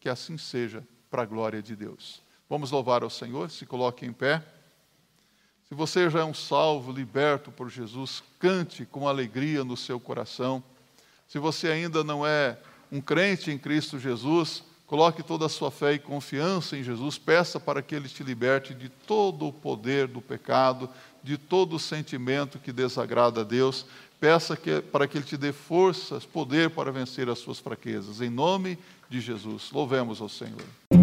Que 0.00 0.08
assim 0.08 0.38
seja, 0.38 0.82
para 1.10 1.20
a 1.20 1.26
glória 1.26 1.62
de 1.62 1.76
Deus. 1.76 2.22
Vamos 2.48 2.70
louvar 2.70 3.02
ao 3.02 3.10
Senhor, 3.10 3.50
se 3.50 3.66
coloque 3.66 4.06
em 4.06 4.12
pé. 4.12 4.42
Se 5.68 5.74
você 5.74 6.08
já 6.08 6.20
é 6.20 6.24
um 6.24 6.32
salvo, 6.32 6.90
liberto 6.90 7.52
por 7.52 7.68
Jesus, 7.68 8.22
cante 8.38 8.86
com 8.86 9.06
alegria 9.06 9.64
no 9.64 9.76
seu 9.76 10.00
coração. 10.00 10.64
Se 11.28 11.38
você 11.38 11.68
ainda 11.68 12.02
não 12.02 12.26
é 12.26 12.58
um 12.92 13.00
crente 13.00 13.50
em 13.50 13.56
Cristo 13.56 13.98
Jesus, 13.98 14.62
coloque 14.86 15.22
toda 15.22 15.46
a 15.46 15.48
sua 15.48 15.70
fé 15.70 15.94
e 15.94 15.98
confiança 15.98 16.76
em 16.76 16.84
Jesus, 16.84 17.16
peça 17.16 17.58
para 17.58 17.80
que 17.80 17.94
Ele 17.94 18.06
te 18.06 18.22
liberte 18.22 18.74
de 18.74 18.90
todo 18.90 19.48
o 19.48 19.52
poder 19.52 20.06
do 20.06 20.20
pecado, 20.20 20.90
de 21.22 21.38
todo 21.38 21.76
o 21.76 21.80
sentimento 21.80 22.58
que 22.58 22.70
desagrada 22.70 23.40
a 23.40 23.44
Deus. 23.44 23.86
Peça 24.20 24.54
que, 24.54 24.82
para 24.82 25.08
que 25.08 25.16
Ele 25.16 25.24
te 25.24 25.38
dê 25.38 25.52
forças, 25.52 26.26
poder 26.26 26.68
para 26.68 26.92
vencer 26.92 27.30
as 27.30 27.38
suas 27.38 27.58
fraquezas. 27.58 28.20
Em 28.20 28.28
nome 28.28 28.78
de 29.08 29.20
Jesus. 29.20 29.70
Louvemos 29.72 30.20
ao 30.20 30.28
Senhor. 30.28 31.01